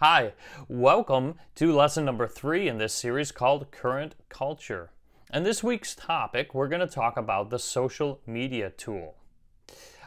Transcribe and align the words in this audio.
Hi, 0.00 0.34
welcome 0.68 1.34
to 1.56 1.74
lesson 1.74 2.04
number 2.04 2.28
three 2.28 2.68
in 2.68 2.78
this 2.78 2.94
series 2.94 3.32
called 3.32 3.72
Current 3.72 4.14
Culture. 4.28 4.92
And 5.28 5.44
this 5.44 5.64
week's 5.64 5.96
topic, 5.96 6.54
we're 6.54 6.68
going 6.68 6.86
to 6.86 6.86
talk 6.86 7.16
about 7.16 7.50
the 7.50 7.58
social 7.58 8.20
media 8.24 8.70
tool. 8.70 9.16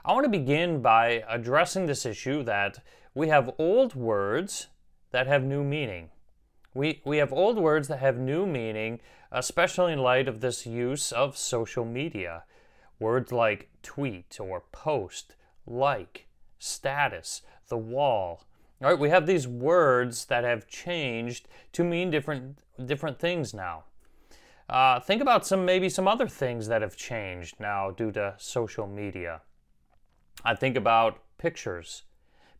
I 0.05 0.13
want 0.13 0.23
to 0.23 0.29
begin 0.29 0.81
by 0.81 1.25
addressing 1.27 1.87
this 1.87 2.05
issue 2.05 2.41
that 2.43 2.79
we 3.13 3.27
have 3.27 3.53
old 3.57 3.93
words 3.93 4.67
that 5.11 5.27
have 5.27 5.43
new 5.43 5.61
meaning. 5.61 6.11
We, 6.73 7.01
we 7.03 7.17
have 7.17 7.33
old 7.33 7.57
words 7.57 7.89
that 7.89 7.99
have 7.99 8.17
new 8.17 8.45
meaning, 8.45 9.01
especially 9.29 9.91
in 9.91 9.99
light 9.99 10.29
of 10.29 10.39
this 10.39 10.65
use 10.65 11.11
of 11.11 11.37
social 11.37 11.83
media. 11.83 12.43
Words 12.97 13.33
like 13.33 13.67
tweet 13.83 14.37
or 14.39 14.63
post, 14.71 15.35
like, 15.67 16.27
status, 16.59 17.41
the 17.67 17.77
wall. 17.77 18.45
All 18.81 18.89
right, 18.89 18.97
we 18.97 19.09
have 19.09 19.27
these 19.27 19.47
words 19.47 20.25
that 20.25 20.43
have 20.43 20.67
changed 20.67 21.47
to 21.73 21.83
mean 21.83 22.09
different 22.09 22.57
different 22.83 23.19
things 23.19 23.53
now. 23.53 23.83
Uh, 24.67 24.99
think 24.99 25.21
about 25.21 25.45
some 25.45 25.65
maybe 25.65 25.87
some 25.87 26.07
other 26.07 26.27
things 26.27 26.67
that 26.67 26.81
have 26.81 26.95
changed 26.95 27.59
now 27.59 27.91
due 27.91 28.11
to 28.13 28.33
social 28.39 28.87
media. 28.87 29.41
I 30.43 30.55
think 30.55 30.75
about 30.75 31.19
pictures. 31.37 32.03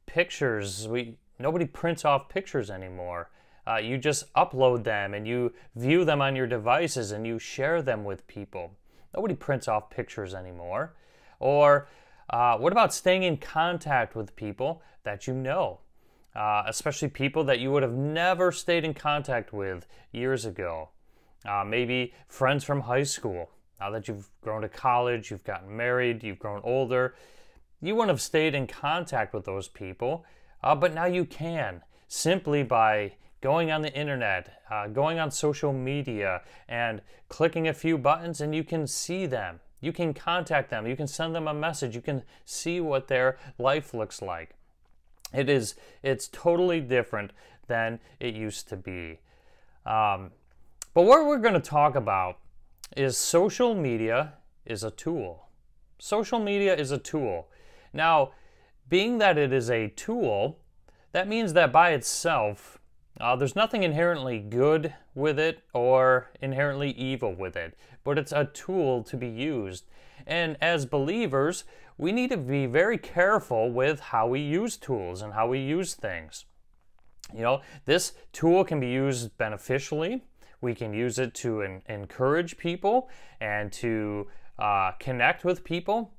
Pictures, 0.06 0.88
we 0.88 1.18
nobody 1.40 1.66
prints 1.66 2.06
off 2.06 2.30
pictures 2.30 2.70
anymore. 2.70 3.32
Uh, 3.66 3.78
you 3.78 3.98
just 3.98 4.32
upload 4.36 4.84
them 4.84 5.16
and 5.16 5.28
you 5.28 5.52
view 5.76 6.06
them 6.06 6.22
on 6.22 6.36
your 6.36 6.48
devices 6.48 7.12
and 7.12 7.26
you 7.26 7.40
share 7.40 7.82
them 7.82 8.04
with 8.04 8.28
people. 8.28 8.78
Nobody 9.16 9.34
prints 9.34 9.68
off 9.68 9.90
pictures 9.90 10.36
anymore. 10.36 10.94
Or 11.40 11.88
uh, 12.30 12.58
what 12.58 12.72
about 12.72 12.94
staying 12.94 13.24
in 13.24 13.38
contact 13.38 14.16
with 14.16 14.36
people 14.36 14.84
that 15.04 15.26
you 15.26 15.34
know? 15.34 15.80
Uh, 16.36 16.64
especially 16.68 17.10
people 17.10 17.44
that 17.44 17.60
you 17.60 17.72
would 17.72 17.84
have 17.84 17.94
never 17.94 18.52
stayed 18.52 18.86
in 18.86 18.94
contact 18.94 19.52
with 19.52 19.86
years 20.14 20.46
ago. 20.46 20.90
Uh, 21.46 21.64
maybe 21.66 22.14
friends 22.28 22.64
from 22.64 22.82
high 22.82 23.04
school. 23.04 23.50
Now 23.80 23.90
that 23.92 24.08
you've 24.08 24.30
grown 24.42 24.62
to 24.62 24.70
college, 24.70 25.32
you've 25.32 25.44
gotten 25.44 25.76
married, 25.76 26.24
you've 26.24 26.40
grown 26.40 26.62
older, 26.64 27.16
you 27.82 27.96
wouldn't 27.96 28.12
have 28.12 28.22
stayed 28.22 28.54
in 28.54 28.68
contact 28.68 29.34
with 29.34 29.44
those 29.44 29.68
people, 29.68 30.24
uh, 30.64 30.76
but 30.76 30.94
now 30.94 31.06
you 31.06 31.26
can 31.26 31.82
simply 32.08 32.62
by 32.62 33.14
going 33.42 33.72
on 33.72 33.82
the 33.82 33.92
internet, 33.94 34.62
uh, 34.70 34.88
going 34.88 35.18
on 35.18 35.32
social 35.32 35.74
media, 35.74 36.44
and 36.70 37.02
clicking 37.28 37.68
a 37.68 37.74
few 37.74 37.98
buttons, 37.98 38.40
and 38.40 38.54
you 38.54 38.64
can 38.64 38.86
see 38.86 39.26
them. 39.26 39.60
You 39.80 39.92
can 39.92 40.14
contact 40.14 40.70
them. 40.70 40.86
You 40.86 40.96
can 40.96 41.08
send 41.08 41.34
them 41.34 41.48
a 41.48 41.54
message. 41.54 41.96
You 41.96 42.02
can 42.02 42.22
see 42.46 42.80
what 42.80 43.08
their 43.08 43.40
life 43.58 43.96
looks 43.96 44.22
like. 44.22 44.56
It 45.34 45.50
is. 45.50 45.76
It's 46.04 46.28
totally 46.28 46.80
different 46.80 47.32
than 47.68 48.00
it 48.20 48.36
used 48.36 48.68
to 48.70 48.76
be. 48.76 49.20
Um, 49.86 50.32
but 50.94 51.04
what 51.04 51.26
we're 51.26 51.40
going 51.40 51.54
to 51.54 51.60
talk 51.60 51.96
about 51.96 52.38
is 52.98 53.18
social 53.18 53.74
media 53.74 54.34
is 54.66 54.84
a 54.84 54.92
tool. 54.92 55.48
Social 55.98 56.40
media 56.40 56.76
is 56.76 56.92
a 56.92 56.98
tool. 56.98 57.48
Now, 57.94 58.32
being 58.90 59.20
that 59.20 59.38
it 59.38 59.54
is 59.54 59.70
a 59.70 59.90
tool, 59.90 60.60
that 61.14 61.28
means 61.28 61.54
that 61.54 61.72
by 61.72 61.92
itself, 61.92 62.78
uh, 63.20 63.36
there's 63.36 63.56
nothing 63.56 63.84
inherently 63.84 64.40
good 64.40 64.94
with 65.14 65.40
it 65.40 65.64
or 65.74 66.32
inherently 66.42 66.92
evil 66.92 67.34
with 67.34 67.56
it, 67.56 67.78
but 68.04 68.18
it's 68.18 68.32
a 68.32 68.46
tool 68.46 69.04
to 69.04 69.18
be 69.18 69.28
used. 69.28 69.86
And 70.26 70.58
as 70.62 70.86
believers, 70.86 71.64
we 71.98 72.12
need 72.12 72.30
to 72.32 72.38
be 72.38 72.66
very 72.66 72.98
careful 72.98 73.72
with 73.72 74.00
how 74.00 74.28
we 74.28 74.40
use 74.40 74.78
tools 74.78 75.22
and 75.22 75.34
how 75.34 75.48
we 75.48 75.60
use 75.60 75.94
things. 75.94 76.46
You 77.34 77.42
know, 77.42 77.62
this 77.86 78.14
tool 78.34 78.64
can 78.64 78.80
be 78.80 78.90
used 78.90 79.38
beneficially. 79.38 80.24
We 80.60 80.76
can 80.76 80.94
use 80.94 81.18
it 81.18 81.34
to 81.36 81.62
encourage 81.88 82.58
people 82.58 83.10
and 83.40 83.72
to 83.74 84.28
uh, 84.60 84.92
connect 85.00 85.44
with 85.44 85.64
people, 85.64 86.14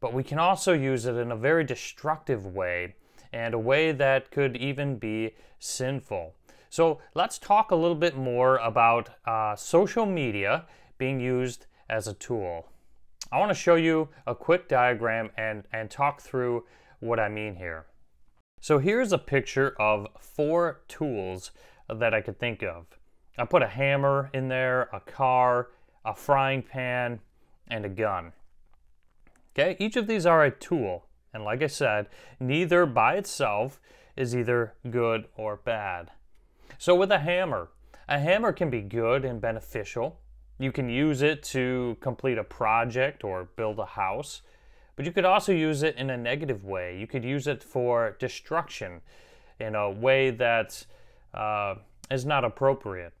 but 0.00 0.12
we 0.12 0.24
can 0.24 0.38
also 0.38 0.72
use 0.72 1.06
it 1.06 1.14
in 1.16 1.30
a 1.30 1.36
very 1.36 1.64
destructive 1.64 2.46
way 2.46 2.94
and 3.32 3.54
a 3.54 3.58
way 3.58 3.92
that 3.92 4.30
could 4.30 4.56
even 4.56 4.98
be 4.98 5.34
sinful. 5.58 6.34
So 6.68 7.00
let's 7.14 7.38
talk 7.38 7.70
a 7.70 7.76
little 7.76 7.96
bit 7.96 8.16
more 8.16 8.56
about 8.58 9.10
uh, 9.24 9.54
social 9.56 10.04
media 10.04 10.64
being 10.98 11.20
used 11.20 11.66
as 11.88 12.08
a 12.08 12.14
tool. 12.14 12.68
I 13.32 13.38
want 13.38 13.50
to 13.50 13.54
show 13.54 13.74
you 13.74 14.08
a 14.26 14.34
quick 14.34 14.68
diagram 14.68 15.30
and, 15.36 15.64
and 15.72 15.90
talk 15.90 16.20
through 16.20 16.64
what 17.00 17.18
I 17.18 17.28
mean 17.28 17.56
here. 17.56 17.86
So 18.60 18.78
here's 18.78 19.12
a 19.12 19.18
picture 19.18 19.74
of 19.80 20.06
four 20.18 20.80
tools 20.88 21.50
that 21.88 22.14
I 22.14 22.20
could 22.20 22.38
think 22.38 22.62
of. 22.62 22.86
I 23.38 23.44
put 23.44 23.62
a 23.62 23.68
hammer 23.68 24.30
in 24.32 24.48
there, 24.48 24.88
a 24.92 25.00
car, 25.00 25.68
a 26.04 26.14
frying 26.14 26.62
pan, 26.62 27.20
and 27.68 27.84
a 27.84 27.88
gun. 27.88 28.32
Okay, 29.52 29.76
each 29.78 29.96
of 29.96 30.06
these 30.06 30.26
are 30.26 30.44
a 30.44 30.50
tool. 30.50 31.06
And 31.34 31.44
like 31.44 31.62
I 31.62 31.66
said, 31.66 32.06
neither 32.40 32.86
by 32.86 33.14
itself 33.16 33.80
is 34.16 34.34
either 34.34 34.74
good 34.88 35.26
or 35.36 35.56
bad. 35.56 36.10
So 36.78 36.94
with 36.94 37.10
a 37.10 37.18
hammer, 37.18 37.70
a 38.08 38.18
hammer 38.18 38.52
can 38.52 38.70
be 38.70 38.80
good 38.80 39.24
and 39.24 39.40
beneficial. 39.40 40.20
You 40.58 40.72
can 40.72 40.88
use 40.88 41.22
it 41.22 41.42
to 41.44 41.96
complete 42.00 42.38
a 42.38 42.44
project 42.44 43.24
or 43.24 43.48
build 43.56 43.78
a 43.78 43.84
house, 43.84 44.42
but 44.96 45.04
you 45.04 45.12
could 45.12 45.26
also 45.26 45.52
use 45.52 45.82
it 45.82 45.96
in 45.96 46.08
a 46.08 46.16
negative 46.16 46.64
way. 46.64 46.98
You 46.98 47.06
could 47.06 47.24
use 47.24 47.46
it 47.46 47.62
for 47.62 48.16
destruction 48.18 49.02
in 49.60 49.74
a 49.74 49.90
way 49.90 50.30
that 50.30 50.86
uh, 51.34 51.74
is 52.10 52.24
not 52.24 52.44
appropriate. 52.44 53.12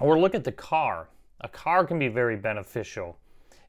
Or 0.00 0.18
look 0.18 0.34
at 0.34 0.44
the 0.44 0.52
car. 0.52 1.08
A 1.40 1.48
car 1.48 1.86
can 1.86 1.98
be 1.98 2.08
very 2.08 2.36
beneficial. 2.36 3.18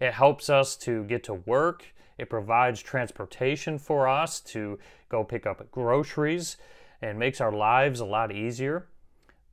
It 0.01 0.13
helps 0.13 0.49
us 0.49 0.75
to 0.77 1.03
get 1.05 1.23
to 1.25 1.33
work. 1.33 1.85
It 2.17 2.29
provides 2.29 2.81
transportation 2.81 3.77
for 3.77 4.07
us 4.07 4.39
to 4.41 4.79
go 5.09 5.23
pick 5.23 5.45
up 5.45 5.69
groceries 5.71 6.57
and 7.01 7.19
makes 7.19 7.39
our 7.39 7.51
lives 7.51 7.99
a 7.99 8.05
lot 8.05 8.31
easier. 8.31 8.87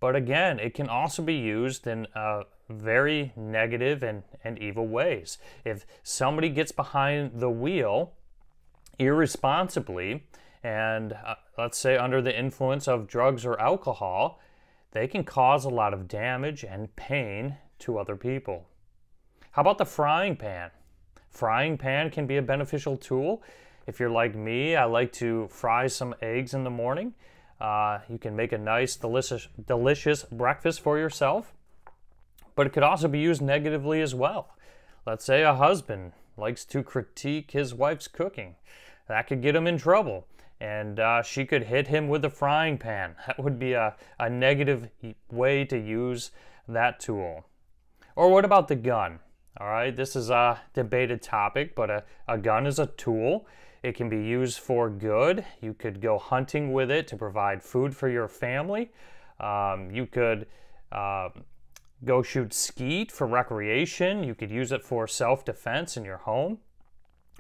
But 0.01 0.17
again, 0.17 0.59
it 0.59 0.75
can 0.75 0.89
also 0.89 1.23
be 1.23 1.35
used 1.35 1.87
in 1.87 2.07
uh, 2.15 2.43
very 2.69 3.33
negative 3.37 4.03
and, 4.03 4.23
and 4.45 4.59
evil 4.59 4.87
ways. 4.87 5.39
If 5.65 5.87
somebody 6.03 6.49
gets 6.49 6.73
behind 6.73 7.41
the 7.41 7.51
wheel 7.51 8.13
irresponsibly, 8.99 10.27
and 10.63 11.13
uh, 11.13 11.35
let's 11.59 11.79
say 11.79 11.97
under 11.97 12.23
the 12.23 12.37
influence 12.37 12.87
of 12.87 13.09
drugs 13.09 13.45
or 13.45 13.61
alcohol, 13.61 14.41
they 14.93 15.09
can 15.09 15.25
cause 15.25 15.65
a 15.65 15.71
lot 15.71 15.95
of 15.95 16.07
damage 16.07 16.65
and 16.65 16.95
pain 16.97 17.57
to 17.81 17.99
other 17.99 18.17
people. 18.17 18.69
How 19.53 19.63
about 19.63 19.79
the 19.79 19.85
frying 19.85 20.37
pan? 20.37 20.71
Frying 21.31 21.79
pan 21.79 22.11
can 22.11 22.27
be 22.27 22.37
a 22.37 22.43
beneficial 22.43 22.97
tool. 22.97 23.43
If 23.87 23.99
you're 23.99 24.11
like 24.11 24.35
me, 24.35 24.77
I 24.77 24.85
like 24.85 25.13
to 25.15 25.49
fry 25.49 25.87
some 25.87 26.15
eggs 26.23 26.55
in 26.55 26.63
the 26.63 26.71
morning. 26.71 27.15
Uh, 27.61 28.01
you 28.09 28.19
can 28.19 28.37
make 28.37 28.53
a 28.53 28.59
nice, 28.59 28.97
delicious, 28.97 29.49
delicious 29.67 30.25
breakfast 30.25 30.81
for 30.81 30.99
yourself. 30.99 31.55
But 32.55 32.67
it 32.67 32.73
could 32.73 32.83
also 32.83 33.09
be 33.09 33.19
used 33.19 33.43
negatively 33.43 34.01
as 34.01 34.15
well. 34.15 34.57
Let's 35.07 35.25
say 35.25 35.43
a 35.43 35.55
husband 35.55 36.13
likes 36.37 36.65
to 36.67 36.83
critique 36.83 37.53
his 37.53 37.75
wife's 37.75 38.09
cooking. 38.09 38.57
That 39.09 39.27
could 39.27 39.43
get 39.43 39.57
him 39.57 39.67
in 39.67 39.79
trouble. 39.79 40.27
And 40.61 41.01
uh, 41.01 41.23
she 41.23 41.45
could 41.45 41.65
hit 41.65 41.89
him 41.89 42.09
with 42.09 42.25
a 42.25 42.31
frying 42.31 42.79
pan. 42.79 43.17
That 43.27 43.43
would 43.43 43.59
be 43.59 43.73
a, 43.73 43.97
a 44.21 44.31
negative 44.31 44.89
way 45.31 45.65
to 45.65 45.77
use 45.77 46.31
that 46.69 47.01
tool. 47.01 47.45
Or 48.15 48.31
what 48.31 48.45
about 48.45 48.69
the 48.69 48.77
gun? 48.77 49.19
All 49.59 49.67
right, 49.67 49.95
this 49.95 50.17
is 50.17 50.31
a 50.31 50.61
debated 50.73 51.21
topic, 51.21 51.75
but 51.75 51.91
a, 51.91 52.05
a 52.29 52.39
gun 52.39 52.67
is 52.67 52.79
a 52.79 52.87
tool. 52.87 53.47
It 53.83 53.97
can 53.97 54.09
be 54.09 54.23
used 54.23 54.61
for 54.61 54.89
good. 54.89 55.45
You 55.61 55.75
could 55.75 56.01
go 56.01 56.17
hunting 56.19 56.73
with 56.73 56.91
it 56.91 57.07
to 57.09 57.17
provide 57.17 57.63
food 57.63 57.95
for 57.95 58.09
your 58.09 58.29
family. 58.29 58.93
Um, 59.41 59.91
you 59.91 60.07
could 60.07 60.47
uh, 60.93 61.31
go 62.05 62.23
shoot 62.23 62.53
skeet 62.53 63.13
for 63.13 63.27
recreation. 63.27 64.25
You 64.25 64.35
could 64.35 64.51
use 64.51 64.73
it 64.73 64.83
for 64.83 65.07
self 65.07 65.45
defense 65.45 65.97
in 65.97 66.05
your 66.05 66.19
home. 66.19 66.59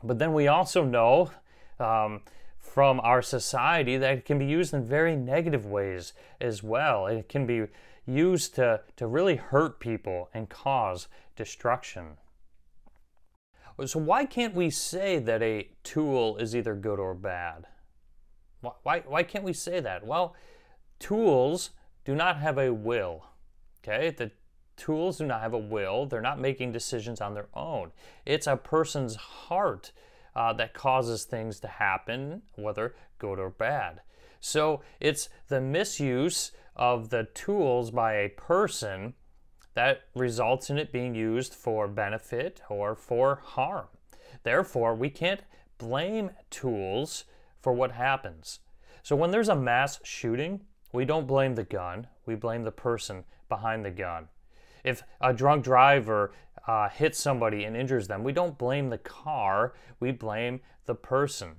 But 0.03 0.19
then 0.19 0.33
we 0.33 0.49
also 0.49 0.85
know 0.85 1.31
um, 1.79 2.23
from 2.59 3.01
our 3.01 3.23
society 3.23 3.97
that 3.97 4.19
it 4.19 4.25
can 4.25 4.39
be 4.39 4.47
used 4.47 4.75
in 4.75 4.85
very 4.85 5.17
negative 5.17 5.67
ways 5.67 6.13
as 6.41 6.63
well. 6.63 7.07
It 7.07 7.29
can 7.29 7.47
be 7.47 7.67
used 8.07 8.55
to, 8.57 8.81
to 8.97 9.07
really 9.07 9.37
hurt 9.37 9.79
people 9.79 10.29
and 10.35 10.49
cause 10.49 11.09
destruction. 11.37 12.17
So, 13.87 13.99
why 13.99 14.27
can't 14.27 14.55
we 14.55 14.71
say 14.71 15.19
that 15.19 15.43
a 15.43 15.71
tool 15.83 16.37
is 16.37 16.55
either 16.55 16.75
good 16.75 17.01
or 17.01 17.15
bad? 17.15 17.67
Why, 18.83 19.03
why 19.07 19.23
can't 19.23 19.45
we 19.45 19.53
say 19.53 19.81
that? 19.81 20.07
Well, 20.07 20.37
tools 20.99 21.71
do 22.05 22.15
not 22.15 22.39
have 22.39 22.59
a 22.59 22.73
will. 22.73 23.25
Okay? 23.83 24.11
The 24.11 24.31
tools 24.77 25.19
do 25.19 25.27
not 25.27 25.41
have 25.41 25.53
a 25.53 25.59
will, 25.59 26.07
they're 26.07 26.21
not 26.21 26.41
making 26.41 26.73
decisions 26.73 27.21
on 27.21 27.35
their 27.35 27.49
own. 27.55 27.93
It's 28.25 28.47
a 28.47 28.57
person's 28.57 29.17
heart 29.17 29.93
uh, 30.35 30.53
that 30.55 30.75
causes 30.75 31.25
things 31.25 31.61
to 31.61 31.69
happen, 31.69 32.43
whether 32.57 32.95
good 33.19 33.39
or 33.39 33.51
bad. 33.51 34.01
So 34.41 34.83
it's 35.01 35.29
the 35.49 35.61
misuse 35.61 36.53
of 36.75 37.11
the 37.11 37.29
tools 37.35 37.91
by 37.91 38.15
a 38.15 38.29
person 38.31 39.15
that 39.75 40.03
results 40.15 40.71
in 40.71 40.79
it 40.79 40.93
being 40.93 41.15
used 41.15 41.55
for 41.55 41.89
benefit 41.89 42.61
or 42.69 42.95
for 42.95 43.41
harm. 43.45 43.87
Therefore, 44.43 44.95
we 44.95 45.11
can't 45.11 45.43
blame 45.79 46.31
tools 46.51 47.25
for 47.61 47.73
what 47.73 47.93
happens. 47.93 48.61
So 49.03 49.17
when 49.17 49.31
there's 49.31 49.49
a 49.49 49.57
mass 49.57 50.01
shooting, 50.03 50.63
we 50.93 51.05
don't 51.05 51.27
blame 51.27 51.55
the 51.55 51.65
gun, 51.65 52.07
we 52.27 52.35
blame 52.35 52.65
the 52.65 52.73
person 52.73 53.25
behind 53.49 53.85
the 53.85 53.91
gun. 53.91 54.29
If 54.85 55.03
a 55.21 55.33
drunk 55.33 55.65
driver 55.65 56.33
uh, 56.67 56.89
hits 56.89 57.19
somebody 57.19 57.65
and 57.65 57.77
injures 57.77 58.09
them, 58.09 58.25
we 58.25 58.33
don't 58.33 58.59
blame 58.59 58.91
the 58.91 58.99
car, 58.99 59.75
we 60.01 60.13
blame 60.13 60.61
the 60.87 60.95
person. 60.95 61.57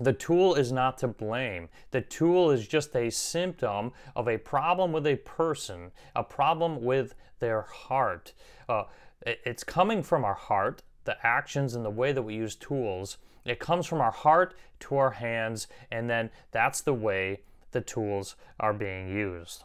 The 0.00 0.12
tool 0.12 0.54
is 0.54 0.70
not 0.70 0.98
to 0.98 1.08
blame. 1.08 1.68
The 1.90 2.00
tool 2.00 2.50
is 2.50 2.68
just 2.68 2.94
a 2.94 3.10
symptom 3.10 3.92
of 4.14 4.28
a 4.28 4.38
problem 4.38 4.92
with 4.92 5.06
a 5.06 5.16
person, 5.16 5.90
a 6.14 6.22
problem 6.22 6.84
with 6.84 7.14
their 7.40 7.62
heart. 7.62 8.32
Uh, 8.68 8.84
it's 9.22 9.64
coming 9.64 10.02
from 10.04 10.24
our 10.24 10.34
heart, 10.34 10.82
the 11.04 11.16
actions 11.26 11.74
and 11.74 11.84
the 11.84 11.90
way 11.90 12.12
that 12.12 12.22
we 12.22 12.34
use 12.34 12.54
tools. 12.54 13.18
It 13.44 13.58
comes 13.58 13.86
from 13.86 14.00
our 14.00 14.12
heart 14.12 14.54
to 14.80 14.96
our 14.96 15.10
hands, 15.10 15.66
and 15.90 16.08
then 16.08 16.30
that's 16.52 16.80
the 16.80 16.94
way 16.94 17.40
the 17.72 17.80
tools 17.80 18.36
are 18.60 18.72
being 18.72 19.08
used. 19.08 19.64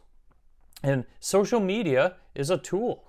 And 0.83 1.06
social 1.19 1.62
media 1.62 2.15
is 2.35 2.50
a 2.50 2.57
tool. 2.57 3.06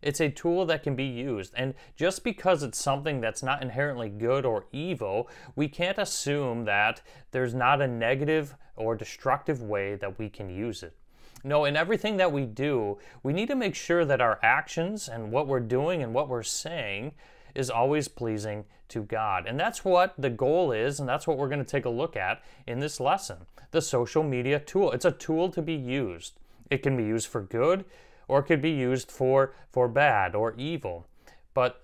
It's 0.00 0.20
a 0.20 0.30
tool 0.30 0.64
that 0.66 0.84
can 0.84 0.94
be 0.94 1.04
used. 1.04 1.52
And 1.56 1.74
just 1.96 2.22
because 2.22 2.62
it's 2.62 2.78
something 2.78 3.20
that's 3.20 3.42
not 3.42 3.60
inherently 3.60 4.08
good 4.08 4.46
or 4.46 4.66
evil, 4.70 5.28
we 5.56 5.66
can't 5.68 5.98
assume 5.98 6.64
that 6.66 7.02
there's 7.32 7.54
not 7.54 7.82
a 7.82 7.88
negative 7.88 8.54
or 8.76 8.94
destructive 8.94 9.60
way 9.60 9.96
that 9.96 10.18
we 10.18 10.28
can 10.28 10.48
use 10.48 10.84
it. 10.84 10.96
No, 11.42 11.64
in 11.64 11.76
everything 11.76 12.16
that 12.18 12.32
we 12.32 12.46
do, 12.46 12.98
we 13.22 13.32
need 13.32 13.48
to 13.48 13.56
make 13.56 13.74
sure 13.74 14.04
that 14.04 14.20
our 14.20 14.38
actions 14.42 15.08
and 15.08 15.32
what 15.32 15.48
we're 15.48 15.60
doing 15.60 16.02
and 16.02 16.14
what 16.14 16.28
we're 16.28 16.42
saying 16.42 17.12
is 17.54 17.70
always 17.70 18.06
pleasing 18.08 18.64
to 18.88 19.02
God. 19.02 19.46
And 19.46 19.58
that's 19.58 19.84
what 19.84 20.14
the 20.18 20.30
goal 20.30 20.72
is, 20.72 21.00
and 21.00 21.08
that's 21.08 21.26
what 21.26 21.38
we're 21.38 21.48
going 21.48 21.64
to 21.64 21.70
take 21.70 21.84
a 21.84 21.90
look 21.90 22.16
at 22.16 22.42
in 22.66 22.78
this 22.78 23.00
lesson 23.00 23.38
the 23.70 23.82
social 23.82 24.22
media 24.22 24.58
tool. 24.58 24.92
It's 24.92 25.04
a 25.04 25.12
tool 25.12 25.50
to 25.50 25.60
be 25.60 25.74
used. 25.74 26.38
It 26.70 26.82
can 26.82 26.96
be 26.96 27.04
used 27.04 27.28
for 27.28 27.42
good, 27.42 27.84
or 28.26 28.40
it 28.40 28.44
could 28.44 28.62
be 28.62 28.70
used 28.70 29.10
for 29.10 29.54
for 29.70 29.88
bad 29.88 30.34
or 30.34 30.54
evil. 30.56 31.06
But 31.54 31.82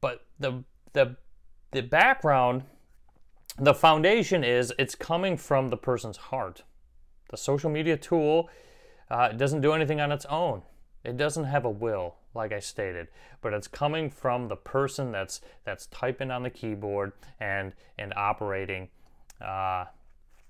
but 0.00 0.26
the 0.38 0.64
the 0.92 1.16
the 1.72 1.82
background, 1.82 2.64
the 3.58 3.74
foundation 3.74 4.42
is 4.44 4.72
it's 4.78 4.94
coming 4.94 5.36
from 5.36 5.68
the 5.68 5.76
person's 5.76 6.16
heart. 6.16 6.62
The 7.30 7.36
social 7.36 7.70
media 7.70 7.96
tool 7.96 8.50
uh, 9.10 9.28
doesn't 9.28 9.60
do 9.60 9.72
anything 9.72 10.00
on 10.00 10.10
its 10.10 10.26
own. 10.26 10.62
It 11.04 11.16
doesn't 11.16 11.44
have 11.44 11.64
a 11.64 11.70
will, 11.70 12.16
like 12.34 12.52
I 12.52 12.60
stated, 12.60 13.08
but 13.40 13.54
it's 13.54 13.68
coming 13.68 14.10
from 14.10 14.48
the 14.48 14.56
person 14.56 15.12
that's 15.12 15.40
that's 15.64 15.86
typing 15.86 16.30
on 16.30 16.42
the 16.42 16.50
keyboard 16.50 17.12
and 17.38 17.72
and 17.96 18.12
operating 18.14 18.88
uh, 19.40 19.86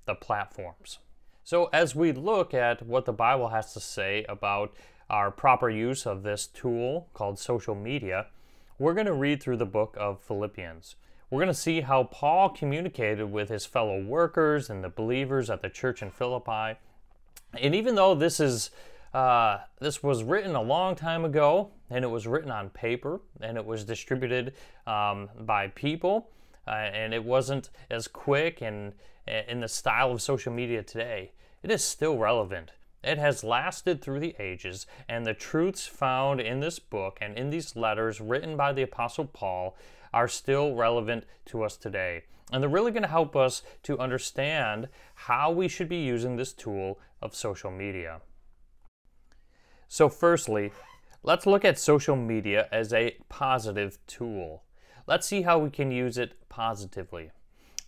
the 0.07 0.15
platforms. 0.15 0.99
So 1.45 1.69
as 1.73 1.95
we 1.95 2.13
look 2.13 2.55
at 2.55 2.87
what 2.87 3.05
the 3.05 3.13
Bible 3.13 3.49
has 3.49 3.73
to 3.75 3.81
say 3.81 4.25
about 4.29 4.73
our 5.09 5.31
proper 5.31 5.69
use 5.69 6.07
of 6.07 6.23
this 6.23 6.47
tool 6.47 7.09
called 7.15 7.39
social 7.39 7.75
media, 7.75 8.27
we're 8.79 8.95
going 8.95 9.07
to 9.07 9.13
read 9.13 9.43
through 9.43 9.57
the 9.57 9.67
book 9.67 9.97
of 9.99 10.21
Philippians. 10.21 10.97
We're 11.29 11.41
going 11.41 11.49
to 11.49 11.55
see 11.55 11.81
how 11.83 12.05
Paul 12.05 12.49
communicated 12.49 13.31
with 13.31 13.49
his 13.49 13.67
fellow 13.67 14.03
workers 14.03 14.71
and 14.71 14.83
the 14.83 14.89
believers 14.89 15.51
at 15.51 15.63
the 15.63 15.69
church 15.69 16.03
in 16.03 16.11
Philippi. 16.11 16.79
And 17.61 17.75
even 17.75 17.95
though 17.95 18.15
this 18.15 18.41
is 18.41 18.71
uh, 19.13 19.59
this 19.81 20.03
was 20.03 20.23
written 20.23 20.55
a 20.55 20.63
long 20.63 20.95
time 20.95 21.25
ago, 21.25 21.71
and 21.91 22.05
it 22.05 22.09
was 22.09 22.27
written 22.27 22.51
on 22.51 22.71
paper, 22.71 23.21
and 23.41 23.57
it 23.57 23.65
was 23.65 23.85
distributed 23.85 24.55
um, 24.87 25.29
by 25.41 25.69
people, 25.69 26.31
uh, 26.71 26.73
and 26.73 27.13
it 27.13 27.25
wasn't 27.25 27.69
as 27.91 28.07
quick 28.07 28.63
and 28.63 28.93
in 29.49 29.61
the 29.61 29.69
style 29.69 30.13
of 30.13 30.23
social 30.23 30.53
media 30.53 30.83
today. 30.83 31.33
It 31.63 31.71
is 31.71 31.85
still 31.85 32.17
relevant. 32.17 32.71
It 33.03 33.19
has 33.19 33.43
lasted 33.43 34.01
through 34.01 34.21
the 34.21 34.37
ages, 34.39 34.87
and 35.09 35.27
the 35.27 35.35
truths 35.35 35.87
found 35.87 36.41
in 36.41 36.61
this 36.61 36.79
book 36.79 37.19
and 37.21 37.37
in 37.37 37.51
these 37.51 37.75
letters 37.75 38.21
written 38.21 38.57
by 38.57 38.73
the 38.73 38.83
Apostle 38.83 39.27
Paul 39.27 39.77
are 40.13 40.29
still 40.29 40.75
relevant 40.75 41.25
to 41.47 41.63
us 41.63 41.77
today. 41.77 42.25
And 42.53 42.63
they're 42.63 42.71
really 42.71 42.93
going 42.93 43.03
to 43.03 43.09
help 43.09 43.37
us 43.37 43.63
to 43.85 43.99
understand 43.99 44.89
how 45.15 45.51
we 45.51 45.69
should 45.69 45.89
be 45.89 45.99
using 45.99 46.37
this 46.37 46.53
tool 46.53 46.99
of 47.23 47.35
social 47.35 47.71
media. 47.71 48.21
So, 49.89 50.09
firstly, 50.09 50.73
let's 51.23 51.47
look 51.47 51.65
at 51.65 51.79
social 51.79 52.17
media 52.17 52.69
as 52.71 52.93
a 52.93 53.17
positive 53.29 53.99
tool. 54.07 54.65
Let's 55.11 55.27
see 55.27 55.43
how 55.43 55.59
we 55.59 55.71
can 55.71 55.91
use 55.91 56.19
it 56.19 56.35
positively. 56.49 57.33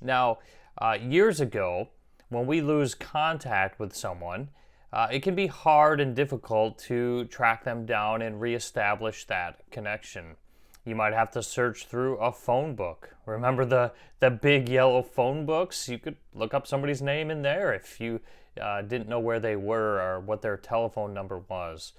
Now, 0.01 0.39
uh, 0.77 0.99
years 1.01 1.41
ago, 1.41 1.91
when 2.31 2.49
we 2.49 2.61
lose 2.61 2.97
contact 2.97 3.79
with 3.79 3.95
someone, 3.95 4.49
uh, 4.93 5.07
it 5.09 5.23
can 5.23 5.37
be 5.37 5.47
hard 5.47 6.01
and 6.01 6.17
difficult 6.17 6.81
to 6.81 7.27
track 7.27 7.63
them 7.63 7.87
down 7.87 8.23
and 8.23 8.41
reestablish 8.41 9.25
that 9.27 9.63
connection. 9.71 10.35
You 10.85 10.97
might 10.97 11.13
have 11.13 11.31
to 11.31 11.45
search 11.45 11.87
through 11.87 12.17
a 12.17 12.33
phone 12.33 12.75
book. 12.75 13.15
Remember 13.25 13.65
the, 13.65 13.93
the 14.19 14.33
big 14.33 14.69
yellow 14.69 15.01
phone 15.01 15.47
books? 15.47 15.89
You 15.89 16.01
could 16.01 16.17
look 16.35 16.55
up 16.55 16.67
somebody's 16.67 17.03
name 17.03 17.31
in 17.31 17.43
there 17.43 17.73
if 17.73 18.01
you 18.01 18.19
uh, 18.61 18.83
didn't 18.83 19.09
know 19.09 19.21
where 19.21 19.39
they 19.39 19.55
were 19.55 20.01
or 20.01 20.19
what 20.19 20.43
their 20.43 20.57
telephone 20.57 21.15
number 21.15 21.39
was. 21.39 21.93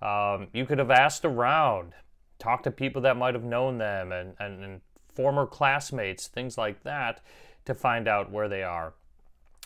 Um, 0.00 0.48
you 0.54 0.64
could 0.64 0.78
have 0.78 0.90
asked 0.90 1.26
around, 1.26 1.92
talked 2.40 2.64
to 2.64 2.70
people 2.70 3.02
that 3.02 3.16
might 3.16 3.34
have 3.34 3.44
known 3.44 3.78
them 3.78 4.10
and, 4.10 4.34
and, 4.40 4.64
and 4.64 4.80
former 5.14 5.46
classmates, 5.46 6.26
things 6.26 6.58
like 6.58 6.82
that, 6.82 7.20
to 7.66 7.74
find 7.74 8.08
out 8.08 8.32
where 8.32 8.48
they 8.48 8.62
are. 8.62 8.94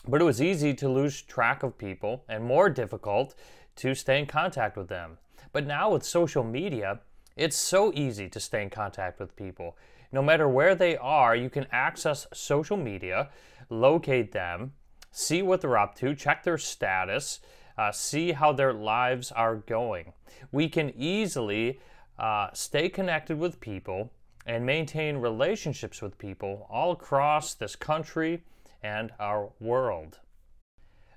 But 0.07 0.21
it 0.21 0.25
was 0.25 0.41
easy 0.41 0.73
to 0.75 0.89
lose 0.89 1.21
track 1.21 1.63
of 1.63 1.77
people 1.77 2.23
and 2.29 2.43
more 2.43 2.69
difficult 2.69 3.33
to 3.77 3.95
stay 3.95 4.19
in 4.19 4.27
contact 4.27 4.77
with 4.77 4.87
them. 4.87 5.17
But 5.51 5.65
now 5.65 5.91
with 5.91 6.03
social 6.03 6.43
media, 6.43 6.99
it's 7.35 7.57
so 7.57 7.91
easy 7.95 8.29
to 8.29 8.39
stay 8.39 8.61
in 8.61 8.69
contact 8.69 9.19
with 9.19 9.35
people. 9.35 9.77
No 10.11 10.21
matter 10.21 10.47
where 10.47 10.75
they 10.75 10.95
are, 10.97 11.35
you 11.35 11.49
can 11.49 11.67
access 11.71 12.27
social 12.33 12.77
media, 12.77 13.29
locate 13.69 14.31
them, 14.31 14.73
see 15.11 15.41
what 15.41 15.61
they're 15.61 15.77
up 15.77 15.95
to, 15.95 16.13
check 16.13 16.43
their 16.43 16.57
status, 16.57 17.39
uh, 17.77 17.91
see 17.91 18.31
how 18.31 18.53
their 18.53 18.73
lives 18.73 19.31
are 19.31 19.55
going. 19.55 20.13
We 20.51 20.69
can 20.69 20.93
easily 20.95 21.79
uh, 22.17 22.49
stay 22.53 22.89
connected 22.89 23.37
with 23.37 23.59
people 23.59 24.11
and 24.45 24.65
maintain 24.65 25.17
relationships 25.17 26.01
with 26.01 26.17
people 26.17 26.67
all 26.69 26.91
across 26.91 27.53
this 27.53 27.75
country 27.75 28.43
and 28.83 29.11
our 29.19 29.49
world. 29.59 30.19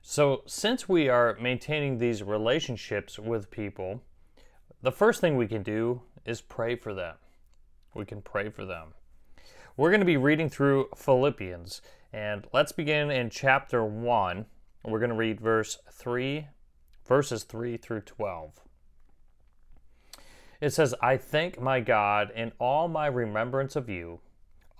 So, 0.00 0.42
since 0.46 0.88
we 0.88 1.08
are 1.08 1.36
maintaining 1.40 1.98
these 1.98 2.22
relationships 2.22 3.18
with 3.18 3.50
people, 3.50 4.02
the 4.80 4.92
first 4.92 5.20
thing 5.20 5.36
we 5.36 5.46
can 5.46 5.62
do 5.62 6.02
is 6.24 6.40
pray 6.40 6.76
for 6.76 6.94
them. 6.94 7.16
We 7.94 8.06
can 8.06 8.22
pray 8.22 8.48
for 8.48 8.64
them. 8.64 8.94
We're 9.76 9.90
going 9.90 10.00
to 10.00 10.06
be 10.06 10.16
reading 10.16 10.48
through 10.48 10.88
Philippians, 10.96 11.82
and 12.12 12.46
let's 12.52 12.72
begin 12.72 13.10
in 13.10 13.28
chapter 13.28 13.84
1. 13.84 14.46
We're 14.84 14.98
going 14.98 15.10
to 15.10 15.16
read 15.16 15.40
verse 15.40 15.78
3, 15.92 16.46
verses 17.06 17.44
3 17.44 17.76
through 17.76 18.02
12. 18.02 18.60
It 20.60 20.70
says, 20.70 20.94
I 21.00 21.16
thank 21.16 21.60
my 21.60 21.80
God 21.80 22.30
in 22.34 22.52
all 22.58 22.88
my 22.88 23.06
remembrance 23.06 23.76
of 23.76 23.88
you 23.88 24.20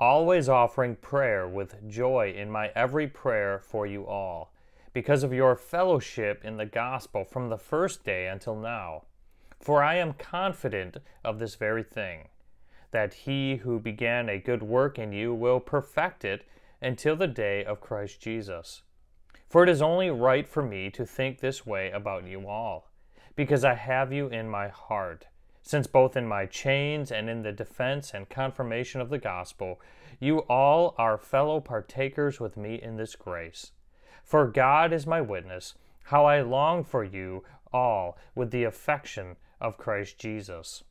always 0.01 0.49
offering 0.49 0.95
prayer 0.97 1.49
with 1.49 1.89
joy 1.89 2.33
in 2.37 2.51
my 2.51 2.71
every 2.75 3.09
prayer 3.09 3.59
for 3.59 3.87
you 3.87 4.07
all, 4.07 4.53
because 4.93 5.23
of 5.23 5.33
your 5.33 5.57
fellowship 5.57 6.45
in 6.45 6.57
the 6.57 6.67
gospel 6.67 7.25
from 7.25 7.49
the 7.49 7.59
first 7.59 8.05
day 8.05 8.27
until 8.27 8.57
now. 8.57 9.03
For 9.61 9.83
I 9.83 9.97
am 9.97 10.13
confident 10.13 10.99
of 11.25 11.39
this 11.39 11.57
very 11.57 11.83
thing, 11.83 12.29
that 12.93 13.13
he 13.13 13.57
who 13.57 13.81
began 13.81 14.29
a 14.29 14.39
good 14.39 14.63
work 14.63 14.99
in 14.99 15.13
you 15.13 15.35
will 15.35 15.61
perfect 15.61 16.25
it 16.25 16.45
until 16.81 17.17
the 17.17 17.27
day 17.27 17.65
of 17.65 17.81
Christ 17.81 18.21
Jesus. 18.21 18.83
For 19.49 19.65
it 19.65 19.69
is 19.69 19.83
only 19.83 20.11
right 20.11 20.47
for 20.47 20.63
me 20.63 20.91
to 20.91 21.05
think 21.05 21.41
this 21.41 21.67
way 21.67 21.91
about 21.91 22.25
you 22.25 22.47
all, 22.49 22.89
because 23.35 23.65
I 23.65 23.75
have 23.75 24.13
you 24.13 24.29
in 24.29 24.49
my 24.49 24.69
heart 24.69 25.27
since 25.69 25.87
both 25.87 26.17
in 26.17 26.27
my 26.27 26.47
chains 26.47 27.13
and 27.13 27.29
in 27.29 27.43
the 27.43 27.53
defense 27.53 28.15
and 28.15 28.31
confirmation 28.31 29.03
of 29.03 29.11
the 29.11 29.19
gospel, 29.19 29.79
you 30.19 30.39
all 30.49 30.95
are 30.97 31.19
fellow 31.19 31.61
partakers 31.61 32.41
with 32.41 32.57
me 32.57 32.81
in 32.81 32.97
this 32.97 33.15
grace. 33.15 33.73
For 34.25 34.47
God 34.47 34.95
is 34.95 35.07
my 35.07 35.21
witness, 35.21 35.75
how 36.05 36.25
I 36.25 36.41
long 36.41 36.85
for 36.85 37.05
you 37.05 37.45
all 37.71 38.17
with 38.35 38.51
the 38.51 38.65
affection 38.65 39.37
of 39.61 39.77
Christ 39.77 40.19
Jesus. 40.19 40.85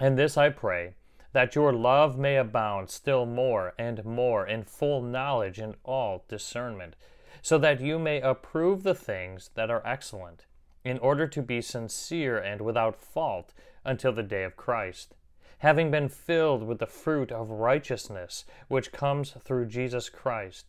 And 0.00 0.18
this 0.18 0.38
I 0.38 0.48
pray, 0.48 0.94
that 1.34 1.54
your 1.54 1.70
love 1.70 2.16
may 2.16 2.38
abound 2.38 2.88
still 2.88 3.26
more 3.26 3.74
and 3.78 4.02
more 4.02 4.46
in 4.46 4.62
full 4.62 5.02
knowledge 5.02 5.58
and 5.58 5.74
all 5.84 6.24
discernment 6.26 6.96
so 7.42 7.58
that 7.58 7.82
you 7.82 7.98
may 7.98 8.22
approve 8.22 8.82
the 8.82 8.94
things 8.94 9.50
that 9.56 9.70
are 9.70 9.82
excellent, 9.84 10.46
in 10.84 10.98
order 10.98 11.26
to 11.26 11.42
be 11.42 11.60
sincere 11.60 12.38
and 12.38 12.60
without 12.60 13.00
fault 13.00 13.52
until 13.84 14.12
the 14.12 14.22
day 14.22 14.44
of 14.44 14.56
Christ, 14.56 15.14
having 15.58 15.90
been 15.90 16.08
filled 16.08 16.62
with 16.62 16.78
the 16.78 16.86
fruit 16.86 17.32
of 17.32 17.50
righteousness 17.50 18.44
which 18.68 18.92
comes 18.92 19.34
through 19.44 19.66
Jesus 19.66 20.08
Christ, 20.08 20.66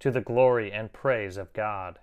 to 0.00 0.10
the 0.10 0.20
glory 0.20 0.72
and 0.72 0.92
praise 0.92 1.36
of 1.36 1.52
God. 1.52 1.98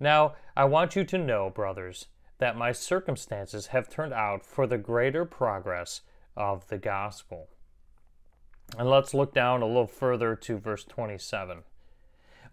Now, 0.00 0.34
I 0.56 0.64
want 0.64 0.96
you 0.96 1.04
to 1.04 1.18
know, 1.18 1.50
brothers, 1.50 2.06
that 2.38 2.56
my 2.56 2.72
circumstances 2.72 3.68
have 3.68 3.88
turned 3.88 4.12
out 4.12 4.44
for 4.44 4.66
the 4.66 4.78
greater 4.78 5.24
progress 5.24 6.00
of 6.36 6.66
the 6.68 6.78
gospel. 6.78 7.48
And 8.78 8.88
let's 8.88 9.14
look 9.14 9.34
down 9.34 9.62
a 9.62 9.66
little 9.66 9.86
further 9.86 10.34
to 10.34 10.58
verse 10.58 10.84
27. 10.84 11.62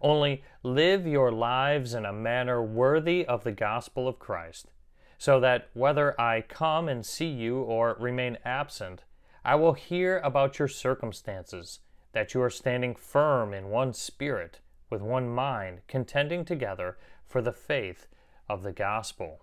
Only 0.00 0.42
live 0.62 1.06
your 1.06 1.30
lives 1.30 1.94
in 1.94 2.04
a 2.04 2.12
manner 2.12 2.62
worthy 2.62 3.26
of 3.26 3.44
the 3.44 3.52
gospel 3.52 4.08
of 4.08 4.18
Christ, 4.18 4.70
so 5.18 5.40
that 5.40 5.68
whether 5.74 6.18
I 6.20 6.40
come 6.40 6.88
and 6.88 7.04
see 7.04 7.28
you 7.28 7.58
or 7.58 7.96
remain 8.00 8.38
absent, 8.44 9.04
I 9.44 9.54
will 9.56 9.74
hear 9.74 10.18
about 10.20 10.58
your 10.58 10.68
circumstances, 10.68 11.80
that 12.12 12.34
you 12.34 12.42
are 12.42 12.50
standing 12.50 12.94
firm 12.94 13.52
in 13.52 13.68
one 13.68 13.92
spirit, 13.92 14.60
with 14.88 15.02
one 15.02 15.28
mind, 15.28 15.82
contending 15.86 16.44
together 16.44 16.98
for 17.26 17.42
the 17.42 17.52
faith 17.52 18.06
of 18.48 18.62
the 18.62 18.72
gospel. 18.72 19.40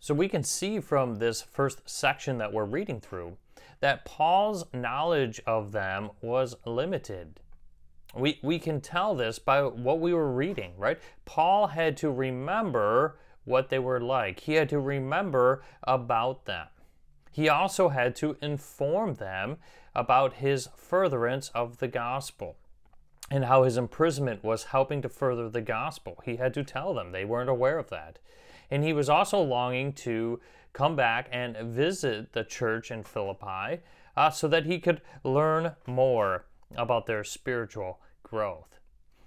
So 0.00 0.14
we 0.14 0.28
can 0.28 0.42
see 0.42 0.80
from 0.80 1.16
this 1.16 1.42
first 1.42 1.82
section 1.88 2.38
that 2.38 2.52
we're 2.52 2.64
reading 2.64 3.00
through 3.00 3.36
that 3.80 4.04
Paul's 4.04 4.64
knowledge 4.72 5.40
of 5.46 5.72
them 5.72 6.10
was 6.22 6.56
limited. 6.64 7.40
We, 8.14 8.40
we 8.42 8.58
can 8.58 8.80
tell 8.80 9.14
this 9.14 9.38
by 9.38 9.62
what 9.62 10.00
we 10.00 10.12
were 10.12 10.32
reading, 10.32 10.72
right? 10.76 10.98
Paul 11.24 11.68
had 11.68 11.96
to 11.98 12.10
remember 12.10 13.18
what 13.44 13.68
they 13.68 13.78
were 13.78 14.00
like, 14.00 14.40
he 14.40 14.54
had 14.54 14.68
to 14.68 14.80
remember 14.80 15.62
about 15.84 16.44
them. 16.44 16.66
He 17.30 17.48
also 17.48 17.88
had 17.88 18.16
to 18.16 18.36
inform 18.42 19.14
them 19.14 19.58
about 19.94 20.34
his 20.34 20.68
furtherance 20.76 21.50
of 21.54 21.78
the 21.78 21.88
gospel 21.88 22.56
and 23.30 23.44
how 23.44 23.62
his 23.62 23.76
imprisonment 23.76 24.42
was 24.42 24.64
helping 24.64 25.00
to 25.02 25.08
further 25.08 25.48
the 25.48 25.60
gospel. 25.60 26.20
He 26.24 26.36
had 26.36 26.52
to 26.54 26.64
tell 26.64 26.92
them, 26.92 27.12
they 27.12 27.24
weren't 27.24 27.48
aware 27.48 27.78
of 27.78 27.90
that. 27.90 28.18
And 28.70 28.82
he 28.82 28.92
was 28.92 29.08
also 29.08 29.40
longing 29.40 29.92
to 29.94 30.40
come 30.72 30.96
back 30.96 31.28
and 31.30 31.56
visit 31.56 32.32
the 32.32 32.44
church 32.44 32.90
in 32.90 33.04
Philippi 33.04 33.82
uh, 34.16 34.30
so 34.30 34.48
that 34.48 34.66
he 34.66 34.78
could 34.78 35.00
learn 35.22 35.72
more 35.86 36.44
about 36.76 37.06
their 37.06 37.24
spiritual 37.24 38.00
growth. 38.22 38.78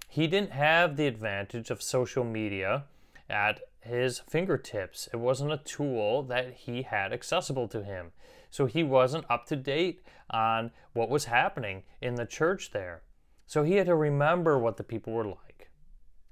He 0.08 0.26
didn't 0.26 0.52
have 0.52 0.96
the 0.96 1.06
advantage 1.06 1.70
of 1.70 1.82
social 1.82 2.24
media 2.24 2.84
at 3.28 3.60
his 3.80 4.20
fingertips. 4.20 5.08
It 5.12 5.16
wasn't 5.16 5.52
a 5.52 5.58
tool 5.58 6.22
that 6.24 6.54
he 6.54 6.82
had 6.82 7.12
accessible 7.12 7.68
to 7.68 7.82
him. 7.82 8.12
So 8.50 8.66
he 8.66 8.82
wasn't 8.82 9.28
up 9.28 9.46
to 9.46 9.56
date 9.56 10.02
on 10.30 10.70
what 10.92 11.10
was 11.10 11.24
happening 11.24 11.82
in 12.00 12.14
the 12.14 12.26
church 12.26 12.70
there. 12.70 13.02
So 13.46 13.64
he 13.64 13.74
had 13.74 13.86
to 13.86 13.96
remember 13.96 14.58
what 14.58 14.76
the 14.76 14.84
people 14.84 15.12
were 15.12 15.26
like. 15.26 15.70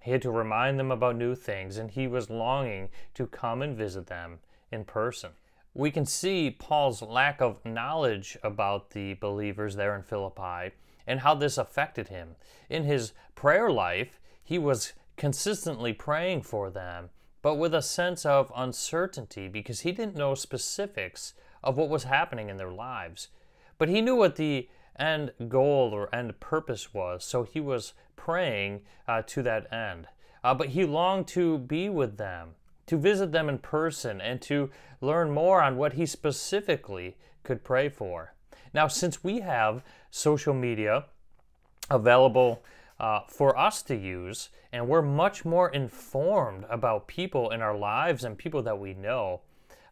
He 0.01 0.13
had 0.13 0.23
to 0.23 0.31
remind 0.31 0.79
them 0.79 0.91
about 0.91 1.17
new 1.17 1.35
things, 1.35 1.77
and 1.77 1.91
he 1.91 2.07
was 2.07 2.31
longing 2.31 2.89
to 3.15 3.27
come 3.27 3.63
and 3.63 3.77
visit 3.77 4.07
them 4.07 4.39
in 4.71 4.85
person. 4.85 5.31
We 5.75 5.91
can 5.91 6.07
see 6.07 6.51
Paul's 6.51 7.03
lack 7.03 7.41
of 7.41 7.65
knowledge 7.65 8.37
about 8.43 8.91
the 8.91 9.15
believers 9.15 9.77
there 9.77 9.95
in 9.95 10.03
Philippi 10.03 10.75
and 11.07 11.21
how 11.21 11.35
this 11.35 11.59
affected 11.59 12.09
him. 12.09 12.37
In 12.69 12.85
his 12.85 13.13
prayer 13.35 13.71
life, 13.71 14.21
he 14.43 14.59
was 14.59 14.93
consistently 15.17 15.93
praying 15.93 16.43
for 16.43 16.71
them, 16.71 17.11
but 17.43 17.57
with 17.57 17.75
a 17.75 17.83
sense 17.83 18.25
of 18.25 18.53
uncertainty 18.57 19.49
because 19.49 19.81
he 19.81 19.93
didn't 19.93 20.17
know 20.17 20.35
specifics 20.35 21.35
of 21.63 21.77
what 21.77 21.89
was 21.89 22.05
happening 22.05 22.49
in 22.49 22.57
their 22.57 22.73
lives. 22.73 23.29
But 23.79 23.89
he 23.89 24.01
knew 24.01 24.17
what 24.17 24.37
the 24.37 24.69
end 24.99 25.33
goal 25.49 25.91
or 25.93 26.15
end 26.15 26.39
purpose 26.41 26.93
was, 26.93 27.25
so 27.25 27.43
he 27.43 27.61
was 27.61 27.95
praying 28.17 28.83
uh, 29.09 29.23
to 29.27 29.43
that 29.43 29.73
end. 29.73 30.07
Uh, 30.45 30.55
but 30.55 30.71
he 30.71 30.85
longed 30.85 31.29
to 31.29 31.59
be 31.59 31.89
with 31.89 32.17
them, 32.17 32.51
to 32.87 32.97
visit 32.97 33.33
them 33.33 33.49
in 33.49 33.59
person, 33.59 34.21
and 34.21 34.41
to 34.43 34.71
learn 35.01 35.31
more 35.31 35.63
on 35.63 35.77
what 35.77 35.95
he 35.95 36.07
specifically 36.07 37.17
could 37.43 37.65
pray 37.65 37.89
for. 37.89 38.35
Now, 38.75 38.89
since 38.89 39.23
we 39.23 39.41
have 39.41 39.83
social 40.11 40.55
media 40.55 41.07
available 41.91 42.63
uh, 42.99 43.21
for 43.29 43.59
us 43.59 43.83
to 43.83 43.97
use, 43.97 44.49
and 44.73 44.89
we're 44.89 45.03
much 45.03 45.45
more 45.45 45.69
informed 45.69 46.65
about 46.71 47.09
people 47.09 47.51
in 47.51 47.61
our 47.61 47.77
lives 47.77 48.25
and 48.25 48.39
people 48.39 48.63
that 48.63 48.79
we 48.79 48.95
know, 48.95 49.41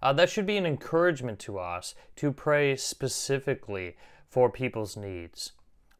uh, 0.03 0.13
that 0.15 0.31
should 0.31 0.47
be 0.47 0.57
an 0.57 0.67
encouragement 0.67 1.39
to 1.41 1.59
us 1.59 1.95
to 2.17 2.33
pray 2.33 2.77
specifically 2.77 3.97
for 4.29 4.51
people's 4.51 4.97
needs. 4.97 5.53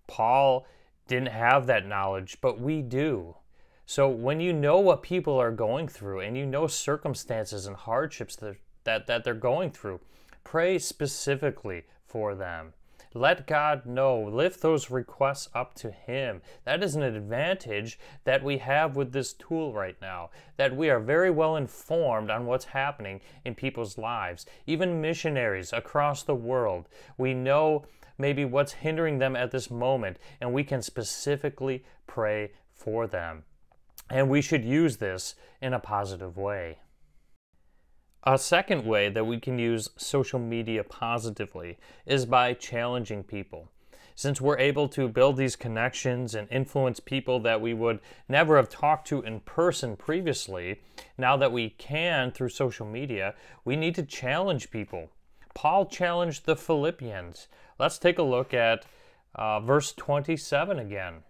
Paul 0.07 0.67
didn't 1.07 1.29
have 1.29 1.67
that 1.67 1.87
knowledge, 1.87 2.39
but 2.41 2.61
we 2.61 2.81
do. 2.81 3.37
So 3.85 4.09
when 4.09 4.41
you 4.41 4.53
know 4.53 4.79
what 4.79 5.03
people 5.03 5.37
are 5.37 5.51
going 5.51 5.89
through 5.89 6.21
and 6.21 6.37
you 6.37 6.47
know 6.47 6.69
circumstances 6.69 7.67
and 7.67 7.77
hardships 7.77 8.37
that, 8.37 8.57
that, 8.85 9.07
that 9.09 9.25
they're 9.25 9.35
going 9.35 9.73
through, 9.73 10.01
pray 10.45 10.79
specifically 10.79 11.85
for 12.11 12.35
them. 12.35 12.73
Let 13.13 13.49
God 13.49 13.87
know. 13.87 14.21
Lift 14.21 14.63
those 14.63 14.91
requests 14.91 15.49
up 15.53 15.75
to 15.77 15.91
Him. 15.91 16.43
That 16.65 16.83
is 16.83 16.95
an 16.95 17.03
advantage 17.03 17.99
that 18.25 18.45
we 18.45 18.59
have 18.59 18.95
with 18.95 19.13
this 19.13 19.33
tool 19.33 19.73
right 19.73 19.97
now, 20.01 20.31
that 20.57 20.77
we 20.77 20.91
are 20.91 21.01
very 21.01 21.31
well 21.31 21.57
informed 21.57 22.31
on 22.31 22.47
what's 22.47 22.67
happening 22.67 23.21
in 23.45 23.57
people's 23.57 23.99
lives. 23.99 24.47
Even 24.67 25.01
missionaries 25.01 25.73
across 25.73 26.23
the 26.23 26.37
world, 26.37 26.89
we 27.19 27.35
know 27.35 27.85
maybe 28.17 28.45
what's 28.45 28.73
hindering 28.73 29.19
them 29.19 29.35
at 29.35 29.51
this 29.51 29.71
moment, 29.71 30.19
and 30.41 30.53
we 30.53 30.63
can 30.63 30.83
specifically 30.83 31.85
pray 32.07 32.53
for 32.73 33.09
them. 33.09 33.43
And 34.09 34.29
we 34.29 34.41
should 34.41 34.65
use 34.65 34.99
this 34.99 35.35
in 35.61 35.73
a 35.73 35.81
positive 35.81 36.37
way. 36.37 36.79
A 38.25 38.37
second 38.37 38.85
way 38.85 39.09
that 39.09 39.27
we 39.27 39.41
can 39.41 39.59
use 39.59 39.89
social 39.97 40.39
media 40.39 40.85
positively 40.85 41.79
is 42.05 42.27
by 42.27 42.53
challenging 42.53 43.25
people. 43.25 43.71
Since 44.15 44.43
we're 44.43 44.59
able 44.59 44.89
to 44.89 45.09
build 45.09 45.39
these 45.39 45.57
connections 45.57 46.35
and 46.35 46.47
influence 46.51 47.01
people 47.01 47.41
that 47.41 47.63
we 47.63 47.73
would 47.73 48.01
never 48.29 48.57
have 48.57 48.69
talked 48.69 49.07
to 49.09 49.23
in 49.23 49.41
person 49.41 49.97
previously, 49.97 50.83
now 51.17 51.39
that 51.39 51.53
we 51.53 51.71
can 51.71 52.31
through 52.31 52.51
social 52.51 52.85
media, 52.85 53.35
we 53.65 53.75
need 53.75 53.95
to 53.95 54.03
challenge 54.03 54.71
people. 54.71 55.09
Paul 55.55 55.87
challenged 55.87 56.45
the 56.45 56.57
Philippians. 56.57 57.49
Let's 57.79 57.99
take 57.99 58.19
a 58.19 58.23
look 58.23 58.53
at 58.53 58.85
uh, 59.35 59.61
verse 59.61 59.95
27 59.95 60.79
again. 60.79 61.23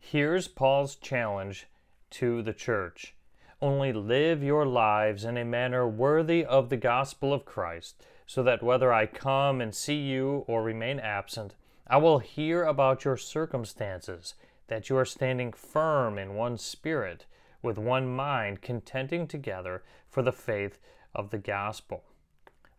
Here's 0.00 0.48
Paul's 0.48 0.96
challenge 0.96 1.68
to 2.10 2.42
the 2.42 2.52
church. 2.52 3.15
Only 3.62 3.92
live 3.92 4.42
your 4.42 4.66
lives 4.66 5.24
in 5.24 5.38
a 5.38 5.44
manner 5.44 5.88
worthy 5.88 6.44
of 6.44 6.68
the 6.68 6.76
gospel 6.76 7.32
of 7.32 7.46
Christ, 7.46 8.04
so 8.26 8.42
that 8.42 8.62
whether 8.62 8.92
I 8.92 9.06
come 9.06 9.62
and 9.62 9.74
see 9.74 9.98
you 9.98 10.44
or 10.46 10.62
remain 10.62 11.00
absent, 11.00 11.54
I 11.86 11.96
will 11.96 12.18
hear 12.18 12.64
about 12.64 13.04
your 13.04 13.16
circumstances, 13.16 14.34
that 14.66 14.90
you 14.90 14.96
are 14.98 15.06
standing 15.06 15.52
firm 15.52 16.18
in 16.18 16.34
one 16.34 16.58
spirit, 16.58 17.24
with 17.62 17.78
one 17.78 18.06
mind, 18.06 18.60
contending 18.60 19.26
together 19.26 19.82
for 20.06 20.22
the 20.22 20.32
faith 20.32 20.78
of 21.14 21.30
the 21.30 21.38
gospel. 21.38 22.04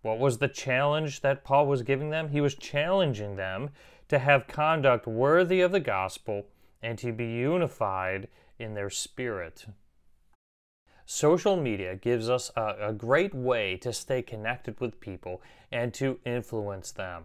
What 0.03 0.19
was 0.19 0.37
the 0.37 0.47
challenge 0.47 1.21
that 1.21 1.43
Paul 1.43 1.65
was 1.65 1.81
giving 1.81 2.11
them? 2.11 2.29
He 2.29 2.41
was 2.41 2.53
challenging 2.53 3.35
them 3.35 3.71
to 4.09 4.19
have 4.19 4.47
conduct 4.47 5.07
worthy 5.07 5.61
of 5.61 5.71
the 5.71 5.79
gospel 5.79 6.45
and 6.83 6.99
to 6.99 7.11
be 7.11 7.25
unified 7.25 8.27
in 8.59 8.75
their 8.75 8.91
spirit. 8.91 9.65
Social 11.09 11.55
media 11.55 11.95
gives 11.95 12.29
us 12.29 12.51
a, 12.57 12.89
a, 12.89 12.93
great 12.93 13.33
way 13.33 13.77
to 13.77 13.93
stay 13.93 14.21
connected 14.21 14.77
with 14.81 14.99
people 14.99 15.41
and 15.71 15.93
to 15.93 16.19
influence 16.25 16.91
them. 16.91 17.23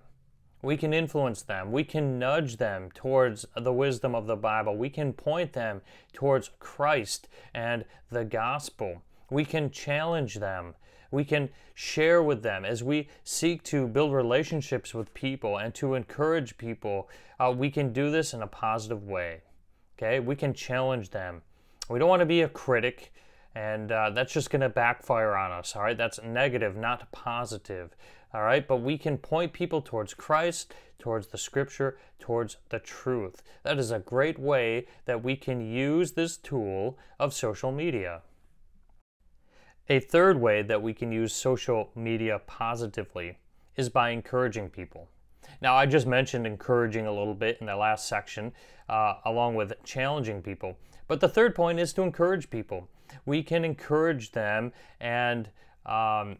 We 0.62 0.76
can 0.76 0.94
influence 0.94 1.42
them. 1.42 1.72
We 1.72 1.82
can 1.82 2.16
nudge 2.16 2.58
them 2.58 2.92
towards 2.94 3.44
the 3.56 3.72
wisdom 3.72 4.14
of 4.14 4.28
the 4.28 4.36
Bible. 4.36 4.76
We 4.76 4.88
can 4.88 5.12
point 5.12 5.52
them 5.52 5.80
towards 6.12 6.52
Christ 6.60 7.26
and 7.54 7.84
the 8.08 8.24
gospel. 8.24 9.02
We 9.30 9.44
can 9.44 9.68
challenge 9.72 10.36
them. 10.36 10.76
We 11.10 11.24
can 11.24 11.48
share 11.74 12.22
with 12.22 12.44
them 12.44 12.64
as 12.64 12.84
we 12.84 13.08
seek 13.24 13.64
to 13.64 13.88
build 13.88 14.12
relationships 14.12 14.94
with 14.94 15.12
people 15.12 15.58
and 15.58 15.74
to 15.74 15.94
encourage 15.94 16.56
people. 16.56 17.08
Uh, 17.40 17.52
we 17.54 17.68
can 17.68 17.92
do 17.92 18.12
this 18.12 18.32
in 18.32 18.42
a 18.42 18.46
positive 18.46 19.02
way. 19.02 19.40
Okay? 19.98 20.20
We 20.20 20.36
can 20.36 20.54
challenge 20.54 21.10
them. 21.10 21.42
We 21.90 21.98
don't 21.98 22.08
want 22.08 22.20
to 22.20 22.26
be 22.26 22.42
a 22.42 22.48
critic 22.48 23.12
And 23.54 23.92
uh, 23.92 24.10
that's 24.10 24.32
just 24.32 24.50
going 24.50 24.62
to 24.62 24.68
backfire 24.68 25.34
on 25.34 25.52
us, 25.52 25.76
all 25.76 25.82
right? 25.82 25.96
That's 25.96 26.20
negative, 26.22 26.76
not 26.76 27.10
positive, 27.12 27.94
all 28.32 28.42
right? 28.42 28.66
But 28.66 28.78
we 28.78 28.96
can 28.96 29.18
point 29.18 29.52
people 29.52 29.82
towards 29.82 30.14
Christ, 30.14 30.74
towards 30.98 31.26
the 31.26 31.38
scripture, 31.38 31.98
towards 32.18 32.56
the 32.70 32.78
truth. 32.78 33.42
That 33.62 33.78
is 33.78 33.90
a 33.90 33.98
great 33.98 34.38
way 34.38 34.86
that 35.04 35.22
we 35.22 35.36
can 35.36 35.60
use 35.60 36.12
this 36.12 36.36
tool 36.36 36.98
of 37.18 37.34
social 37.34 37.72
media. 37.72 38.22
A 39.88 40.00
third 40.00 40.40
way 40.40 40.62
that 40.62 40.80
we 40.80 40.94
can 40.94 41.12
use 41.12 41.34
social 41.34 41.90
media 41.94 42.40
positively 42.46 43.38
is 43.76 43.88
by 43.88 44.10
encouraging 44.10 44.70
people. 44.70 45.08
Now, 45.60 45.74
I 45.74 45.86
just 45.86 46.06
mentioned 46.06 46.46
encouraging 46.46 47.06
a 47.06 47.12
little 47.12 47.34
bit 47.34 47.58
in 47.60 47.66
the 47.66 47.76
last 47.76 48.08
section, 48.08 48.52
uh, 48.88 49.16
along 49.24 49.56
with 49.56 49.72
challenging 49.84 50.40
people. 50.40 50.78
But 51.08 51.20
the 51.20 51.28
third 51.28 51.54
point 51.54 51.80
is 51.80 51.92
to 51.94 52.02
encourage 52.02 52.48
people. 52.48 52.88
We 53.24 53.42
can 53.42 53.64
encourage 53.64 54.32
them 54.32 54.72
and 55.00 55.50
um, 55.86 56.38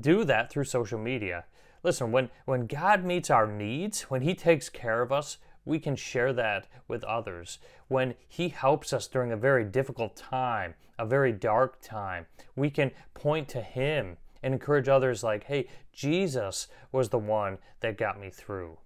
do 0.00 0.24
that 0.24 0.50
through 0.50 0.64
social 0.64 0.98
media. 0.98 1.44
Listen, 1.82 2.12
when, 2.12 2.30
when 2.44 2.66
God 2.66 3.04
meets 3.04 3.30
our 3.30 3.46
needs, 3.46 4.02
when 4.02 4.22
He 4.22 4.34
takes 4.34 4.68
care 4.68 5.02
of 5.02 5.10
us, 5.12 5.38
we 5.64 5.78
can 5.78 5.96
share 5.96 6.32
that 6.32 6.66
with 6.88 7.04
others. 7.04 7.58
When 7.88 8.14
He 8.28 8.48
helps 8.48 8.92
us 8.92 9.06
during 9.06 9.32
a 9.32 9.36
very 9.36 9.64
difficult 9.64 10.16
time, 10.16 10.74
a 10.98 11.06
very 11.06 11.32
dark 11.32 11.80
time, 11.80 12.26
we 12.56 12.70
can 12.70 12.90
point 13.14 13.48
to 13.48 13.60
Him 13.60 14.16
and 14.42 14.54
encourage 14.54 14.88
others 14.88 15.22
like, 15.22 15.44
hey, 15.44 15.68
Jesus 15.92 16.68
was 16.90 17.08
the 17.08 17.18
one 17.18 17.58
that 17.80 17.98
got 17.98 18.20
me 18.20 18.30
through. 18.30 18.78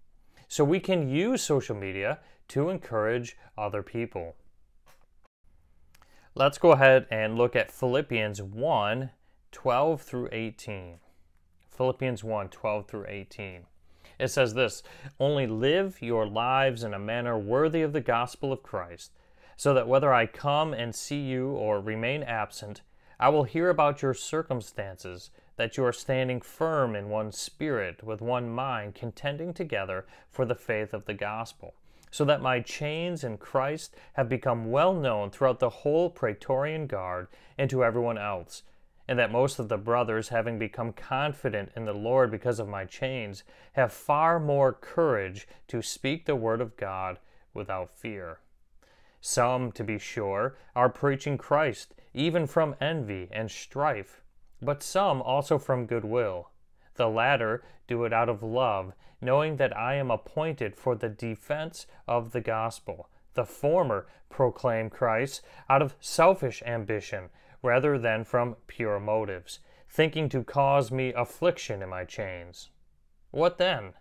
So 0.49 0.64
we 0.64 0.81
can 0.81 1.09
use 1.09 1.43
social 1.43 1.75
media 1.75 2.19
to 2.49 2.71
encourage 2.71 3.37
other 3.59 3.83
people. 3.83 4.37
Let's 6.38 6.59
go 6.59 6.73
ahead 6.73 7.07
and 7.11 7.38
look 7.38 7.57
at 7.57 7.73
Philippians 7.73 8.43
1 8.43 9.09
12 9.52 10.02
through 10.02 10.28
18. 10.33 10.99
Philippians 11.71 12.23
1 12.23 12.49
12 12.50 12.87
through 12.87 13.07
18. 13.09 13.62
It 14.19 14.28
says 14.28 14.52
this 14.52 14.83
Only 15.19 15.47
live 15.47 16.02
your 16.02 16.26
lives 16.26 16.85
in 16.85 16.93
a 16.93 16.99
manner 16.99 17.38
worthy 17.38 17.81
of 17.81 17.95
the 17.95 18.02
gospel 18.02 18.52
of 18.52 18.62
Christ, 18.62 19.12
so 19.57 19.73
that 19.73 19.88
whether 19.88 20.12
I 20.12 20.26
come 20.26 20.75
and 20.75 20.95
see 20.95 21.23
you 21.23 21.52
or 21.52 21.81
remain 21.81 22.23
absent, 22.23 22.83
I 23.19 23.31
will 23.31 23.45
hear 23.45 23.71
about 23.71 24.02
your 24.02 24.12
circumstances, 24.12 25.31
that 25.57 25.78
you 25.78 25.87
are 25.87 25.93
standing 25.93 26.43
firm 26.43 26.95
in 26.95 27.09
one 27.09 27.33
spirit, 27.33 28.02
with 28.02 28.21
one 28.21 28.50
mind, 28.50 28.95
contending 28.95 29.55
together 29.55 30.05
for 30.31 30.45
the 30.45 30.55
faith 30.55 30.93
of 30.93 31.07
the 31.07 31.14
gospel 31.14 31.76
so 32.16 32.25
that 32.25 32.40
my 32.40 32.61
chains 32.61 33.25
in 33.25 33.37
Christ 33.37 33.94
have 34.14 34.26
become 34.26 34.70
well 34.70 34.94
known 34.94 35.28
throughout 35.28 35.58
the 35.58 35.68
whole 35.68 36.08
Praetorian 36.08 36.87
Guard 36.87 37.28
and 37.58 37.68
to 37.68 37.85
everyone 37.85 38.16
else, 38.16 38.62
and 39.06 39.18
that 39.18 39.30
most 39.30 39.58
of 39.58 39.68
the 39.68 39.76
brothers, 39.76 40.30
having 40.30 40.58
become 40.58 40.94
confident 40.94 41.73
in 41.76 41.85
the 41.85 41.92
Lord 41.92 42.30
because 42.30 42.58
of 42.58 42.68
my 42.68 42.87
chains, 42.87 43.44
have 43.75 43.92
far 43.92 44.40
more 44.40 44.73
courage 44.73 45.46
to 45.68 45.82
speak 45.82 46.25
the 46.25 46.35
word 46.35 46.62
of 46.62 46.78
God 46.78 47.18
without 47.52 47.94
fear. 47.94 48.38
Some, 49.20 49.70
to 49.73 49.85
be 49.85 49.99
sure, 49.99 50.56
are 50.75 50.88
preaching 50.88 51.37
Christ, 51.37 51.94
even 52.14 52.46
from 52.46 52.76
envy 52.80 53.28
and 53.30 53.50
strife, 53.50 54.23
but 54.62 54.82
some 54.82 55.20
also 55.20 55.58
from 55.58 55.85
goodwill. 55.85 56.49
The 56.97 57.09
latter 57.09 57.62
do 57.87 58.05
it 58.05 58.12
out 58.12 58.29
of 58.29 58.43
love, 58.43 58.93
knowing 59.21 59.57
that 59.57 59.76
I 59.76 59.95
am 59.95 60.11
appointed 60.11 60.76
for 60.76 60.95
the 60.95 61.09
defense 61.09 61.87
of 62.07 62.33
the 62.33 62.41
gospel. 62.41 63.09
The 63.35 63.45
former 63.45 64.07
proclaim 64.31 64.91
Christ 64.91 65.43
out 65.69 65.83
of 65.83 65.95
selfish 66.00 66.62
ambition 66.67 67.29
rather 67.62 67.99
than 67.99 68.25
from 68.25 68.57
pure 68.67 68.99
motives, 68.99 69.61
thinking 69.88 70.29
to 70.31 70.43
cause 70.43 70.91
me 70.91 71.12
affliction 71.12 71.83
in 71.83 71.88
my 71.88 72.05
chains. 72.05 72.71
What 73.31 73.59
then? 73.59 73.95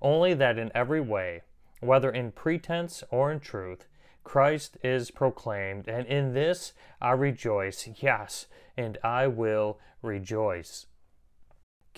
Only 0.00 0.34
that 0.34 0.58
in 0.58 0.70
every 0.74 1.00
way, 1.00 1.42
whether 1.80 2.10
in 2.10 2.32
pretense 2.32 3.02
or 3.10 3.32
in 3.32 3.40
truth, 3.40 3.86
Christ 4.24 4.76
is 4.84 5.10
proclaimed, 5.10 5.88
and 5.88 6.06
in 6.06 6.34
this 6.34 6.74
I 7.00 7.12
rejoice, 7.12 7.88
yes, 8.02 8.46
and 8.76 8.98
I 9.02 9.26
will 9.26 9.78
rejoice. 10.02 10.86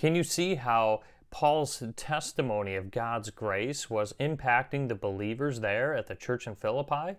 Can 0.00 0.14
you 0.14 0.24
see 0.24 0.54
how 0.54 1.02
Paul's 1.30 1.82
testimony 1.94 2.74
of 2.74 2.90
God's 2.90 3.28
grace 3.28 3.90
was 3.90 4.14
impacting 4.18 4.88
the 4.88 4.94
believers 4.94 5.60
there 5.60 5.94
at 5.94 6.06
the 6.06 6.14
church 6.14 6.46
in 6.46 6.54
Philippi? 6.54 7.18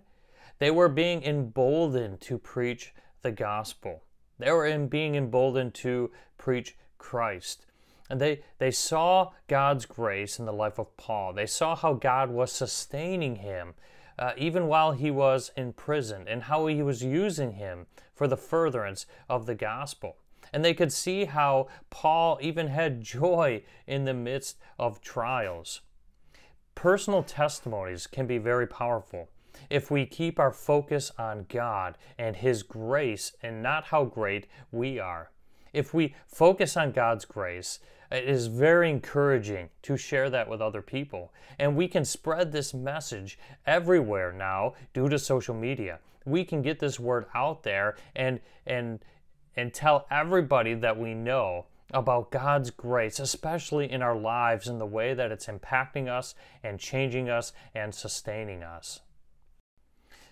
They 0.58 0.72
were 0.72 0.90
being 0.90 1.22
emboldened 1.22 2.22
to 2.22 2.40
preach 2.40 2.96
the 3.22 3.32
gospel. 3.32 4.02
They 4.40 4.52
were 4.52 4.66
in 4.66 4.88
being 4.88 5.14
emboldened 5.14 5.76
to 5.76 6.10
preach 6.40 6.76
Christ. 6.98 7.68
And 8.10 8.20
they, 8.20 8.42
they 8.58 8.72
saw 8.72 9.34
God's 9.48 9.86
grace 9.86 10.40
in 10.40 10.46
the 10.46 10.52
life 10.52 10.80
of 10.80 10.98
Paul. 10.98 11.34
They 11.34 11.46
saw 11.46 11.76
how 11.76 11.94
God 11.94 12.32
was 12.32 12.52
sustaining 12.52 13.36
him 13.36 13.76
uh, 14.18 14.32
even 14.38 14.66
while 14.66 14.94
he 14.94 15.12
was 15.12 15.52
in 15.56 15.74
prison 15.74 16.26
and 16.28 16.42
how 16.42 16.66
he 16.66 16.82
was 16.82 17.04
using 17.04 17.52
him 17.52 17.86
for 18.16 18.28
the 18.28 18.38
furtherance 18.38 19.06
of 19.30 19.46
the 19.46 19.54
gospel 19.54 20.16
and 20.54 20.64
they 20.64 20.74
could 20.74 20.92
see 20.92 21.26
how 21.26 21.68
Paul 21.90 22.38
even 22.42 22.68
had 22.68 23.02
joy 23.02 23.64
in 23.88 24.06
the 24.06 24.14
midst 24.14 24.58
of 24.78 25.02
trials. 25.02 25.82
Personal 26.76 27.24
testimonies 27.24 28.08
can 28.08 28.28
be 28.28 28.38
very 28.38 28.68
powerful 28.68 29.30
if 29.70 29.92
we 29.92 30.06
keep 30.06 30.40
our 30.40 30.52
focus 30.52 31.12
on 31.18 31.46
God 31.50 31.98
and 32.18 32.36
His 32.36 32.64
grace 32.64 33.34
and 33.42 33.62
not 33.62 33.86
how 33.86 34.06
great 34.06 34.48
we 34.72 35.00
are. 35.00 35.32
If 35.74 35.94
we 35.94 36.16
focus 36.28 36.76
on 36.76 36.92
God's 36.92 37.26
grace, 37.26 37.80
it 38.12 38.28
is 38.28 38.48
very 38.48 38.90
encouraging 38.90 39.70
to 39.84 39.96
share 39.96 40.30
that 40.30 40.50
with 40.50 40.62
other 40.62 40.82
people. 40.82 41.32
And 41.58 41.78
we 41.78 41.88
can 41.88 42.04
spread 42.04 42.52
this 42.52 42.74
message 42.74 43.40
everywhere 43.66 44.34
now 44.34 44.74
due 44.94 45.08
to 45.08 45.18
social 45.18 45.56
media. 45.56 46.00
We 46.26 46.44
can 46.44 46.62
get 46.62 46.80
this 46.80 47.00
word 47.00 47.26
out 47.34 47.64
there 47.64 47.96
and 48.16 48.40
and 48.66 49.00
and 49.56 49.74
tell 49.74 50.06
everybody 50.10 50.74
that 50.74 50.98
we 50.98 51.14
know 51.14 51.66
about 51.94 52.32
God's 52.32 52.70
grace, 52.70 53.20
especially 53.20 53.92
in 53.92 54.02
our 54.02 54.16
lives, 54.16 54.68
in 54.68 54.80
the 54.80 54.86
way 54.86 55.14
that 55.14 55.32
it's 55.32 55.48
impacting 55.48 56.08
us 56.08 56.36
and 56.64 56.80
changing 56.80 57.30
us 57.30 57.52
and 57.76 57.94
sustaining 57.94 58.64
us. 58.64 59.02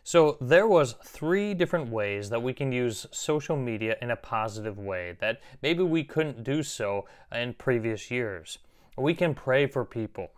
So 0.04 0.38
there 0.42 0.68
was 0.68 0.96
three 1.04 1.54
different 1.54 1.92
ways 1.92 2.30
that 2.30 2.42
we 2.42 2.54
can 2.54 2.72
use 2.72 3.06
social 3.12 3.58
media 3.58 3.96
in 4.02 4.12
a 4.12 4.16
positive 4.16 4.80
way 4.80 5.18
that 5.20 5.42
maybe 5.62 5.84
we 5.84 6.04
couldn't 6.04 6.44
do 6.44 6.64
so 6.64 7.06
in 7.32 7.54
previous 7.54 8.10
years. 8.10 8.58
We 8.98 9.14
can 9.14 9.36
pray 9.36 9.68
for 9.68 9.86
people. 9.86 10.32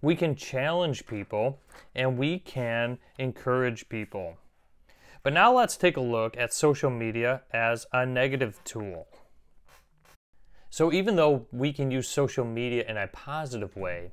We 0.00 0.14
can 0.14 0.34
challenge 0.34 1.06
people 1.06 1.60
and 1.94 2.16
we 2.16 2.38
can 2.38 2.98
encourage 3.18 3.88
people. 3.88 4.36
But 5.22 5.32
now 5.32 5.52
let's 5.52 5.76
take 5.76 5.96
a 5.96 6.02
look 6.02 6.36
at 6.36 6.52
social 6.52 6.90
media 6.90 7.42
as 7.52 7.86
a 7.92 8.06
negative 8.06 8.60
tool. 8.64 9.08
So 10.70 10.92
even 10.92 11.16
though 11.16 11.46
we 11.50 11.72
can 11.72 11.90
use 11.90 12.08
social 12.08 12.44
media 12.44 12.84
in 12.88 12.96
a 12.96 13.06
positive 13.08 13.76
way, 13.76 14.12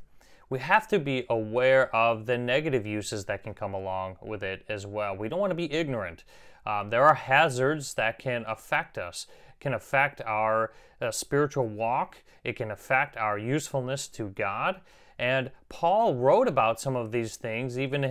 we 0.49 0.59
have 0.59 0.87
to 0.89 0.99
be 0.99 1.25
aware 1.29 1.93
of 1.95 2.25
the 2.25 2.37
negative 2.37 2.85
uses 2.85 3.25
that 3.25 3.43
can 3.43 3.53
come 3.53 3.73
along 3.73 4.17
with 4.21 4.43
it 4.43 4.63
as 4.69 4.85
well. 4.85 5.15
We 5.15 5.27
don't 5.27 5.39
want 5.39 5.51
to 5.51 5.55
be 5.55 5.71
ignorant. 5.71 6.23
Um, 6.65 6.89
there 6.89 7.03
are 7.03 7.15
hazards 7.15 7.93
that 7.95 8.19
can 8.19 8.43
affect 8.47 8.97
us, 8.97 9.27
can 9.59 9.73
affect 9.73 10.21
our 10.21 10.71
uh, 11.01 11.11
spiritual 11.11 11.67
walk, 11.67 12.23
it 12.43 12.55
can 12.55 12.71
affect 12.71 13.17
our 13.17 13.37
usefulness 13.37 14.07
to 14.09 14.29
God, 14.29 14.81
and 15.17 15.51
Paul 15.69 16.15
wrote 16.15 16.47
about 16.47 16.79
some 16.79 16.95
of 16.95 17.11
these 17.11 17.35
things 17.37 17.79
even 17.79 18.03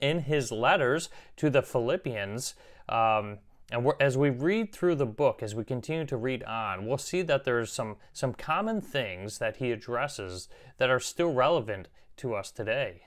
in 0.00 0.20
his 0.20 0.50
letters 0.50 1.08
to 1.36 1.50
the 1.50 1.62
Philippians. 1.62 2.54
Um, 2.88 3.38
and 3.70 3.92
as 4.00 4.16
we 4.16 4.30
read 4.30 4.72
through 4.72 4.94
the 4.94 5.06
book, 5.06 5.42
as 5.42 5.54
we 5.54 5.64
continue 5.64 6.06
to 6.06 6.16
read 6.16 6.44
on, 6.44 6.86
we'll 6.86 6.98
see 6.98 7.22
that 7.22 7.44
there's 7.44 7.72
some, 7.72 7.96
some 8.12 8.32
common 8.32 8.80
things 8.80 9.38
that 9.38 9.56
he 9.56 9.72
addresses 9.72 10.48
that 10.78 10.88
are 10.88 11.00
still 11.00 11.32
relevant 11.32 11.88
to 12.18 12.34
us 12.34 12.50
today. 12.50 13.02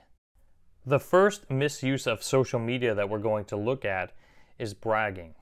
The 0.84 1.00
first 1.00 1.50
misuse 1.50 2.06
of 2.06 2.22
social 2.22 2.60
media 2.60 2.94
that 2.94 3.08
we're 3.08 3.18
going 3.18 3.46
to 3.46 3.56
look 3.56 3.84
at 3.84 4.12
is 4.58 4.74
bragging. 4.74 5.34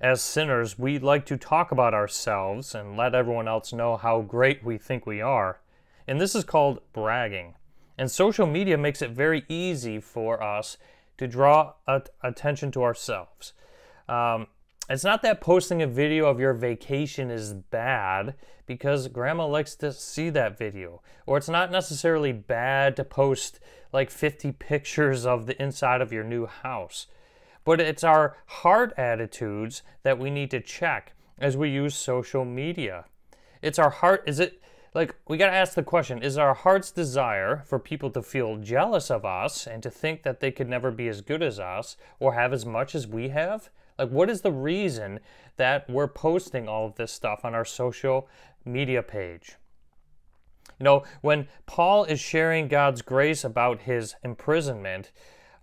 As 0.00 0.22
sinners, 0.22 0.78
we 0.78 0.98
like 0.98 1.26
to 1.26 1.36
talk 1.36 1.72
about 1.72 1.94
ourselves 1.94 2.74
and 2.74 2.96
let 2.96 3.14
everyone 3.14 3.48
else 3.48 3.72
know 3.72 3.96
how 3.96 4.20
great 4.20 4.62
we 4.62 4.78
think 4.78 5.06
we 5.06 5.20
are 5.20 5.60
and 6.06 6.20
this 6.20 6.34
is 6.34 6.44
called 6.44 6.80
bragging. 6.92 7.54
And 7.96 8.10
social 8.10 8.46
media 8.46 8.76
makes 8.76 9.02
it 9.02 9.10
very 9.10 9.44
easy 9.48 10.00
for 10.00 10.42
us 10.42 10.76
to 11.18 11.28
draw 11.28 11.74
attention 12.22 12.70
to 12.72 12.82
ourselves. 12.82 13.52
Um, 14.08 14.48
it's 14.90 15.04
not 15.04 15.22
that 15.22 15.40
posting 15.40 15.80
a 15.80 15.86
video 15.86 16.26
of 16.26 16.40
your 16.40 16.52
vacation 16.52 17.30
is 17.30 17.54
bad 17.54 18.34
because 18.66 19.08
grandma 19.08 19.46
likes 19.46 19.74
to 19.76 19.92
see 19.92 20.28
that 20.30 20.58
video. 20.58 21.00
Or 21.24 21.38
it's 21.38 21.48
not 21.48 21.70
necessarily 21.70 22.32
bad 22.32 22.96
to 22.96 23.04
post 23.04 23.60
like 23.92 24.10
50 24.10 24.52
pictures 24.52 25.24
of 25.24 25.46
the 25.46 25.60
inside 25.62 26.00
of 26.00 26.12
your 26.12 26.24
new 26.24 26.46
house. 26.46 27.06
but 27.64 27.80
it's 27.80 28.04
our 28.04 28.36
heart 28.46 28.92
attitudes 28.98 29.82
that 30.02 30.18
we 30.18 30.28
need 30.28 30.50
to 30.50 30.60
check 30.60 31.14
as 31.38 31.56
we 31.56 31.70
use 31.70 31.94
social 31.94 32.44
media. 32.44 33.06
It's 33.62 33.78
our 33.78 33.88
heart, 33.88 34.22
is 34.26 34.38
it 34.38 34.60
like 34.94 35.14
we 35.26 35.36
got 35.36 35.50
to 35.50 35.56
ask 35.56 35.74
the 35.74 35.82
question 35.82 36.22
is 36.22 36.38
our 36.38 36.54
heart's 36.54 36.92
desire 36.92 37.62
for 37.66 37.78
people 37.78 38.10
to 38.10 38.22
feel 38.22 38.56
jealous 38.58 39.10
of 39.10 39.24
us 39.24 39.66
and 39.66 39.82
to 39.82 39.90
think 39.90 40.22
that 40.22 40.38
they 40.38 40.52
could 40.52 40.68
never 40.68 40.92
be 40.92 41.08
as 41.08 41.20
good 41.20 41.42
as 41.42 41.58
us 41.58 41.96
or 42.20 42.34
have 42.34 42.52
as 42.52 42.64
much 42.64 42.94
as 42.94 43.06
we 43.06 43.30
have? 43.30 43.70
Like, 43.98 44.10
what 44.10 44.30
is 44.30 44.42
the 44.42 44.52
reason 44.52 45.20
that 45.56 45.88
we're 45.90 46.08
posting 46.08 46.68
all 46.68 46.86
of 46.86 46.94
this 46.94 47.12
stuff 47.12 47.44
on 47.44 47.54
our 47.54 47.64
social 47.64 48.28
media 48.64 49.02
page? 49.02 49.56
You 50.78 50.84
know, 50.84 51.04
when 51.20 51.48
Paul 51.66 52.04
is 52.04 52.20
sharing 52.20 52.68
God's 52.68 53.02
grace 53.02 53.44
about 53.44 53.82
his 53.82 54.14
imprisonment, 54.22 55.12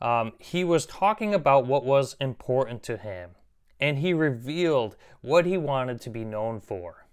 um, 0.01 0.33
he 0.39 0.63
was 0.63 0.85
talking 0.85 1.33
about 1.33 1.65
what 1.65 1.85
was 1.85 2.15
important 2.19 2.83
to 2.83 2.97
him, 2.97 3.31
and 3.79 3.99
he 3.99 4.13
revealed 4.13 4.95
what 5.21 5.45
he 5.45 5.57
wanted 5.57 6.01
to 6.01 6.09
be 6.09 6.23
known 6.23 6.59
for. 6.59 7.05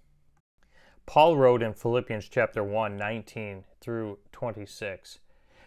Paul 1.09 1.37
wrote 1.37 1.63
in 1.63 1.73
Philippians 1.73 2.29
chapter 2.29 2.63
1, 2.63 2.95
19 2.95 3.63
through 3.81 4.19
26. 4.31 5.17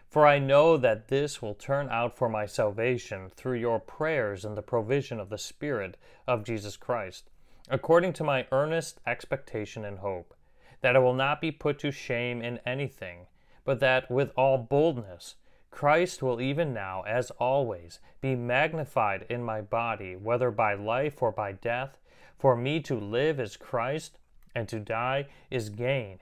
For 0.09 0.25
I 0.25 0.39
know 0.39 0.77
that 0.77 1.09
this 1.09 1.43
will 1.43 1.57
turn 1.57 1.89
out 1.89 2.17
for 2.17 2.29
my 2.29 2.47
salvation 2.47 3.29
through 3.35 3.59
your 3.59 3.81
prayers 3.81 4.45
and 4.45 4.57
the 4.57 4.63
provision 4.63 5.19
of 5.19 5.31
the 5.31 5.39
Spirit 5.39 5.97
of 6.29 6.45
Jesus 6.45 6.77
Christ, 6.77 7.29
according 7.69 8.13
to 8.13 8.23
my 8.23 8.47
earnest 8.53 9.01
expectation 9.05 9.85
and 9.85 9.99
hope, 9.99 10.33
that 10.81 10.95
I 10.95 11.01
will 11.01 11.13
not 11.13 11.41
be 11.41 11.51
put 11.51 11.81
to 11.81 11.91
shame 11.91 12.41
in 12.41 12.61
anything, 12.65 13.27
but 13.65 13.81
that 13.81 14.09
with 14.09 14.31
all 14.37 14.59
boldness 14.59 15.35
Christ 15.73 16.23
will 16.23 16.41
even 16.41 16.73
now, 16.73 17.03
as 17.03 17.33
always, 17.33 17.99
be 18.21 18.37
magnified 18.37 19.27
in 19.29 19.43
my 19.43 19.61
body, 19.61 20.15
whether 20.15 20.53
by 20.53 20.75
life 20.75 21.21
or 21.21 21.33
by 21.33 21.51
death. 21.51 21.99
For 22.39 22.55
me 22.55 22.79
to 22.83 22.95
live 22.95 23.41
is 23.41 23.57
Christ, 23.57 24.19
and 24.55 24.69
to 24.69 24.79
die 24.81 25.27
is 25.51 25.69
gain. 25.69 26.19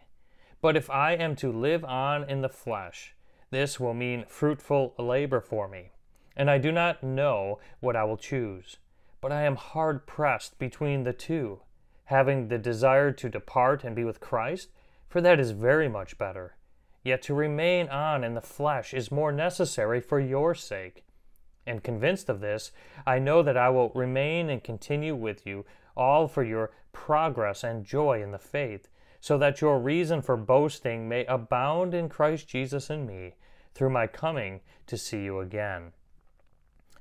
But 0.60 0.76
if 0.76 0.90
I 0.90 1.12
am 1.12 1.36
to 1.36 1.50
live 1.50 1.84
on 1.84 2.28
in 2.28 2.42
the 2.42 2.48
flesh, 2.48 3.14
this 3.50 3.80
will 3.80 3.94
mean 3.94 4.24
fruitful 4.28 4.94
labor 4.98 5.40
for 5.40 5.66
me, 5.68 5.90
and 6.36 6.50
I 6.50 6.58
do 6.58 6.70
not 6.70 7.02
know 7.02 7.58
what 7.80 7.96
I 7.96 8.04
will 8.04 8.16
choose. 8.16 8.76
But 9.20 9.32
I 9.32 9.42
am 9.42 9.56
hard 9.56 10.06
pressed 10.06 10.58
between 10.58 11.04
the 11.04 11.12
two, 11.12 11.60
having 12.04 12.48
the 12.48 12.58
desire 12.58 13.12
to 13.12 13.28
depart 13.28 13.84
and 13.84 13.96
be 13.96 14.04
with 14.04 14.20
Christ, 14.20 14.70
for 15.08 15.20
that 15.20 15.40
is 15.40 15.50
very 15.50 15.88
much 15.88 16.16
better. 16.18 16.56
Yet 17.02 17.22
to 17.22 17.34
remain 17.34 17.88
on 17.88 18.22
in 18.22 18.34
the 18.34 18.40
flesh 18.40 18.92
is 18.94 19.10
more 19.10 19.32
necessary 19.32 20.00
for 20.00 20.20
your 20.20 20.54
sake. 20.54 21.04
And 21.66 21.82
convinced 21.82 22.28
of 22.28 22.40
this, 22.40 22.72
I 23.06 23.18
know 23.18 23.42
that 23.42 23.56
I 23.56 23.70
will 23.70 23.90
remain 23.90 24.50
and 24.50 24.62
continue 24.62 25.14
with 25.14 25.46
you, 25.46 25.64
all 25.96 26.28
for 26.28 26.42
your 26.42 26.70
progress 26.92 27.64
and 27.64 27.84
joy 27.84 28.22
in 28.22 28.32
the 28.32 28.38
faith 28.38 28.88
so 29.20 29.36
that 29.38 29.60
your 29.60 29.78
reason 29.78 30.22
for 30.22 30.36
boasting 30.36 31.08
may 31.08 31.24
abound 31.26 31.94
in 31.94 32.08
Christ 32.08 32.48
Jesus 32.48 32.88
in 32.90 33.06
me 33.06 33.34
through 33.74 33.90
my 33.90 34.06
coming 34.06 34.60
to 34.86 34.96
see 34.96 35.22
you 35.22 35.40
again. 35.40 35.92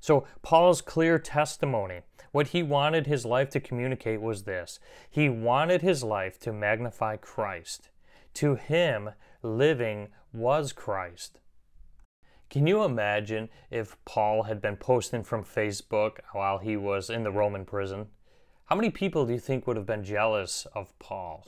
So, 0.01 0.25
Paul's 0.41 0.81
clear 0.81 1.19
testimony, 1.19 2.01
what 2.31 2.47
he 2.47 2.63
wanted 2.63 3.07
his 3.07 3.25
life 3.25 3.49
to 3.51 3.59
communicate 3.59 4.21
was 4.21 4.43
this 4.43 4.79
he 5.09 5.29
wanted 5.29 5.81
his 5.81 6.03
life 6.03 6.39
to 6.41 6.53
magnify 6.53 7.17
Christ. 7.17 7.89
To 8.35 8.55
him, 8.55 9.09
living 9.41 10.09
was 10.31 10.71
Christ. 10.71 11.39
Can 12.49 12.65
you 12.65 12.83
imagine 12.83 13.49
if 13.69 13.97
Paul 14.05 14.43
had 14.43 14.61
been 14.61 14.75
posting 14.75 15.23
from 15.23 15.43
Facebook 15.43 16.19
while 16.33 16.59
he 16.59 16.77
was 16.77 17.09
in 17.09 17.23
the 17.23 17.31
Roman 17.31 17.65
prison? 17.65 18.07
How 18.69 18.75
many 18.75 18.91
people 18.91 19.25
do 19.25 19.33
you 19.33 19.39
think 19.39 19.65
would 19.65 19.77
have 19.77 19.87
been 19.87 20.03
jealous 20.03 20.67
of 20.75 20.97
Paul? 20.99 21.47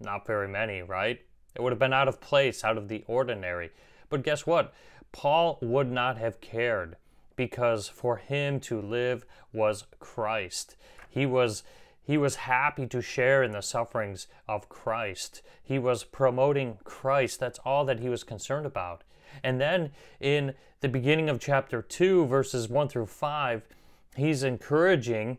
Not 0.00 0.26
very 0.26 0.48
many, 0.48 0.80
right? 0.80 1.20
It 1.54 1.60
would 1.60 1.70
have 1.70 1.78
been 1.78 1.92
out 1.92 2.08
of 2.08 2.18
place, 2.18 2.64
out 2.64 2.78
of 2.78 2.88
the 2.88 3.04
ordinary. 3.06 3.72
But 4.08 4.22
guess 4.22 4.46
what? 4.46 4.72
Paul 5.12 5.58
would 5.60 5.92
not 5.92 6.16
have 6.16 6.40
cared 6.40 6.96
because 7.36 7.88
for 7.88 8.16
him 8.16 8.58
to 8.60 8.80
live 8.80 9.26
was 9.52 9.84
Christ. 9.98 10.76
He 11.10 11.26
was 11.26 11.62
he 12.02 12.16
was 12.16 12.36
happy 12.36 12.86
to 12.86 13.02
share 13.02 13.42
in 13.42 13.50
the 13.50 13.60
sufferings 13.60 14.26
of 14.48 14.70
Christ. 14.70 15.42
He 15.62 15.78
was 15.78 16.04
promoting 16.04 16.78
Christ. 16.84 17.38
That's 17.38 17.58
all 17.66 17.84
that 17.84 18.00
he 18.00 18.08
was 18.08 18.24
concerned 18.24 18.64
about. 18.64 19.04
And 19.44 19.60
then 19.60 19.90
in 20.20 20.54
the 20.80 20.88
beginning 20.88 21.28
of 21.28 21.38
chapter 21.38 21.82
2 21.82 22.24
verses 22.24 22.66
1 22.70 22.88
through 22.88 23.06
5, 23.06 23.62
he's 24.16 24.42
encouraging 24.42 25.36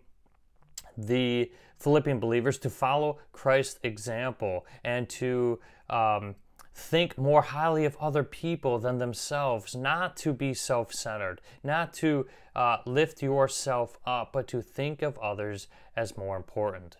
the 0.97 1.51
Philippian 1.77 2.19
believers 2.19 2.57
to 2.59 2.69
follow 2.69 3.19
Christ's 3.31 3.79
example 3.83 4.65
and 4.83 5.07
to 5.09 5.59
um, 5.89 6.35
think 6.73 7.17
more 7.17 7.41
highly 7.41 7.85
of 7.85 7.97
other 7.97 8.23
people 8.23 8.79
than 8.79 8.97
themselves, 8.97 9.75
not 9.75 10.15
to 10.17 10.33
be 10.33 10.53
self 10.53 10.93
centered, 10.93 11.41
not 11.63 11.93
to 11.95 12.27
uh, 12.55 12.77
lift 12.85 13.21
yourself 13.21 13.97
up, 14.05 14.31
but 14.33 14.47
to 14.47 14.61
think 14.61 15.01
of 15.01 15.17
others 15.19 15.67
as 15.95 16.17
more 16.17 16.35
important. 16.35 16.97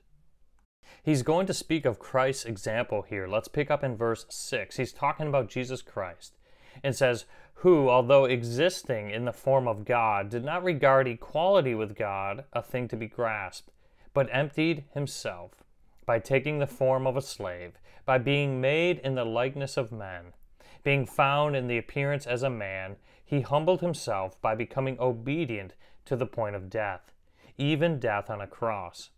He's 1.04 1.22
going 1.22 1.48
to 1.48 1.54
speak 1.54 1.86
of 1.86 2.00
Christ's 2.00 2.46
example 2.46 3.04
here. 3.04 3.28
Let's 3.28 3.48
pick 3.48 3.72
up 3.72 3.84
in 3.84 3.96
verse 3.96 4.26
6. 4.30 4.78
He's 4.78 4.94
talking 4.94 5.28
about 5.28 5.50
Jesus 5.50 5.82
Christ 5.82 6.38
and 6.84 6.96
says, 6.96 7.26
Who, 7.56 7.90
although 7.90 8.26
existing 8.26 9.10
in 9.10 9.26
the 9.26 9.34
form 9.34 9.68
of 9.68 9.86
God, 9.86 10.30
did 10.30 10.44
not 10.44 10.64
regard 10.64 11.08
equality 11.08 11.76
with 11.76 11.96
God 11.96 12.46
a 12.54 12.62
thing 12.62 12.88
to 12.90 12.96
be 12.96 13.08
grasped 13.08 13.70
but 14.18 14.30
emptied 14.32 14.84
himself 14.96 15.64
by 16.08 16.18
taking 16.18 16.58
the 16.58 16.66
form 16.66 17.06
of 17.06 17.16
a 17.16 17.22
slave, 17.22 17.74
by 18.04 18.18
being 18.18 18.60
made 18.60 18.98
in 19.04 19.14
the 19.14 19.24
likeness 19.24 19.78
of 19.78 19.92
men. 19.92 20.34
Being 20.84 21.06
found 21.06 21.56
in 21.56 21.68
the 21.68 21.78
appearance 21.78 22.26
as 22.26 22.42
a 22.42 22.50
man, 22.50 22.96
he 23.24 23.42
humbled 23.42 23.82
himself 23.82 24.42
by 24.42 24.56
becoming 24.56 24.98
obedient 25.00 25.76
to 26.06 26.16
the 26.16 26.26
point 26.26 26.56
of 26.56 26.68
death, 26.68 27.14
even 27.60 28.00
death 28.00 28.28
on 28.28 28.42
a 28.42 28.48
cross. 28.48 29.12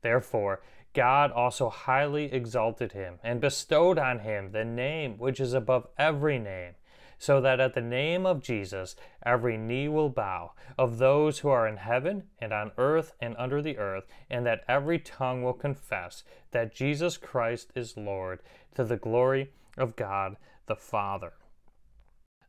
Therefore, 0.00 0.62
God 0.94 1.32
also 1.32 1.68
highly 1.68 2.32
exalted 2.32 2.92
him 2.92 3.18
and 3.24 3.40
bestowed 3.40 3.98
on 3.98 4.20
him 4.20 4.52
the 4.52 4.64
name 4.64 5.18
which 5.18 5.40
is 5.40 5.54
above 5.54 5.88
every 5.98 6.38
name 6.38 6.76
so 7.18 7.40
that 7.40 7.60
at 7.60 7.74
the 7.74 7.80
name 7.80 8.26
of 8.26 8.42
Jesus 8.42 8.96
every 9.24 9.56
knee 9.56 9.88
will 9.88 10.08
bow, 10.08 10.52
of 10.78 10.98
those 10.98 11.38
who 11.38 11.48
are 11.48 11.66
in 11.66 11.78
heaven 11.78 12.24
and 12.38 12.52
on 12.52 12.72
earth 12.78 13.12
and 13.20 13.34
under 13.38 13.62
the 13.62 13.78
earth, 13.78 14.04
and 14.30 14.44
that 14.46 14.64
every 14.68 14.98
tongue 14.98 15.42
will 15.42 15.52
confess 15.52 16.24
that 16.50 16.74
Jesus 16.74 17.16
Christ 17.16 17.72
is 17.74 17.96
Lord, 17.96 18.40
to 18.74 18.84
the 18.84 18.96
glory 18.96 19.50
of 19.76 19.96
God 19.96 20.36
the 20.66 20.76
Father. 20.76 21.32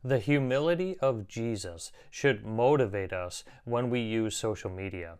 The 0.04 0.18
humility 0.18 0.96
of 1.00 1.26
Jesus 1.26 1.90
should 2.10 2.44
motivate 2.44 3.12
us 3.12 3.44
when 3.64 3.90
we 3.90 4.00
use 4.00 4.36
social 4.36 4.70
media. 4.70 5.18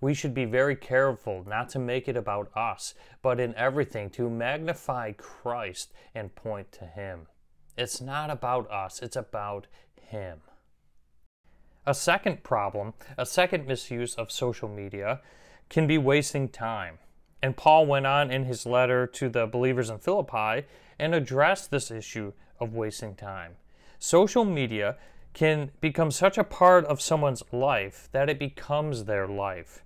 We 0.00 0.12
should 0.12 0.34
be 0.34 0.44
very 0.44 0.76
careful 0.76 1.44
not 1.46 1.70
to 1.70 1.78
make 1.78 2.08
it 2.08 2.16
about 2.16 2.50
us, 2.54 2.94
but 3.22 3.40
in 3.40 3.54
everything 3.54 4.10
to 4.10 4.28
magnify 4.28 5.12
Christ 5.12 5.92
and 6.14 6.34
point 6.34 6.72
to 6.72 6.84
Him. 6.84 7.26
It's 7.78 8.00
not 8.00 8.28
about 8.28 8.68
us, 8.70 9.00
it's 9.00 9.16
about 9.16 9.68
Him. 10.00 10.40
A 11.86 11.94
second 11.94 12.42
problem, 12.42 12.92
a 13.16 13.24
second 13.24 13.66
misuse 13.66 14.14
of 14.16 14.32
social 14.32 14.68
media, 14.68 15.20
can 15.70 15.86
be 15.86 15.96
wasting 15.96 16.48
time. 16.48 16.98
And 17.40 17.56
Paul 17.56 17.86
went 17.86 18.06
on 18.06 18.30
in 18.32 18.44
his 18.44 18.66
letter 18.66 19.06
to 19.06 19.28
the 19.28 19.46
believers 19.46 19.90
in 19.90 19.98
Philippi 19.98 20.66
and 20.98 21.14
addressed 21.14 21.70
this 21.70 21.90
issue 21.90 22.32
of 22.58 22.74
wasting 22.74 23.14
time. 23.14 23.52
Social 23.98 24.44
media 24.44 24.96
can 25.32 25.70
become 25.80 26.10
such 26.10 26.36
a 26.36 26.44
part 26.44 26.84
of 26.86 27.00
someone's 27.00 27.44
life 27.52 28.08
that 28.10 28.28
it 28.28 28.40
becomes 28.40 29.04
their 29.04 29.28
life. 29.28 29.84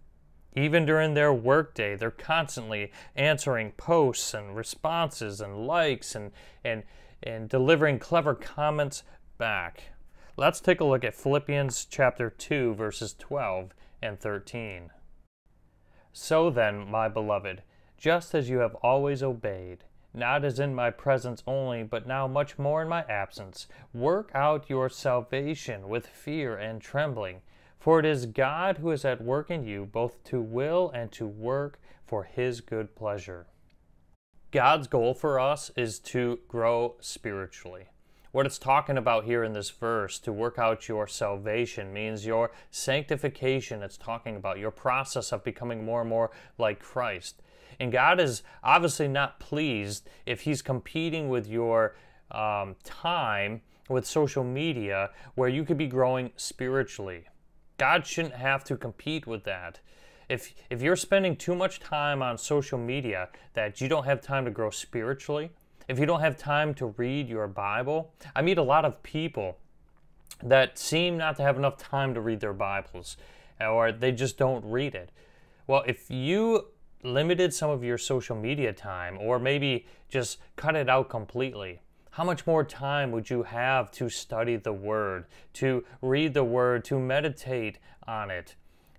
Even 0.56 0.86
during 0.86 1.14
their 1.14 1.32
workday, 1.32 1.94
they're 1.94 2.10
constantly 2.10 2.90
answering 3.16 3.72
posts 3.72 4.32
and 4.32 4.56
responses 4.56 5.40
and 5.40 5.66
likes 5.66 6.14
and, 6.14 6.30
and 6.64 6.82
and 7.22 7.48
delivering 7.48 7.98
clever 7.98 8.34
comments 8.34 9.02
back. 9.38 9.92
Let's 10.36 10.60
take 10.60 10.80
a 10.80 10.84
look 10.84 11.04
at 11.04 11.14
Philippians 11.14 11.84
chapter 11.84 12.30
2 12.30 12.74
verses 12.74 13.14
12 13.18 13.74
and 14.00 14.18
13. 14.18 14.90
So 16.12 16.50
then, 16.50 16.90
my 16.90 17.08
beloved, 17.08 17.62
just 17.96 18.34
as 18.34 18.50
you 18.50 18.58
have 18.58 18.74
always 18.76 19.22
obeyed, 19.22 19.84
not 20.14 20.44
as 20.44 20.60
in 20.60 20.74
my 20.74 20.90
presence 20.90 21.42
only, 21.46 21.82
but 21.82 22.06
now 22.06 22.26
much 22.26 22.58
more 22.58 22.82
in 22.82 22.88
my 22.88 23.02
absence, 23.08 23.66
work 23.94 24.30
out 24.34 24.68
your 24.68 24.88
salvation 24.88 25.88
with 25.88 26.06
fear 26.06 26.56
and 26.56 26.82
trembling, 26.82 27.40
for 27.78 27.98
it 27.98 28.04
is 28.04 28.26
God 28.26 28.78
who 28.78 28.90
is 28.90 29.04
at 29.04 29.22
work 29.22 29.50
in 29.50 29.64
you 29.64 29.86
both 29.86 30.22
to 30.24 30.40
will 30.40 30.90
and 30.90 31.10
to 31.12 31.26
work 31.26 31.80
for 32.04 32.24
his 32.24 32.60
good 32.60 32.94
pleasure. 32.94 33.46
God's 34.52 34.86
goal 34.86 35.14
for 35.14 35.40
us 35.40 35.70
is 35.76 35.98
to 36.00 36.38
grow 36.46 36.96
spiritually. 37.00 37.86
What 38.32 38.44
it's 38.44 38.58
talking 38.58 38.98
about 38.98 39.24
here 39.24 39.42
in 39.42 39.54
this 39.54 39.70
verse, 39.70 40.18
to 40.20 40.32
work 40.32 40.58
out 40.58 40.88
your 40.88 41.06
salvation, 41.06 41.90
means 41.90 42.26
your 42.26 42.50
sanctification. 42.70 43.82
It's 43.82 43.96
talking 43.96 44.36
about 44.36 44.58
your 44.58 44.70
process 44.70 45.32
of 45.32 45.42
becoming 45.42 45.86
more 45.86 46.02
and 46.02 46.10
more 46.10 46.30
like 46.58 46.80
Christ. 46.80 47.42
And 47.80 47.90
God 47.90 48.20
is 48.20 48.42
obviously 48.62 49.08
not 49.08 49.40
pleased 49.40 50.08
if 50.26 50.42
He's 50.42 50.60
competing 50.60 51.30
with 51.30 51.46
your 51.46 51.96
um, 52.30 52.76
time 52.84 53.62
with 53.88 54.06
social 54.06 54.44
media 54.44 55.10
where 55.34 55.48
you 55.48 55.64
could 55.64 55.78
be 55.78 55.86
growing 55.86 56.30
spiritually. 56.36 57.24
God 57.78 58.06
shouldn't 58.06 58.34
have 58.34 58.64
to 58.64 58.76
compete 58.76 59.26
with 59.26 59.44
that. 59.44 59.80
If, 60.32 60.54
if 60.70 60.80
you're 60.80 60.96
spending 60.96 61.36
too 61.36 61.54
much 61.54 61.78
time 61.78 62.22
on 62.22 62.38
social 62.38 62.78
media 62.78 63.28
that 63.52 63.82
you 63.82 63.88
don't 63.88 64.04
have 64.04 64.22
time 64.22 64.46
to 64.46 64.50
grow 64.50 64.70
spiritually, 64.70 65.50
if 65.88 65.98
you 65.98 66.06
don't 66.06 66.20
have 66.20 66.38
time 66.38 66.72
to 66.76 66.86
read 66.96 67.28
your 67.28 67.46
Bible, 67.46 68.14
I 68.34 68.40
meet 68.40 68.56
a 68.56 68.62
lot 68.62 68.86
of 68.86 69.02
people 69.02 69.58
that 70.42 70.78
seem 70.78 71.18
not 71.18 71.36
to 71.36 71.42
have 71.42 71.58
enough 71.58 71.76
time 71.76 72.14
to 72.14 72.22
read 72.22 72.40
their 72.40 72.54
Bibles 72.54 73.18
or 73.60 73.92
they 73.92 74.10
just 74.10 74.38
don't 74.38 74.64
read 74.64 74.94
it. 74.94 75.10
Well, 75.66 75.84
if 75.86 76.10
you 76.10 76.68
limited 77.02 77.52
some 77.52 77.68
of 77.68 77.84
your 77.84 77.98
social 77.98 78.34
media 78.34 78.72
time 78.72 79.18
or 79.20 79.38
maybe 79.38 79.84
just 80.08 80.38
cut 80.56 80.76
it 80.76 80.88
out 80.88 81.10
completely, 81.10 81.82
how 82.12 82.24
much 82.24 82.46
more 82.46 82.64
time 82.64 83.12
would 83.12 83.28
you 83.28 83.42
have 83.42 83.90
to 83.90 84.08
study 84.08 84.56
the 84.56 84.72
Word, 84.72 85.26
to 85.52 85.84
read 86.00 86.32
the 86.32 86.44
Word, 86.44 86.86
to 86.86 86.98
meditate 86.98 87.78
on 88.08 88.30
it, 88.30 88.54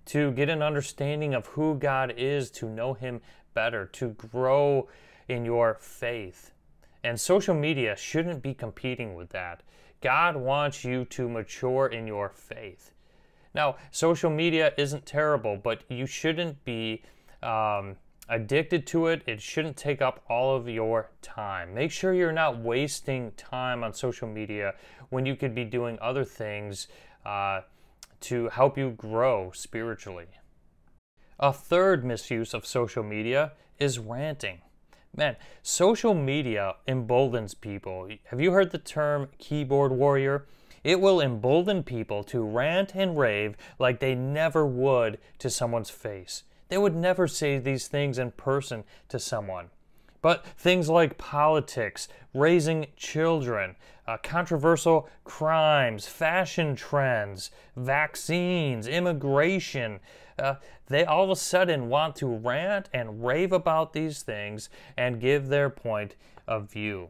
to 0.06 0.32
get 0.32 0.50
an 0.50 0.62
understanding 0.62 1.34
of 1.34 1.48
who 1.48 1.76
God 1.76 2.14
is, 2.18 2.52
to 2.52 2.70
know 2.70 2.94
Him 2.94 3.22
better, 3.54 3.86
to 3.94 4.10
grow 4.10 4.88
in 5.28 5.46
your 5.46 5.78
faith? 5.80 6.52
And 7.04 7.20
social 7.20 7.56
media 7.56 7.96
shouldn't 7.96 8.42
be 8.42 8.54
competing 8.54 9.16
with 9.16 9.30
that. 9.30 9.64
God 10.02 10.36
wants 10.36 10.84
you 10.84 11.06
to 11.06 11.30
mature 11.30 11.88
in 11.88 12.08
your 12.08 12.30
faith. 12.30 12.92
Now, 13.56 13.78
social 13.92 14.30
media 14.30 14.74
isn't 14.78 15.06
terrible, 15.06 15.58
but 15.58 15.84
you 15.90 16.06
shouldn't 16.06 16.64
be 16.66 17.04
um, 17.42 17.98
addicted 18.30 18.88
to 18.88 19.08
it. 19.08 19.22
It 19.28 19.42
shouldn't 19.42 19.78
take 19.78 20.02
up 20.02 20.24
all 20.30 20.56
of 20.56 20.68
your 20.68 21.12
time. 21.22 21.74
Make 21.74 21.92
sure 21.92 22.14
you're 22.14 22.32
not 22.32 22.60
wasting 22.60 23.32
time 23.34 23.84
on 23.84 23.94
social 23.94 24.28
media 24.28 24.76
when 25.10 25.26
you 25.26 25.36
could 25.36 25.54
be 25.54 25.66
doing 25.66 25.98
other 26.02 26.26
things 26.26 26.88
uh, 27.26 27.62
to 28.24 28.50
help 28.50 28.78
you 28.78 28.92
grow 28.92 29.52
spiritually. 29.54 30.28
A 31.40 31.52
third 31.52 32.06
misuse 32.06 32.54
of 32.54 32.66
social 32.66 33.04
media 33.04 33.52
is 33.80 34.00
ranting. 34.00 34.62
Man, 35.16 35.36
social 35.62 36.14
media 36.14 36.76
emboldens 36.88 37.54
people. 37.54 38.10
Have 38.26 38.42
you 38.42 38.52
heard 38.52 38.72
the 38.72 38.78
term 38.78 39.30
keyboard 39.38 39.92
warrior? 39.92 40.46
It 40.84 41.00
will 41.00 41.22
embolden 41.22 41.84
people 41.84 42.24
to 42.26 42.42
rant 42.42 42.96
and 42.96 43.18
rave 43.18 43.56
like 43.78 44.00
they 44.00 44.16
never 44.16 44.66
would 44.66 45.20
to 45.40 45.50
someone's 45.50 45.90
face. 45.90 46.44
They 46.70 46.78
would 46.78 46.96
never 46.96 47.28
say 47.28 47.60
these 47.60 47.88
things 47.88 48.18
in 48.18 48.32
person 48.32 48.84
to 49.10 49.20
someone. 49.20 49.70
But 50.24 50.46
things 50.58 50.90
like 50.90 51.18
politics, 51.18 52.08
raising 52.34 52.88
children, 52.96 53.76
uh, 54.08 54.18
controversial 54.24 55.10
crimes, 55.26 56.08
fashion 56.08 56.78
trends, 56.78 57.52
vaccines, 57.76 58.88
immigration, 58.88 60.00
uh, 60.40 60.56
they 60.88 61.04
all 61.04 61.26
of 61.26 61.30
a 61.30 61.36
sudden 61.36 61.90
want 61.90 62.16
to 62.16 62.28
rant 62.28 62.88
and 62.94 63.24
rave 63.26 63.52
about 63.52 63.92
these 63.92 64.24
things 64.24 64.70
and 64.96 65.20
give 65.20 65.50
their 65.50 65.70
point 65.70 66.16
of 66.48 66.72
view. 66.72 67.10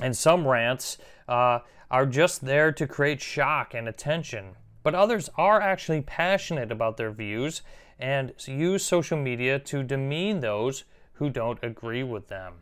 And 0.00 0.16
some 0.16 0.48
rants 0.48 0.96
uh, 1.28 1.58
are 1.90 2.06
just 2.06 2.46
there 2.46 2.72
to 2.72 2.86
create 2.86 3.20
shock 3.20 3.74
and 3.74 3.86
attention, 3.86 4.56
but 4.82 4.94
others 4.94 5.28
are 5.36 5.60
actually 5.60 6.00
passionate 6.00 6.72
about 6.72 6.96
their 6.96 7.10
views 7.10 7.60
and 7.98 8.32
use 8.46 8.86
social 8.86 9.18
media 9.18 9.58
to 9.58 9.82
demean 9.82 10.40
those 10.40 10.84
who 11.16 11.30
don't 11.30 11.58
agree 11.62 12.02
with 12.02 12.28
them. 12.28 12.54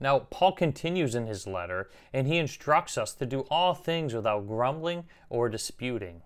Now, 0.00 0.20
Paul 0.20 0.52
continues 0.52 1.14
in 1.14 1.26
his 1.26 1.46
letter, 1.46 1.90
and 2.12 2.26
he 2.26 2.38
instructs 2.38 2.96
us 2.96 3.12
to 3.14 3.26
do 3.26 3.40
all 3.50 3.74
things 3.74 4.14
without 4.14 4.46
grumbling 4.46 5.04
or 5.28 5.48
disputing. 5.48 6.22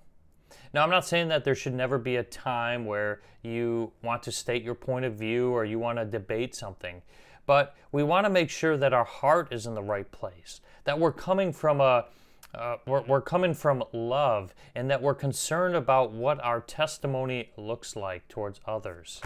Now, 0.74 0.82
I'm 0.82 0.90
not 0.90 1.06
saying 1.06 1.28
that 1.28 1.44
there 1.44 1.54
should 1.54 1.74
never 1.74 1.98
be 1.98 2.16
a 2.16 2.22
time 2.22 2.84
where 2.84 3.20
you 3.42 3.92
want 4.02 4.22
to 4.24 4.32
state 4.32 4.62
your 4.62 4.74
point 4.74 5.04
of 5.04 5.14
view 5.14 5.50
or 5.50 5.64
you 5.64 5.78
want 5.78 5.98
to 5.98 6.04
debate 6.04 6.54
something, 6.54 7.02
but 7.46 7.74
we 7.90 8.02
want 8.02 8.26
to 8.26 8.30
make 8.30 8.50
sure 8.50 8.76
that 8.76 8.92
our 8.92 9.04
heart 9.04 9.52
is 9.52 9.66
in 9.66 9.74
the 9.74 9.82
right 9.82 10.10
place, 10.10 10.60
that 10.84 10.98
we're 10.98 11.12
coming 11.12 11.52
from 11.52 11.80
a 11.80 12.06
uh, 12.54 12.76
we're, 12.86 13.00
we're 13.02 13.22
coming 13.22 13.54
from 13.54 13.82
love 13.94 14.54
and 14.74 14.90
that 14.90 15.00
we're 15.00 15.14
concerned 15.14 15.74
about 15.74 16.12
what 16.12 16.38
our 16.44 16.60
testimony 16.60 17.50
looks 17.56 17.96
like 17.96 18.28
towards 18.28 18.60
others. 18.66 19.22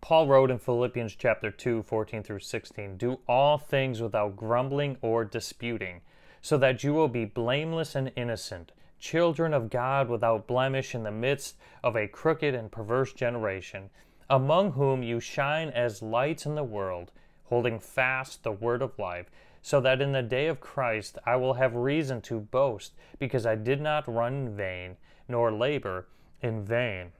Paul 0.00 0.28
wrote 0.28 0.50
in 0.50 0.58
Philippians 0.58 1.14
chapter 1.14 1.50
2, 1.50 1.82
14 1.82 2.22
through 2.22 2.38
16, 2.38 2.96
Do 2.96 3.20
all 3.28 3.58
things 3.58 4.00
without 4.00 4.34
grumbling 4.34 4.96
or 5.02 5.26
disputing, 5.26 6.00
so 6.40 6.56
that 6.56 6.82
you 6.82 6.94
will 6.94 7.08
be 7.08 7.26
blameless 7.26 7.94
and 7.94 8.10
innocent, 8.16 8.72
children 8.98 9.52
of 9.52 9.68
God 9.68 10.08
without 10.08 10.46
blemish 10.46 10.94
in 10.94 11.02
the 11.02 11.10
midst 11.10 11.56
of 11.84 11.96
a 11.96 12.08
crooked 12.08 12.54
and 12.54 12.72
perverse 12.72 13.12
generation, 13.12 13.90
among 14.30 14.72
whom 14.72 15.02
you 15.02 15.20
shine 15.20 15.68
as 15.68 16.02
lights 16.02 16.46
in 16.46 16.54
the 16.54 16.64
world, 16.64 17.12
holding 17.44 17.78
fast 17.78 18.42
the 18.42 18.52
word 18.52 18.80
of 18.80 18.98
life, 18.98 19.30
so 19.60 19.82
that 19.82 20.00
in 20.00 20.12
the 20.12 20.22
day 20.22 20.46
of 20.46 20.60
Christ 20.60 21.18
I 21.26 21.36
will 21.36 21.54
have 21.54 21.74
reason 21.74 22.22
to 22.22 22.40
boast, 22.40 22.94
because 23.18 23.44
I 23.44 23.54
did 23.54 23.82
not 23.82 24.08
run 24.08 24.32
in 24.32 24.56
vain, 24.56 24.96
nor 25.28 25.52
labor 25.52 26.06
in 26.40 26.64
vain. 26.64 27.12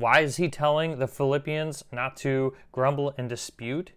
Why 0.00 0.20
is 0.20 0.36
he 0.36 0.48
telling 0.48 0.98
the 0.98 1.06
Philippians 1.06 1.84
not 1.92 2.16
to 2.18 2.54
grumble 2.72 3.12
and 3.18 3.28
dispute? 3.28 3.92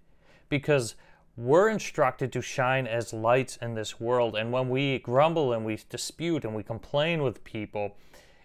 Because 0.50 0.96
we're 1.38 1.70
instructed 1.70 2.34
to 2.34 2.42
shine 2.42 2.88
as 2.88 3.14
lights 3.14 3.58
in 3.62 3.76
this 3.76 4.02
world. 4.02 4.36
And 4.36 4.52
when 4.52 4.68
we 4.68 5.00
grumble 5.00 5.54
and 5.54 5.66
we 5.66 5.80
dispute 5.90 6.44
and 6.44 6.54
we 6.54 6.62
complain 6.62 7.24
with 7.24 7.46
people, 7.46 7.96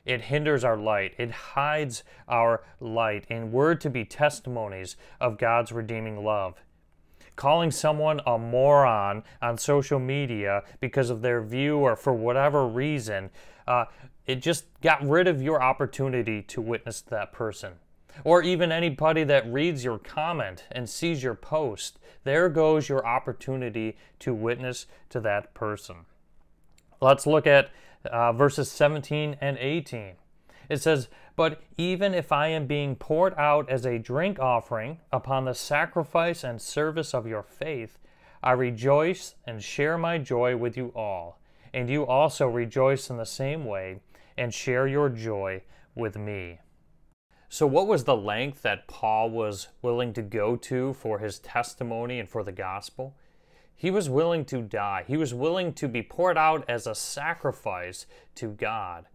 it 0.04 0.20
hinders 0.20 0.62
our 0.62 0.76
light. 0.76 1.14
It 1.18 1.32
hides 1.32 2.04
our 2.28 2.62
light. 2.78 3.26
And 3.28 3.50
we're 3.50 3.74
to 3.74 3.90
be 3.90 4.04
testimonies 4.04 4.94
of 5.20 5.36
God's 5.36 5.72
redeeming 5.72 6.22
love. 6.22 6.62
Calling 7.34 7.72
someone 7.72 8.20
a 8.24 8.38
moron 8.38 9.24
on 9.42 9.58
social 9.58 9.98
media 9.98 10.62
because 10.78 11.10
of 11.10 11.22
their 11.22 11.42
view 11.42 11.78
or 11.78 11.96
for 11.96 12.12
whatever 12.12 12.68
reason 12.68 13.30
uh, 13.66 13.86
it 14.28 14.42
just 14.42 14.66
got 14.82 15.02
rid 15.02 15.26
of 15.26 15.42
your 15.42 15.60
opportunity 15.62 16.42
to 16.42 16.60
witness 16.60 17.00
that 17.00 17.32
person. 17.32 17.72
Or 18.24 18.42
even 18.42 18.70
anybody 18.70 19.24
that 19.24 19.50
reads 19.50 19.84
your 19.84 19.98
comment 19.98 20.64
and 20.70 20.88
sees 20.88 21.22
your 21.22 21.34
post. 21.34 21.98
There 22.24 22.50
goes 22.50 22.90
your 22.90 23.06
opportunity 23.06 23.96
to 24.18 24.34
witness 24.34 24.86
to 25.08 25.20
that 25.20 25.54
person. 25.54 25.96
Let's 27.00 27.26
look 27.26 27.46
at 27.46 27.70
uh, 28.04 28.32
verses 28.34 28.70
17 28.70 29.38
and 29.40 29.56
18. 29.56 30.12
It 30.68 30.82
says, 30.82 31.08
But 31.34 31.62
even 31.78 32.12
if 32.12 32.30
I 32.30 32.48
am 32.48 32.66
being 32.66 32.96
poured 32.96 33.34
out 33.38 33.70
as 33.70 33.86
a 33.86 33.98
drink 33.98 34.38
offering 34.38 34.98
upon 35.10 35.46
the 35.46 35.54
sacrifice 35.54 36.44
and 36.44 36.60
service 36.60 37.14
of 37.14 37.26
your 37.26 37.42
faith, 37.42 37.98
I 38.42 38.52
rejoice 38.52 39.36
and 39.46 39.62
share 39.62 39.96
my 39.96 40.18
joy 40.18 40.54
with 40.56 40.76
you 40.76 40.92
all 40.94 41.38
and 41.72 41.88
you 41.88 42.06
also 42.06 42.48
rejoice 42.48 43.10
in 43.10 43.16
the 43.16 43.26
same 43.26 43.64
way 43.64 44.00
and 44.38 44.54
share 44.54 44.86
your 44.86 45.08
joy 45.08 45.62
with 45.94 46.16
me. 46.16 46.60
So, 47.50 47.66
what 47.66 47.86
was 47.86 48.04
the 48.04 48.16
length 48.16 48.62
that 48.62 48.88
Paul 48.88 49.30
was 49.30 49.68
willing 49.80 50.12
to 50.12 50.22
go 50.22 50.54
to 50.56 50.92
for 50.92 51.18
his 51.18 51.38
testimony 51.38 52.20
and 52.20 52.28
for 52.28 52.44
the 52.44 52.52
gospel? 52.52 53.16
He 53.74 53.90
was 53.90 54.10
willing 54.10 54.44
to 54.46 54.60
die. 54.60 55.04
He 55.06 55.16
was 55.16 55.32
willing 55.32 55.72
to 55.74 55.88
be 55.88 56.02
poured 56.02 56.36
out 56.36 56.64
as 56.68 56.86
a 56.86 56.94
sacrifice 56.94 58.06
to 58.34 58.48
God. 58.48 59.06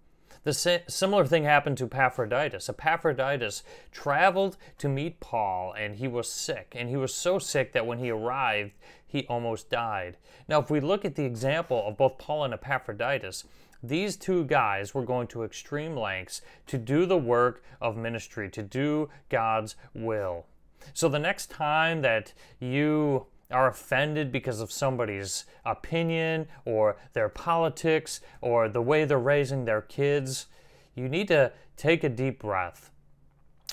The 0.43 0.83
similar 0.87 1.25
thing 1.25 1.43
happened 1.43 1.77
to 1.77 1.85
Epaphroditus. 1.85 2.67
Epaphroditus 2.67 3.63
traveled 3.91 4.57
to 4.77 4.89
meet 4.89 5.19
Paul 5.19 5.73
and 5.73 5.95
he 5.95 6.07
was 6.07 6.29
sick. 6.29 6.73
And 6.75 6.89
he 6.89 6.97
was 6.97 7.13
so 7.13 7.39
sick 7.39 7.71
that 7.71 7.85
when 7.85 7.99
he 7.99 8.09
arrived, 8.09 8.71
he 9.05 9.25
almost 9.27 9.69
died. 9.69 10.17
Now, 10.47 10.59
if 10.59 10.69
we 10.69 10.79
look 10.79 11.05
at 11.05 11.15
the 11.15 11.23
example 11.23 11.85
of 11.87 11.97
both 11.97 12.17
Paul 12.17 12.43
and 12.43 12.53
Epaphroditus, 12.53 13.45
these 13.83 14.15
two 14.15 14.45
guys 14.45 14.93
were 14.93 15.03
going 15.03 15.27
to 15.27 15.43
extreme 15.43 15.95
lengths 15.95 16.41
to 16.67 16.77
do 16.77 17.05
the 17.05 17.17
work 17.17 17.63
of 17.81 17.97
ministry, 17.97 18.49
to 18.49 18.63
do 18.63 19.09
God's 19.29 19.75
will. 19.93 20.45
So 20.93 21.09
the 21.09 21.19
next 21.19 21.49
time 21.49 22.01
that 22.01 22.33
you 22.59 23.27
are 23.51 23.67
offended 23.67 24.31
because 24.31 24.61
of 24.61 24.71
somebody's 24.71 25.45
opinion 25.65 26.47
or 26.65 26.97
their 27.11 27.29
politics 27.29 28.21
or 28.41 28.69
the 28.69 28.81
way 28.81 29.05
they're 29.05 29.19
raising 29.19 29.65
their 29.65 29.81
kids, 29.81 30.47
you 30.95 31.09
need 31.09 31.27
to 31.27 31.51
take 31.75 32.03
a 32.03 32.09
deep 32.09 32.39
breath 32.39 32.89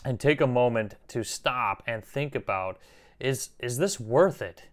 and 0.05 0.19
take 0.19 0.41
a 0.41 0.47
moment 0.47 0.97
to 1.09 1.23
stop 1.23 1.83
and 1.87 2.05
think 2.05 2.35
about 2.35 2.79
is, 3.19 3.51
is 3.59 3.79
this 3.79 4.01
worth 4.01 4.41
it? 4.41 4.65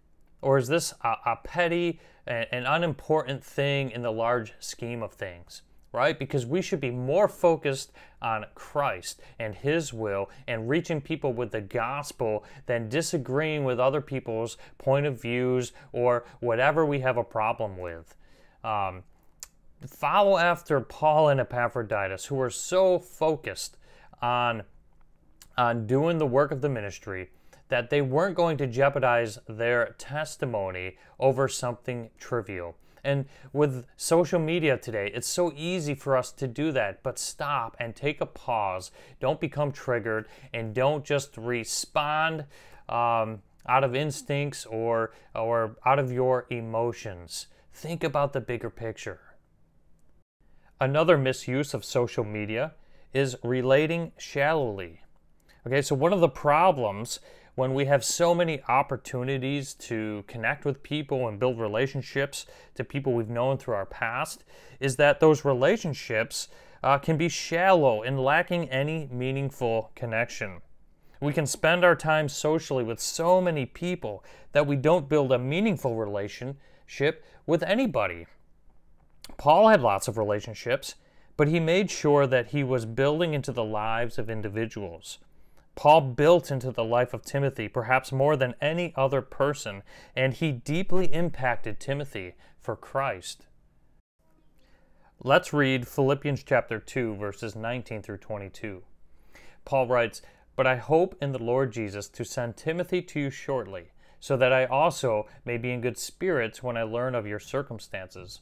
Or 0.48 0.58
is 0.58 0.70
this 0.70 0.94
a, 1.02 1.16
a 1.26 1.36
petty 1.44 2.00
and 2.26 2.66
unimportant 2.66 3.44
thing 3.44 3.92
in 3.92 4.02
the 4.02 4.12
large 4.14 4.54
scheme 4.60 5.04
of 5.04 5.12
things? 5.12 5.62
Right? 5.92 6.18
Because 6.18 6.46
we 6.46 6.62
should 6.62 6.80
be 6.80 6.90
more 6.90 7.28
focused 7.28 7.92
on 8.22 8.46
Christ 8.56 9.20
and 9.40 9.54
His 9.54 9.92
will 9.92 10.30
and 10.48 10.70
reaching 10.70 11.02
people 11.02 11.34
with 11.34 11.52
the 11.52 11.60
gospel 11.60 12.46
than 12.66 12.88
disagreeing 12.88 13.66
with 13.66 13.78
other 13.78 14.00
people's 14.00 14.58
point 14.78 15.06
of 15.06 15.22
views 15.22 15.74
or 15.92 16.24
whatever 16.40 16.86
we 16.86 17.02
have 17.02 17.18
a 17.18 17.26
problem 17.26 17.78
with. 17.78 18.16
Um, 18.64 19.04
follow 19.86 20.38
after 20.38 20.80
Paul 20.80 21.28
and 21.28 21.42
Epaphroditus, 21.42 22.24
who 22.28 22.40
are 22.40 22.50
so 22.50 23.00
focused 23.00 23.76
on, 24.22 24.64
on 25.58 25.88
doing 25.88 26.20
the 26.20 26.26
work 26.26 26.54
of 26.54 26.62
the 26.62 26.70
ministry 26.70 27.32
that 27.70 27.90
they 27.90 28.02
weren't 28.02 28.36
going 28.36 28.58
to 28.58 28.68
jeopardize 28.68 29.40
their 29.48 29.96
testimony 29.98 30.98
over 31.20 31.48
something 31.48 32.10
trivial. 32.18 32.78
And 33.04 33.26
with 33.54 33.86
social 33.96 34.40
media 34.40 34.78
today, 34.78 35.12
it's 35.14 35.28
so 35.28 35.54
easy 35.56 35.96
for 35.96 36.18
us 36.18 36.32
to 36.34 36.48
do 36.48 36.72
that. 36.74 37.04
But 37.04 37.18
stop 37.18 37.78
and 37.80 37.96
take 37.96 38.20
a 38.20 38.26
pause. 38.26 38.92
Don't 39.20 39.40
become 39.40 39.72
triggered 39.72 40.28
and 40.54 40.74
don't 40.74 41.06
just 41.06 41.38
respond 41.38 42.46
um, 42.90 43.42
out 43.68 43.84
of 43.84 43.96
instincts 43.96 44.66
or, 44.66 45.14
or 45.36 45.78
out 45.86 46.00
of 46.00 46.12
your 46.12 46.48
emotions. 46.50 47.48
Think 47.74 48.04
about 48.04 48.34
the 48.34 48.42
bigger 48.42 48.70
picture. 48.70 49.22
Another 50.80 51.18
misuse 51.18 51.74
of 51.74 51.86
social 51.86 52.24
media 52.24 52.74
is 53.14 53.36
relating 53.44 54.12
shallowly. 54.18 55.02
Okay, 55.66 55.82
so 55.82 55.96
one 55.96 56.14
of 56.14 56.20
the 56.20 56.30
problems 56.30 57.20
when 57.58 57.74
we 57.74 57.86
have 57.86 58.06
so 58.06 58.36
many 58.36 58.62
opportunities 58.68 59.74
to 59.74 60.24
connect 60.28 60.64
with 60.64 60.84
people 60.84 61.28
and 61.28 61.40
build 61.40 61.60
relationships 61.60 62.46
to 62.76 62.84
people 62.84 63.14
we've 63.14 63.32
known 63.32 63.58
through 63.58 63.74
our 63.74 63.88
past 63.88 64.44
is 64.80 64.98
that 64.98 65.20
those 65.20 65.44
relationships 65.44 66.50
uh, 66.84 67.00
can 67.00 67.18
be 67.18 67.28
shallow 67.28 68.04
and 68.04 68.20
lacking 68.20 68.70
any 68.70 69.10
meaningful 69.12 69.92
connection. 69.96 70.62
We 71.20 71.34
can 71.34 71.48
spend 71.48 71.84
our 71.84 71.96
time 71.96 72.30
socially 72.30 72.84
with 72.84 73.00
so 73.00 73.42
many 73.42 73.66
people 73.66 74.24
that 74.52 74.68
we 74.68 74.76
don't 74.76 75.10
build 75.10 75.32
a 75.32 75.40
meaningful 75.40 75.96
relationship 75.96 77.26
with 77.48 77.64
anybody. 77.64 78.28
Paul 79.38 79.70
had 79.70 79.82
lots 79.82 80.08
of 80.08 80.20
relationships, 80.20 80.94
but 81.36 81.48
he 81.48 81.60
made 81.60 81.90
sure 81.90 82.28
that 82.28 82.50
he 82.50 82.64
was 82.64 82.86
building 82.86 83.34
into 83.34 83.52
the 83.52 83.64
lives 83.64 84.20
of 84.20 84.30
individuals. 84.30 85.18
Paul 85.78 86.02
built 86.02 86.50
into 86.52 86.72
the 86.72 86.84
life 86.84 87.14
of 87.14 87.24
Timothy 87.24 87.68
perhaps 87.68 88.12
more 88.12 88.36
than 88.36 88.56
any 88.60 88.94
other 88.96 89.22
person, 89.22 89.84
and 90.16 90.34
he 90.34 90.52
deeply 90.52 91.06
impacted 91.14 91.80
Timothy 91.80 92.34
for 92.60 92.76
Christ. 92.76 93.46
Let's 95.24 95.54
read 95.54 95.88
Philippians 95.88 96.44
chapter 96.44 96.80
2, 96.80 97.16
verses 97.16 97.56
19 97.56 98.02
through 98.02 98.18
22. 98.18 98.82
Paul 99.66 99.88
writes, 99.88 100.22
But 100.56 100.66
I 100.66 100.78
hope 100.78 101.16
in 101.22 101.32
the 101.32 101.44
Lord 101.44 101.72
Jesus 101.72 102.10
to 102.10 102.26
send 102.26 102.58
Timothy 102.58 103.04
to 103.04 103.20
you 103.20 103.30
shortly, 103.30 103.92
so 104.20 104.36
that 104.36 104.52
I 104.52 104.66
also 104.66 105.28
may 105.46 105.58
be 105.58 105.72
in 105.72 105.82
good 105.82 106.00
spirits 106.00 106.64
when 106.64 106.76
I 106.76 106.84
learn 106.84 107.14
of 107.14 107.28
your 107.28 107.40
circumstances 107.40 108.42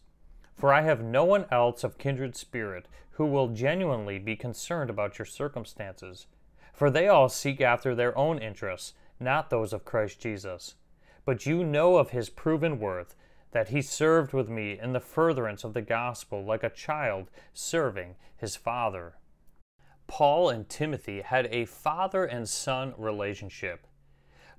for 0.56 0.74
I 0.74 0.82
have 0.82 1.04
no 1.04 1.26
one 1.26 1.46
else 1.52 1.84
of 1.84 1.98
kindred 1.98 2.36
spirit 2.36 2.88
who 3.12 3.26
will 3.26 3.50
genuinely 3.50 4.20
be 4.20 4.36
concerned 4.36 4.90
about 4.90 5.20
your 5.20 5.26
circumstances. 5.26 6.28
For 6.76 6.90
they 6.90 7.08
all 7.08 7.30
seek 7.30 7.62
after 7.62 7.96
their 7.96 8.16
own 8.18 8.38
interests, 8.38 8.94
not 9.20 9.50
those 9.50 9.72
of 9.72 9.86
Christ 9.86 10.20
Jesus. 10.20 10.76
But 11.24 11.46
you 11.46 11.64
know 11.64 11.96
of 11.96 12.10
his 12.10 12.30
proven 12.30 12.80
worth, 12.80 13.16
that 13.52 13.70
he 13.70 13.82
served 13.82 14.34
with 14.34 14.50
me 14.50 14.78
in 14.78 14.92
the 14.92 15.00
furtherance 15.00 15.64
of 15.64 15.74
the 15.74 15.82
gospel 15.82 16.44
like 16.44 16.64
a 16.64 16.70
child 16.70 17.30
serving 17.54 18.16
his 18.36 18.58
father. 18.58 19.14
Paul 20.08 20.50
and 20.50 20.68
Timothy 20.68 21.22
had 21.22 21.48
a 21.48 21.64
father 21.64 22.26
and 22.26 22.48
son 22.50 22.94
relationship. 22.98 23.88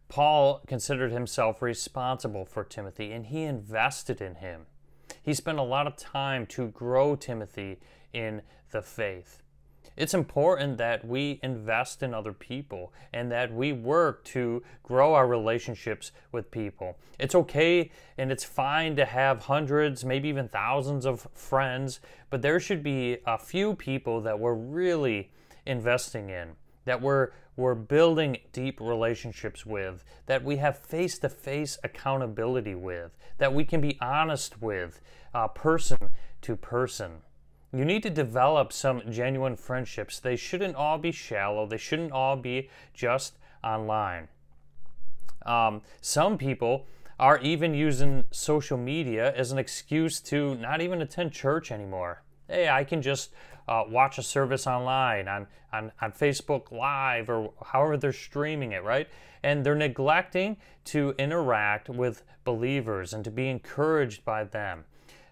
Paul 0.09 0.62
considered 0.66 1.12
himself 1.12 1.61
responsible 1.61 2.46
for 2.46 2.64
Timothy 2.64 3.12
and 3.12 3.26
he 3.26 3.42
invested 3.42 4.22
in 4.22 4.37
him. 4.37 4.66
He 5.22 5.35
spent 5.35 5.59
a 5.59 5.62
lot 5.62 5.87
of 5.87 5.96
time 5.96 6.46
to 6.46 6.68
grow 6.68 7.16
Timothy 7.16 7.79
in 8.14 8.40
the 8.70 8.81
faith. 8.81 9.42
It's 9.96 10.14
important 10.14 10.79
that 10.79 11.07
we 11.07 11.40
invest 11.42 12.03
in 12.03 12.14
other 12.14 12.33
people 12.33 12.92
and 13.12 13.31
that 13.31 13.53
we 13.53 13.72
work 13.72 14.25
to 14.25 14.62
grow 14.83 15.14
our 15.14 15.27
relationships 15.27 16.12
with 16.33 16.51
people. 16.51 16.96
It's 17.18 17.35
okay 17.35 17.90
and 18.18 18.33
it's 18.33 18.44
fine 18.44 18.96
to 18.96 19.05
have 19.05 19.40
hundreds, 19.44 20.05
maybe 20.05 20.29
even 20.29 20.49
thousands 20.49 21.07
of 21.07 21.29
friends, 21.35 22.01
but 22.31 22.42
there 22.42 22.61
should 22.61 22.83
be 22.83 23.18
a 23.27 23.38
few 23.38 23.75
people 23.75 24.20
that 24.22 24.38
we're 24.38 24.55
really 24.55 25.31
investing 25.64 26.31
in 26.31 26.57
that 26.87 27.03
we're, 27.03 27.31
we're 27.57 27.75
building 27.75 28.38
deep 28.53 28.81
relationships 28.81 29.66
with, 29.66 30.03
that 30.25 30.42
we 30.42 30.57
have 30.57 30.79
face 30.79 31.18
to 31.18 31.29
face 31.29 31.79
accountability 31.85 32.75
with, 32.75 33.16
that 33.37 33.53
we 33.53 33.64
can 33.64 33.83
be 33.83 33.99
honest 34.01 34.62
with, 34.62 35.01
uh, 35.35 35.49
person 35.49 35.99
to 36.40 36.57
person. 36.57 37.18
You 37.76 37.84
need 37.84 38.02
to 38.04 38.10
develop 38.10 38.72
some 38.72 39.02
genuine 39.10 39.54
friendships. 39.54 40.18
They 40.18 40.36
shouldn't 40.36 40.76
all 40.76 40.96
be 40.96 41.12
shallow, 41.12 41.66
they 41.66 41.76
shouldn't 41.76 42.10
all 42.10 42.34
be 42.34 42.70
just 42.94 43.34
online. 43.62 44.28
Um, 45.44 45.82
some 46.00 46.38
people 46.38 46.86
are 47.20 47.38
even 47.40 47.74
using 47.74 48.24
social 48.30 48.78
media 48.78 49.34
as 49.34 49.52
an 49.52 49.58
excuse 49.58 50.20
to 50.20 50.54
not 50.54 50.80
even 50.80 51.02
attend 51.02 51.32
church 51.32 51.70
anymore. 51.70 52.22
Hey, 52.48 52.68
I 52.68 52.82
can 52.82 53.02
just 53.02 53.32
uh, 53.68 53.84
watch 53.86 54.16
a 54.16 54.22
service 54.22 54.66
online 54.66 55.28
on, 55.28 55.46
on, 55.72 55.92
on 56.00 56.12
Facebook 56.12 56.72
Live 56.72 57.28
or 57.28 57.52
however 57.62 57.98
they're 57.98 58.12
streaming 58.12 58.72
it, 58.72 58.84
right? 58.84 59.06
And 59.42 59.64
they're 59.64 59.74
neglecting 59.74 60.56
to 60.86 61.14
interact 61.18 61.90
with 61.90 62.22
believers 62.44 63.12
and 63.12 63.22
to 63.24 63.30
be 63.30 63.48
encouraged 63.48 64.24
by 64.24 64.44
them. 64.44 64.84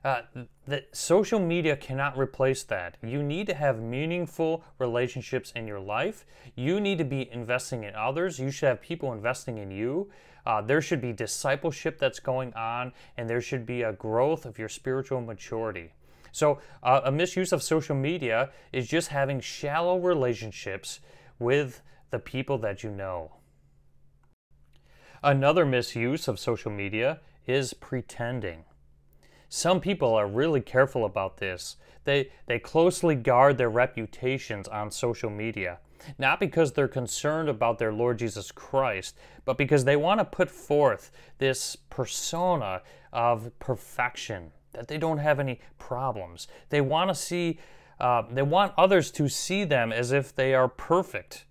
Uh, 0.05 0.21
the 0.67 0.85
social 0.93 1.41
media 1.41 1.75
cannot 1.75 2.19
replace 2.19 2.63
that. 2.65 2.99
You 3.03 3.23
need 3.23 3.47
to 3.47 3.55
have 3.55 3.81
meaningful 3.81 4.63
relationships 4.79 5.51
in 5.57 5.67
your 5.67 5.81
life. 5.81 6.27
You 6.57 6.79
need 6.79 6.99
to 6.99 7.05
be 7.05 7.31
investing 7.33 7.85
in 7.85 7.95
others. 7.95 8.39
You 8.39 8.51
should 8.51 8.69
have 8.69 8.83
people 8.83 9.15
investing 9.15 9.57
in 9.57 9.71
you. 9.71 10.11
Uh, 10.45 10.61
there 10.61 10.83
should 10.83 11.01
be 11.01 11.15
discipleship 11.15 11.99
that's 11.99 12.21
going 12.21 12.53
on, 12.53 12.93
and 13.17 13.31
there 13.31 13.41
should 13.41 13.65
be 13.65 13.81
a 13.81 13.95
growth 13.95 14.45
of 14.45 14.59
your 14.59 14.69
spiritual 14.69 15.23
maturity. 15.23 15.95
So, 16.33 16.59
uh, 16.83 17.01
a 17.05 17.13
misuse 17.13 17.53
of 17.53 17.63
social 17.63 17.97
media 17.97 18.51
is 18.73 18.87
just 18.87 19.09
having 19.09 19.41
shallow 19.41 19.99
relationships 19.99 21.01
with 21.39 21.81
the 22.11 22.19
people 22.19 22.59
that 22.59 22.83
you 22.83 22.91
know. 22.91 23.33
Another 25.23 25.65
misuse 25.65 26.29
of 26.29 26.39
social 26.39 26.71
media 26.71 27.21
is 27.47 27.73
pretending. 27.73 28.65
Some 29.55 29.81
people 29.81 30.13
are 30.15 30.27
really 30.27 30.61
careful 30.61 31.05
about 31.05 31.37
this. 31.37 31.77
They, 32.03 32.31
they 32.47 32.59
closely 32.59 33.15
guard 33.15 33.57
their 33.57 33.71
reputations 33.71 34.67
on 34.67 34.91
social 34.91 35.31
media, 35.31 35.79
not 36.19 36.41
because 36.41 36.73
they're 36.73 36.89
concerned 36.89 37.49
about 37.49 37.79
their 37.79 37.93
Lord 37.93 38.19
Jesus 38.19 38.51
Christ, 38.51 39.17
but 39.45 39.57
because 39.57 39.85
they 39.85 39.95
want 39.95 40.19
to 40.19 40.25
put 40.25 40.51
forth 40.51 41.13
this 41.39 41.77
persona 41.77 42.83
of 43.13 43.57
perfection 43.61 44.51
that 44.73 44.89
they 44.89 44.99
don't 44.99 45.19
have 45.19 45.39
any 45.39 45.61
problems. 45.79 46.49
They 46.71 46.81
want 46.81 47.11
to 47.11 47.15
see, 47.15 47.61
uh, 48.01 48.25
they 48.29 48.43
want 48.43 48.75
others 48.77 49.13
to 49.13 49.29
see 49.29 49.63
them 49.63 49.93
as 49.93 50.11
if 50.11 50.35
they 50.35 50.53
are 50.53 50.67
perfect. 50.67 51.45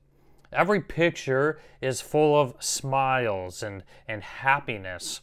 Every 0.51 0.81
picture 0.81 1.61
is 1.81 2.01
full 2.01 2.37
of 2.37 2.55
smiles 2.59 3.63
and, 3.63 3.81
and 4.09 4.23
happiness. 4.23 5.21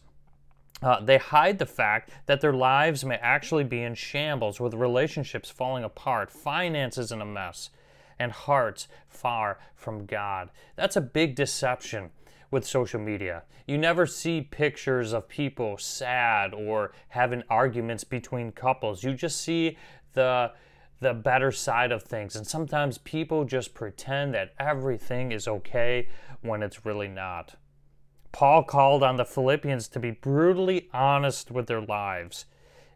Uh, 0.82 1.00
they 1.00 1.18
hide 1.18 1.58
the 1.58 1.66
fact 1.66 2.10
that 2.26 2.40
their 2.40 2.52
lives 2.52 3.04
may 3.04 3.16
actually 3.16 3.64
be 3.64 3.82
in 3.82 3.94
shambles 3.94 4.60
with 4.60 4.72
relationships 4.74 5.50
falling 5.50 5.84
apart, 5.84 6.30
finances 6.30 7.12
in 7.12 7.20
a 7.20 7.26
mess, 7.26 7.70
and 8.18 8.32
hearts 8.32 8.88
far 9.08 9.58
from 9.74 10.06
God. 10.06 10.50
That's 10.76 10.96
a 10.96 11.00
big 11.00 11.34
deception 11.34 12.10
with 12.50 12.66
social 12.66 13.00
media. 13.00 13.42
You 13.66 13.78
never 13.78 14.06
see 14.06 14.40
pictures 14.40 15.12
of 15.12 15.28
people 15.28 15.78
sad 15.78 16.52
or 16.54 16.92
having 17.08 17.44
arguments 17.48 18.04
between 18.04 18.52
couples. 18.52 19.04
You 19.04 19.14
just 19.14 19.40
see 19.40 19.76
the 20.14 20.52
the 21.00 21.14
better 21.14 21.50
side 21.50 21.92
of 21.92 22.02
things. 22.02 22.36
And 22.36 22.46
sometimes 22.46 22.98
people 22.98 23.44
just 23.44 23.72
pretend 23.72 24.34
that 24.34 24.52
everything 24.58 25.32
is 25.32 25.48
okay 25.48 26.08
when 26.42 26.62
it's 26.62 26.84
really 26.84 27.08
not. 27.08 27.54
Paul 28.32 28.62
called 28.62 29.02
on 29.02 29.16
the 29.16 29.24
Philippians 29.24 29.88
to 29.88 29.98
be 29.98 30.12
brutally 30.12 30.88
honest 30.92 31.50
with 31.50 31.66
their 31.66 31.80
lives. 31.80 32.46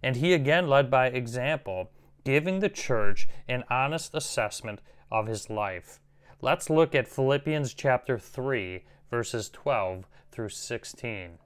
And 0.03 0.17
he 0.17 0.33
again 0.33 0.69
led 0.69 0.91
by 0.91 1.07
example, 1.07 1.91
giving 2.25 2.61
the 2.61 2.69
church 2.69 3.29
an 3.49 3.65
honest 3.71 4.15
assessment 4.15 4.81
of 5.11 5.27
his 5.27 5.51
life. 5.51 6.01
Let's 6.41 6.71
look 6.71 6.95
at 6.95 7.09
Philippians 7.09 7.75
chapter 7.75 8.19
3, 8.19 8.85
verses 9.11 9.49
12 9.51 10.07
through 10.31 10.51
16. 10.51 11.39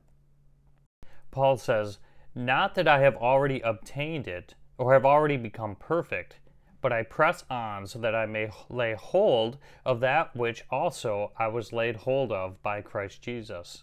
Paul 1.30 1.56
says, 1.56 1.98
Not 2.34 2.74
that 2.74 2.88
I 2.88 3.00
have 3.00 3.16
already 3.16 3.60
obtained 3.60 4.26
it 4.26 4.54
or 4.76 4.92
have 4.92 5.04
already 5.04 5.36
become 5.36 5.76
perfect, 5.76 6.40
but 6.80 6.92
I 6.92 7.02
press 7.02 7.44
on 7.50 7.86
so 7.86 7.98
that 7.98 8.14
I 8.14 8.26
may 8.26 8.50
lay 8.68 8.94
hold 8.94 9.58
of 9.84 10.00
that 10.00 10.34
which 10.36 10.64
also 10.70 11.32
I 11.36 11.48
was 11.48 11.72
laid 11.72 11.96
hold 11.96 12.30
of 12.30 12.62
by 12.62 12.82
Christ 12.82 13.20
Jesus. 13.22 13.82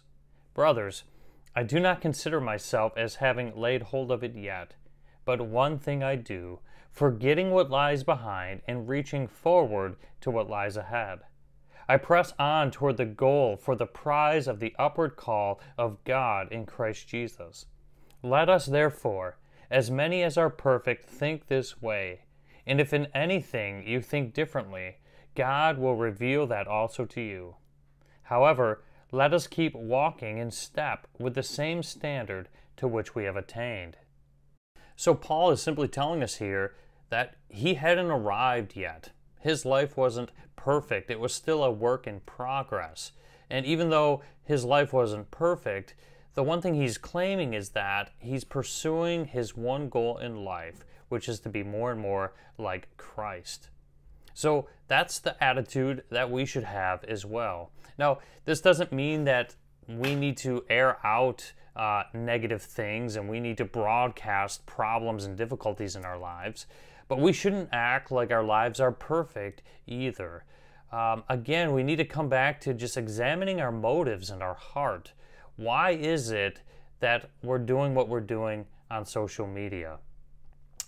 Brothers, 0.54 1.04
I 1.54 1.62
do 1.62 1.78
not 1.80 2.00
consider 2.00 2.40
myself 2.40 2.92
as 2.96 3.16
having 3.16 3.54
laid 3.56 3.82
hold 3.82 4.10
of 4.10 4.24
it 4.24 4.34
yet, 4.34 4.74
but 5.24 5.40
one 5.40 5.78
thing 5.78 6.02
I 6.02 6.16
do, 6.16 6.60
forgetting 6.90 7.50
what 7.50 7.70
lies 7.70 8.04
behind 8.04 8.62
and 8.66 8.88
reaching 8.88 9.26
forward 9.26 9.96
to 10.22 10.30
what 10.30 10.48
lies 10.48 10.76
ahead. 10.76 11.20
I 11.88 11.98
press 11.98 12.32
on 12.38 12.70
toward 12.70 12.96
the 12.96 13.04
goal 13.04 13.56
for 13.56 13.76
the 13.76 13.86
prize 13.86 14.48
of 14.48 14.58
the 14.58 14.74
upward 14.78 15.16
call 15.16 15.60
of 15.78 16.02
God 16.04 16.50
in 16.50 16.66
Christ 16.66 17.06
Jesus. 17.08 17.66
Let 18.22 18.48
us 18.48 18.66
therefore, 18.66 19.38
as 19.70 19.90
many 19.90 20.22
as 20.22 20.36
are 20.36 20.50
perfect, 20.50 21.08
think 21.08 21.46
this 21.46 21.80
way 21.80 22.22
and 22.66 22.80
if 22.80 22.92
in 22.92 23.06
anything 23.14 23.86
you 23.86 24.00
think 24.00 24.34
differently, 24.34 24.96
God 25.34 25.78
will 25.78 25.94
reveal 25.94 26.46
that 26.46 26.66
also 26.66 27.04
to 27.04 27.20
you. 27.20 27.56
However, 28.24 28.82
let 29.12 29.32
us 29.32 29.46
keep 29.46 29.74
walking 29.74 30.38
in 30.38 30.50
step 30.50 31.06
with 31.18 31.34
the 31.34 31.42
same 31.42 31.82
standard 31.82 32.48
to 32.76 32.88
which 32.88 33.14
we 33.14 33.24
have 33.24 33.36
attained. 33.36 33.96
So, 34.96 35.14
Paul 35.14 35.50
is 35.50 35.62
simply 35.62 35.88
telling 35.88 36.22
us 36.22 36.36
here 36.36 36.74
that 37.10 37.36
he 37.48 37.74
hadn't 37.74 38.10
arrived 38.10 38.74
yet. 38.74 39.10
His 39.40 39.64
life 39.64 39.96
wasn't 39.96 40.32
perfect, 40.56 41.10
it 41.10 41.20
was 41.20 41.32
still 41.32 41.62
a 41.62 41.70
work 41.70 42.06
in 42.06 42.20
progress. 42.20 43.12
And 43.48 43.64
even 43.64 43.90
though 43.90 44.22
his 44.42 44.64
life 44.64 44.92
wasn't 44.92 45.30
perfect, 45.30 45.94
the 46.34 46.42
one 46.42 46.60
thing 46.60 46.74
he's 46.74 46.98
claiming 46.98 47.54
is 47.54 47.70
that 47.70 48.10
he's 48.18 48.44
pursuing 48.44 49.26
his 49.26 49.56
one 49.56 49.88
goal 49.88 50.18
in 50.18 50.44
life, 50.44 50.84
which 51.08 51.28
is 51.28 51.40
to 51.40 51.48
be 51.48 51.62
more 51.62 51.92
and 51.92 52.00
more 52.00 52.32
like 52.58 52.88
Christ. 52.96 53.70
So 54.34 54.68
that's 54.88 55.18
the 55.18 55.42
attitude 55.42 56.04
that 56.10 56.30
we 56.30 56.44
should 56.44 56.64
have 56.64 57.04
as 57.04 57.24
well. 57.24 57.70
Now, 57.98 58.18
this 58.44 58.60
doesn't 58.60 58.92
mean 58.92 59.24
that 59.24 59.54
we 59.88 60.14
need 60.14 60.36
to 60.38 60.64
air 60.68 60.98
out 61.06 61.52
uh, 61.74 62.04
negative 62.12 62.62
things 62.62 63.16
and 63.16 63.28
we 63.28 63.40
need 63.40 63.58
to 63.58 63.64
broadcast 63.64 64.66
problems 64.66 65.24
and 65.24 65.36
difficulties 65.36 65.96
in 65.96 66.04
our 66.04 66.18
lives, 66.18 66.66
but 67.08 67.18
we 67.18 67.32
shouldn't 67.32 67.68
act 67.72 68.10
like 68.10 68.30
our 68.30 68.42
lives 68.42 68.80
are 68.80 68.92
perfect 68.92 69.62
either. 69.86 70.44
Um, 70.92 71.24
again, 71.28 71.72
we 71.72 71.82
need 71.82 71.96
to 71.96 72.04
come 72.04 72.28
back 72.28 72.60
to 72.62 72.74
just 72.74 72.96
examining 72.96 73.60
our 73.60 73.72
motives 73.72 74.30
and 74.30 74.42
our 74.42 74.54
heart. 74.54 75.12
Why 75.56 75.90
is 75.90 76.30
it 76.30 76.60
that 77.00 77.30
we're 77.42 77.58
doing 77.58 77.94
what 77.94 78.08
we're 78.08 78.20
doing 78.20 78.66
on 78.90 79.04
social 79.04 79.46
media? 79.46 79.98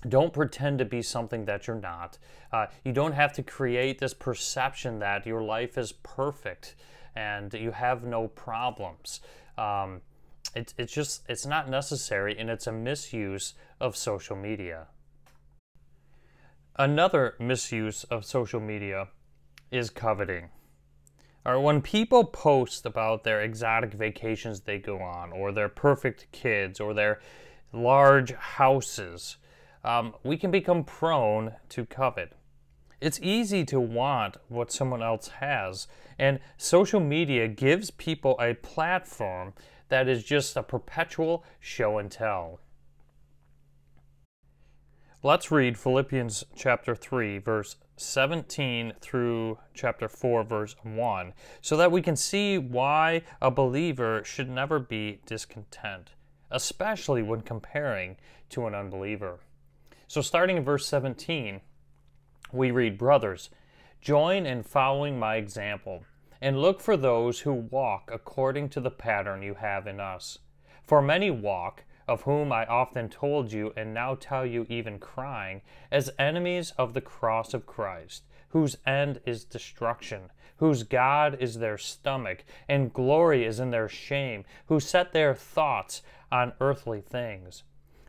Don't 0.06 0.32
pretend 0.32 0.78
to 0.78 0.84
be 0.84 1.02
something 1.02 1.44
that 1.46 1.66
you're 1.66 1.76
not. 1.80 2.18
Uh, 2.52 2.66
you 2.84 2.92
don't 2.92 3.12
have 3.12 3.32
to 3.32 3.42
create 3.42 3.98
this 3.98 4.14
perception 4.14 5.00
that 5.00 5.26
your 5.26 5.42
life 5.42 5.76
is 5.76 5.92
perfect 5.92 6.76
and 7.16 7.52
you 7.52 7.72
have 7.72 8.04
no 8.04 8.28
problems. 8.28 9.20
Um, 9.56 10.02
it, 10.54 10.72
it's 10.78 10.92
just, 10.92 11.22
it's 11.28 11.46
not 11.46 11.68
necessary 11.68 12.38
and 12.38 12.48
it's 12.48 12.66
a 12.68 12.72
misuse 12.72 13.54
of 13.80 13.96
social 13.96 14.36
media. 14.36 14.86
Another 16.76 17.34
misuse 17.40 18.04
of 18.04 18.24
social 18.24 18.60
media 18.60 19.08
is 19.72 19.90
coveting. 19.90 20.50
Or 21.44 21.60
when 21.60 21.82
people 21.82 22.24
post 22.24 22.86
about 22.86 23.24
their 23.24 23.40
exotic 23.40 23.94
vacations 23.94 24.60
they 24.60 24.78
go 24.78 25.00
on, 25.00 25.32
or 25.32 25.50
their 25.50 25.68
perfect 25.68 26.30
kids, 26.30 26.78
or 26.78 26.94
their 26.94 27.20
large 27.72 28.32
houses, 28.32 29.37
um, 29.84 30.14
we 30.22 30.36
can 30.36 30.50
become 30.50 30.84
prone 30.84 31.54
to 31.70 31.86
covet. 31.86 32.32
It's 33.00 33.20
easy 33.22 33.64
to 33.66 33.78
want 33.78 34.38
what 34.48 34.72
someone 34.72 35.02
else 35.02 35.28
has, 35.28 35.86
and 36.18 36.40
social 36.56 37.00
media 37.00 37.46
gives 37.46 37.90
people 37.92 38.36
a 38.40 38.54
platform 38.54 39.54
that 39.88 40.08
is 40.08 40.24
just 40.24 40.56
a 40.56 40.62
perpetual 40.62 41.44
show 41.60 41.98
and 41.98 42.10
tell. 42.10 42.60
Let's 45.22 45.50
read 45.50 45.78
Philippians 45.78 46.44
chapter 46.54 46.94
3, 46.94 47.38
verse 47.38 47.76
17 47.96 48.92
through 49.00 49.58
chapter 49.74 50.08
4, 50.08 50.44
verse 50.44 50.76
1, 50.82 51.32
so 51.60 51.76
that 51.76 51.90
we 51.90 52.02
can 52.02 52.14
see 52.14 52.56
why 52.56 53.22
a 53.42 53.50
believer 53.50 54.22
should 54.24 54.48
never 54.48 54.78
be 54.78 55.20
discontent, 55.26 56.10
especially 56.50 57.22
when 57.22 57.40
comparing 57.40 58.16
to 58.50 58.66
an 58.66 58.74
unbeliever. 58.74 59.40
So, 60.10 60.22
starting 60.22 60.56
in 60.56 60.64
verse 60.64 60.86
17, 60.86 61.60
we 62.50 62.70
read, 62.70 62.96
Brothers, 62.96 63.50
join 64.00 64.46
in 64.46 64.62
following 64.62 65.18
my 65.18 65.36
example, 65.36 66.04
and 66.40 66.62
look 66.62 66.80
for 66.80 66.96
those 66.96 67.40
who 67.40 67.52
walk 67.52 68.08
according 68.10 68.70
to 68.70 68.80
the 68.80 68.90
pattern 68.90 69.42
you 69.42 69.56
have 69.56 69.86
in 69.86 70.00
us. 70.00 70.38
For 70.82 71.02
many 71.02 71.30
walk, 71.30 71.84
of 72.06 72.22
whom 72.22 72.52
I 72.52 72.64
often 72.64 73.10
told 73.10 73.52
you, 73.52 73.74
and 73.76 73.92
now 73.92 74.14
tell 74.14 74.46
you 74.46 74.64
even 74.70 74.98
crying, 74.98 75.60
as 75.90 76.08
enemies 76.18 76.72
of 76.78 76.94
the 76.94 77.02
cross 77.02 77.52
of 77.52 77.66
Christ, 77.66 78.22
whose 78.48 78.78
end 78.86 79.20
is 79.26 79.44
destruction, 79.44 80.30
whose 80.56 80.84
God 80.84 81.36
is 81.38 81.58
their 81.58 81.76
stomach, 81.76 82.46
and 82.66 82.94
glory 82.94 83.44
is 83.44 83.60
in 83.60 83.72
their 83.72 83.90
shame, 83.90 84.46
who 84.68 84.80
set 84.80 85.12
their 85.12 85.34
thoughts 85.34 86.00
on 86.32 86.54
earthly 86.60 87.02
things. 87.02 87.62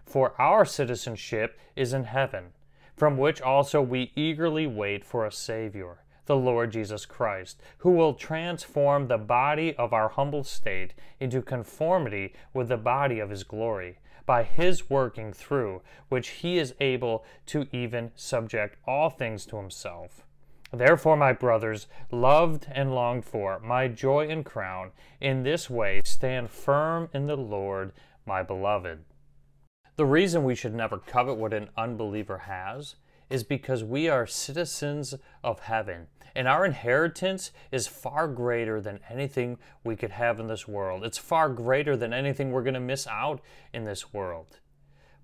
For 0.09 0.33
our 0.41 0.65
citizenship 0.65 1.59
is 1.75 1.93
in 1.93 2.05
heaven, 2.05 2.53
from 2.95 3.15
which 3.15 3.43
also 3.43 3.79
we 3.79 4.11
eagerly 4.15 4.65
wait 4.65 5.05
for 5.05 5.23
a 5.23 5.31
Savior, 5.31 5.99
the 6.25 6.35
Lord 6.35 6.71
Jesus 6.71 7.05
Christ, 7.05 7.61
who 7.77 7.91
will 7.91 8.15
transform 8.15 9.07
the 9.07 9.19
body 9.19 9.75
of 9.75 9.93
our 9.93 10.09
humble 10.09 10.43
state 10.43 10.95
into 11.19 11.43
conformity 11.43 12.33
with 12.55 12.69
the 12.69 12.77
body 12.77 13.19
of 13.19 13.29
his 13.29 13.43
glory, 13.43 13.99
by 14.25 14.41
his 14.41 14.89
working 14.89 15.31
through 15.31 15.83
which 16.07 16.29
he 16.29 16.57
is 16.57 16.73
able 16.79 17.23
to 17.45 17.67
even 17.71 18.11
subject 18.15 18.77
all 18.87 19.11
things 19.11 19.45
to 19.45 19.57
himself. 19.57 20.25
Therefore, 20.73 21.17
my 21.17 21.33
brothers, 21.33 21.85
loved 22.09 22.65
and 22.71 22.95
longed 22.95 23.25
for, 23.25 23.59
my 23.59 23.87
joy 23.87 24.27
and 24.27 24.43
crown, 24.43 24.89
in 25.21 25.43
this 25.43 25.69
way 25.69 26.01
stand 26.03 26.49
firm 26.49 27.09
in 27.13 27.27
the 27.27 27.37
Lord, 27.37 27.91
my 28.25 28.41
beloved. 28.41 29.05
The 29.99 30.05
reason 30.05 30.45
we 30.45 30.55
should 30.55 30.73
never 30.73 30.97
covet 30.97 31.35
what 31.35 31.51
an 31.51 31.71
unbeliever 31.75 32.37
has 32.37 32.95
is 33.29 33.43
because 33.43 33.83
we 33.83 34.07
are 34.07 34.25
citizens 34.25 35.13
of 35.43 35.59
heaven, 35.59 36.07
and 36.33 36.47
our 36.47 36.63
inheritance 36.63 37.51
is 37.69 37.85
far 37.85 38.29
greater 38.29 38.79
than 38.79 39.01
anything 39.09 39.57
we 39.83 39.97
could 39.97 40.11
have 40.11 40.39
in 40.39 40.47
this 40.47 40.69
world. 40.69 41.03
It's 41.03 41.17
far 41.17 41.49
greater 41.49 41.97
than 41.97 42.13
anything 42.13 42.53
we're 42.53 42.63
going 42.63 42.75
to 42.75 42.79
miss 42.79 43.07
out 43.07 43.41
in 43.73 43.83
this 43.83 44.13
world. 44.13 44.61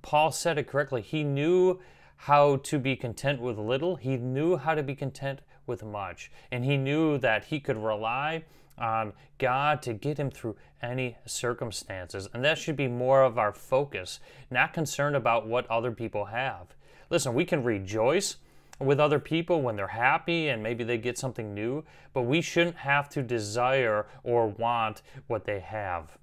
Paul 0.02 0.34
said 0.34 0.58
it 0.58 0.68
correctly. 0.68 1.02
He 1.02 1.24
knew 1.24 1.80
how 2.18 2.58
to 2.58 2.78
be 2.78 2.98
content 2.98 3.40
with 3.40 3.58
little, 3.58 3.96
he 3.96 4.18
knew 4.18 4.58
how 4.58 4.76
to 4.76 4.84
be 4.84 4.94
content 4.94 5.40
with 5.66 5.86
much, 5.86 6.30
and 6.52 6.66
he 6.66 6.76
knew 6.76 7.18
that 7.20 7.46
he 7.46 7.62
could 7.62 7.78
rely 7.78 8.44
on 8.78 9.14
God 9.38 9.82
to 9.84 9.94
get 9.94 10.18
him 10.18 10.30
through 10.30 10.56
any 10.82 11.18
circumstances. 11.26 12.28
And 12.34 12.44
that 12.44 12.58
should 12.58 12.76
be 12.76 12.88
more 12.88 13.24
of 13.24 13.38
our 13.38 13.54
focus, 13.54 14.20
not 14.52 14.74
concerned 14.74 15.16
about 15.16 15.48
what 15.48 15.70
other 15.70 15.92
people 15.92 16.26
have. 16.26 16.76
Listen, 17.10 17.34
we 17.34 17.46
can 17.46 17.64
rejoice 17.64 18.38
with 18.80 19.00
other 19.00 19.20
people 19.20 19.62
when 19.62 19.76
they're 19.76 19.88
happy 19.88 20.50
and 20.50 20.62
maybe 20.62 20.84
they 20.84 20.98
get 20.98 21.18
something 21.18 21.54
new, 21.54 21.84
but 22.14 22.24
we 22.24 22.42
shouldn't 22.42 22.76
have 22.76 23.08
to 23.10 23.24
desire 23.24 24.08
or 24.24 24.48
want 24.48 25.02
what 25.28 25.46
they 25.46 25.60
have. 25.60 26.18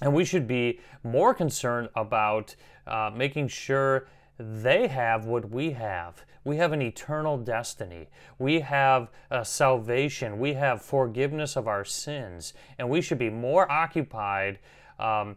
And 0.00 0.14
we 0.14 0.24
should 0.24 0.48
be 0.48 0.80
more 1.02 1.34
concerned 1.34 1.88
about 1.94 2.56
uh, 2.86 3.10
making 3.14 3.48
sure 3.48 4.08
they 4.38 4.88
have 4.88 5.26
what 5.26 5.50
we 5.50 5.72
have. 5.72 6.24
We 6.44 6.56
have 6.56 6.72
an 6.72 6.82
eternal 6.82 7.38
destiny. 7.38 8.08
We 8.38 8.60
have 8.60 9.10
a 9.30 9.44
salvation. 9.44 10.38
We 10.38 10.54
have 10.54 10.82
forgiveness 10.82 11.56
of 11.56 11.68
our 11.68 11.84
sins. 11.84 12.52
And 12.78 12.90
we 12.90 13.00
should 13.00 13.18
be 13.18 13.30
more 13.30 13.70
occupied 13.70 14.58
um, 14.98 15.36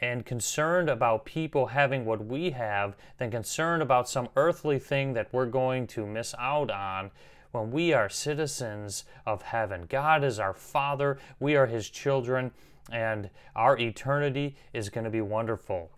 and 0.00 0.24
concerned 0.24 0.88
about 0.88 1.24
people 1.24 1.66
having 1.66 2.04
what 2.04 2.24
we 2.24 2.50
have 2.50 2.96
than 3.18 3.30
concerned 3.30 3.82
about 3.82 4.08
some 4.08 4.28
earthly 4.36 4.78
thing 4.78 5.12
that 5.14 5.32
we're 5.32 5.46
going 5.46 5.86
to 5.88 6.06
miss 6.06 6.34
out 6.38 6.70
on 6.70 7.10
when 7.52 7.70
we 7.70 7.92
are 7.92 8.08
citizens 8.08 9.04
of 9.26 9.42
heaven. 9.42 9.86
God 9.88 10.24
is 10.24 10.38
our 10.38 10.54
Father, 10.54 11.18
we 11.38 11.54
are 11.54 11.66
His 11.66 11.90
children, 11.90 12.50
and 12.90 13.30
our 13.54 13.78
eternity 13.78 14.56
is 14.72 14.88
going 14.88 15.04
to 15.04 15.10
be 15.10 15.20
wonderful. 15.20 15.90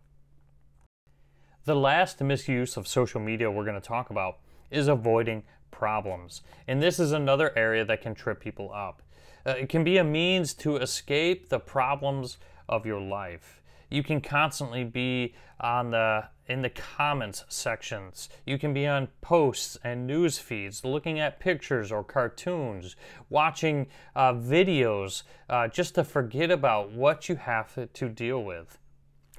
The 1.66 1.74
last 1.74 2.20
misuse 2.20 2.76
of 2.76 2.86
social 2.86 3.22
media 3.22 3.50
we're 3.50 3.64
going 3.64 3.80
to 3.80 3.88
talk 3.88 4.10
about 4.10 4.36
is 4.70 4.86
avoiding 4.86 5.44
problems. 5.70 6.42
And 6.68 6.82
this 6.82 7.00
is 7.00 7.12
another 7.12 7.56
area 7.56 7.86
that 7.86 8.02
can 8.02 8.14
trip 8.14 8.38
people 8.38 8.70
up. 8.70 9.00
Uh, 9.46 9.52
it 9.52 9.70
can 9.70 9.82
be 9.82 9.96
a 9.96 10.04
means 10.04 10.52
to 10.54 10.76
escape 10.76 11.48
the 11.48 11.58
problems 11.58 12.36
of 12.68 12.84
your 12.84 13.00
life. 13.00 13.62
You 13.90 14.02
can 14.02 14.20
constantly 14.20 14.84
be 14.84 15.34
on 15.58 15.90
the 15.90 16.24
in 16.46 16.60
the 16.60 16.68
comments 16.68 17.46
sections. 17.48 18.28
You 18.44 18.58
can 18.58 18.74
be 18.74 18.86
on 18.86 19.08
posts 19.22 19.78
and 19.82 20.06
news 20.06 20.36
feeds, 20.36 20.84
looking 20.84 21.18
at 21.18 21.40
pictures 21.40 21.90
or 21.90 22.04
cartoons, 22.04 22.94
watching 23.30 23.86
uh, 24.14 24.34
videos, 24.34 25.22
uh, 25.48 25.68
just 25.68 25.94
to 25.94 26.04
forget 26.04 26.50
about 26.50 26.90
what 26.90 27.30
you 27.30 27.36
have 27.36 27.90
to 27.90 28.08
deal 28.10 28.44
with. 28.44 28.78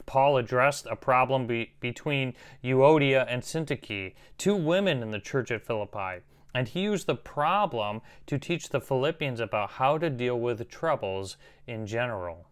Paul 0.05 0.37
addressed 0.37 0.85
a 0.85 0.95
problem 0.95 1.47
be- 1.47 1.73
between 1.79 2.33
Euodia 2.63 3.25
and 3.27 3.41
Syntyche, 3.41 4.13
two 4.37 4.55
women 4.55 5.01
in 5.01 5.11
the 5.11 5.19
church 5.19 5.51
at 5.51 5.65
Philippi, 5.65 6.21
and 6.53 6.67
he 6.67 6.81
used 6.81 7.07
the 7.07 7.15
problem 7.15 8.01
to 8.27 8.37
teach 8.37 8.69
the 8.69 8.79
Philippians 8.79 9.39
about 9.39 9.71
how 9.71 9.97
to 9.97 10.09
deal 10.09 10.39
with 10.39 10.69
troubles 10.69 11.37
in 11.67 11.85
general. 11.85 12.47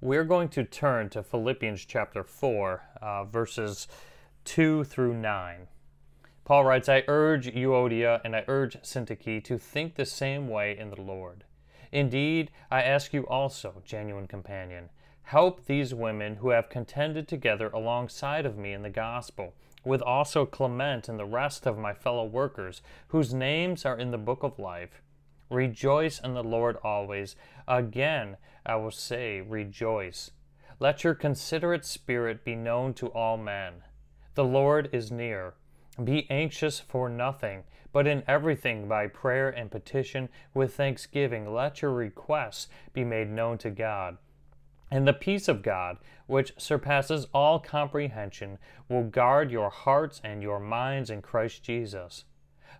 We're 0.00 0.24
going 0.24 0.48
to 0.50 0.64
turn 0.64 1.08
to 1.10 1.22
Philippians 1.22 1.84
chapter 1.84 2.22
4, 2.22 2.82
uh, 3.02 3.24
verses 3.24 3.88
2 4.44 4.84
through 4.84 5.14
9. 5.14 5.66
Paul 6.44 6.64
writes, 6.64 6.88
I 6.88 7.04
urge 7.08 7.52
Euodia 7.52 8.20
and 8.24 8.34
I 8.34 8.44
urge 8.48 8.80
Syntyche 8.80 9.44
to 9.44 9.58
think 9.58 9.94
the 9.94 10.06
same 10.06 10.48
way 10.48 10.78
in 10.78 10.90
the 10.90 11.00
Lord. 11.00 11.44
Indeed, 11.92 12.50
I 12.70 12.82
ask 12.82 13.12
you 13.12 13.26
also, 13.26 13.82
genuine 13.84 14.26
companion, 14.26 14.90
help 15.28 15.66
these 15.66 15.92
women 15.92 16.36
who 16.36 16.48
have 16.48 16.70
contended 16.70 17.28
together 17.28 17.68
alongside 17.74 18.46
of 18.46 18.56
me 18.56 18.72
in 18.72 18.80
the 18.80 18.88
gospel, 18.88 19.52
with 19.84 20.00
also 20.00 20.46
Clement 20.46 21.06
and 21.06 21.18
the 21.18 21.26
rest 21.26 21.66
of 21.66 21.76
my 21.76 21.92
fellow 21.92 22.24
workers, 22.24 22.80
whose 23.08 23.34
names 23.34 23.84
are 23.84 23.98
in 23.98 24.10
the 24.10 24.16
book 24.16 24.42
of 24.42 24.58
life. 24.58 25.02
Rejoice 25.50 26.18
in 26.18 26.32
the 26.32 26.42
Lord 26.42 26.78
always. 26.82 27.36
Again, 27.66 28.38
I 28.64 28.76
will 28.76 28.90
say, 28.90 29.42
rejoice. 29.42 30.30
Let 30.80 31.04
your 31.04 31.14
considerate 31.14 31.84
spirit 31.84 32.42
be 32.42 32.56
known 32.56 32.94
to 32.94 33.08
all 33.08 33.36
men. 33.36 33.82
The 34.34 34.44
Lord 34.44 34.88
is 34.92 35.12
near. 35.12 35.52
Be 36.02 36.26
anxious 36.30 36.80
for 36.80 37.10
nothing, 37.10 37.64
but 37.92 38.06
in 38.06 38.22
everything 38.26 38.88
by 38.88 39.08
prayer 39.08 39.50
and 39.50 39.70
petition 39.70 40.30
with 40.54 40.74
thanksgiving 40.74 41.52
let 41.52 41.82
your 41.82 41.92
requests 41.92 42.68
be 42.94 43.04
made 43.04 43.28
known 43.28 43.58
to 43.58 43.68
God. 43.68 44.16
And 44.90 45.06
the 45.06 45.12
peace 45.12 45.48
of 45.48 45.62
God, 45.62 45.98
which 46.26 46.52
surpasses 46.56 47.26
all 47.34 47.58
comprehension, 47.58 48.58
will 48.88 49.04
guard 49.04 49.50
your 49.50 49.70
hearts 49.70 50.20
and 50.24 50.42
your 50.42 50.58
minds 50.58 51.10
in 51.10 51.20
Christ 51.20 51.62
Jesus. 51.62 52.24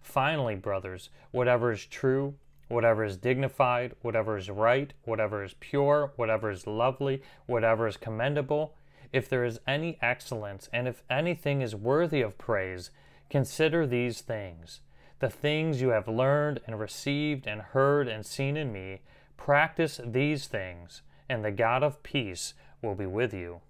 Finally, 0.01 0.57
brothers, 0.57 1.11
whatever 1.33 1.71
is 1.73 1.85
true, 1.85 2.35
whatever 2.69 3.05
is 3.05 3.17
dignified, 3.17 3.95
whatever 4.03 4.37
is 4.37 4.51
right, 4.51 4.93
whatever 5.05 5.43
is 5.43 5.55
pure, 5.61 6.13
whatever 6.17 6.51
is 6.51 6.67
lovely, 6.67 7.23
whatever 7.47 7.87
is 7.87 7.97
commendable, 7.97 8.75
if 9.13 9.29
there 9.29 9.45
is 9.45 9.61
any 9.67 9.99
excellence, 10.03 10.69
and 10.73 10.87
if 10.87 11.03
anything 11.09 11.63
is 11.63 11.75
worthy 11.75 12.21
of 12.21 12.39
praise, 12.39 12.91
consider 13.31 13.87
these 13.87 14.21
things. 14.21 14.81
The 15.19 15.31
things 15.31 15.81
you 15.81 15.89
have 15.89 16.09
learned 16.09 16.61
and 16.67 16.79
received 16.79 17.47
and 17.47 17.61
heard 17.61 18.07
and 18.07 18.25
seen 18.25 18.57
in 18.57 18.73
me, 18.73 19.01
practice 19.37 20.01
these 20.05 20.47
things, 20.47 21.03
and 21.29 21.45
the 21.45 21.51
God 21.51 21.83
of 21.83 22.03
peace 22.03 22.55
will 22.83 22.95
be 22.95 23.07
with 23.07 23.35
you. 23.35 23.61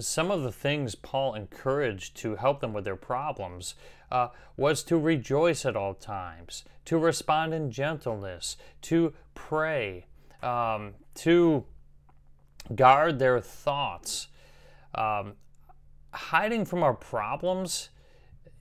Some 0.00 0.30
of 0.30 0.42
the 0.42 0.52
things 0.52 0.94
Paul 0.96 1.34
encouraged 1.34 2.16
to 2.16 2.36
help 2.36 2.60
them 2.60 2.72
with 2.72 2.84
their 2.84 2.96
problems 2.96 3.76
uh, 4.10 4.28
was 4.56 4.82
to 4.84 4.98
rejoice 4.98 5.64
at 5.64 5.76
all 5.76 5.94
times, 5.94 6.64
to 6.86 6.98
respond 6.98 7.54
in 7.54 7.70
gentleness, 7.70 8.56
to 8.82 9.12
pray, 9.34 10.06
um, 10.42 10.94
to 11.16 11.64
guard 12.74 13.18
their 13.18 13.40
thoughts. 13.40 14.28
Um, 14.94 15.34
hiding 16.12 16.64
from 16.64 16.82
our 16.82 16.94
problems 16.94 17.90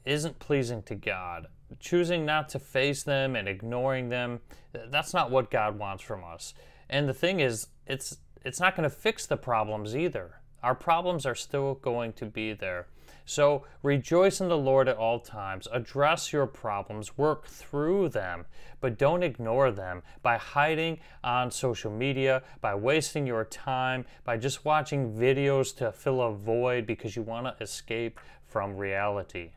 isn't 0.06 0.40
pleasing 0.40 0.84
to 0.84 0.96
God. 0.96 1.48
Choosing 1.80 2.26
not 2.26 2.50
to 2.50 2.60
face 2.60 3.02
them 3.02 3.36
and 3.36 3.48
ignoring 3.48 4.10
them, 4.10 4.42
that's 4.72 5.14
not 5.14 5.32
what 5.32 5.50
God 5.50 5.80
wants 5.80 6.04
from 6.04 6.24
us. 6.24 6.54
And 6.90 7.10
the 7.10 7.14
thing 7.14 7.40
is, 7.40 7.68
it's 7.88 8.18
it's 8.46 8.60
not 8.60 8.76
going 8.76 8.90
to 8.90 8.96
fix 8.96 9.26
the 9.26 9.38
problems 9.38 9.96
either. 9.96 10.42
Our 10.62 10.76
problems 10.76 11.26
are 11.26 11.36
still 11.36 11.76
going 11.76 12.14
to 12.14 12.26
be 12.26 12.54
there. 12.54 12.88
So 13.26 13.64
rejoice 13.82 14.42
in 14.42 14.50
the 14.50 14.58
Lord 14.58 14.90
at 14.90 14.98
all 14.98 15.20
times. 15.20 15.68
Address 15.72 16.34
your 16.34 16.46
problems, 16.46 17.18
work 17.18 17.48
through 17.48 18.10
them, 18.10 18.46
but 18.82 18.98
don't 18.98 19.24
ignore 19.24 19.72
them 19.72 20.04
by 20.22 20.38
hiding 20.38 21.00
on 21.24 21.52
social 21.52 21.92
media, 21.92 22.44
by 22.60 22.76
wasting 22.76 23.26
your 23.26 23.46
time, 23.46 24.06
by 24.26 24.36
just 24.36 24.66
watching 24.66 25.14
videos 25.14 25.76
to 25.78 25.92
fill 25.92 26.22
a 26.22 26.34
void 26.34 26.86
because 26.86 27.16
you 27.16 27.22
want 27.22 27.46
to 27.46 27.64
escape 27.64 28.20
from 28.46 28.76
reality. 28.76 29.52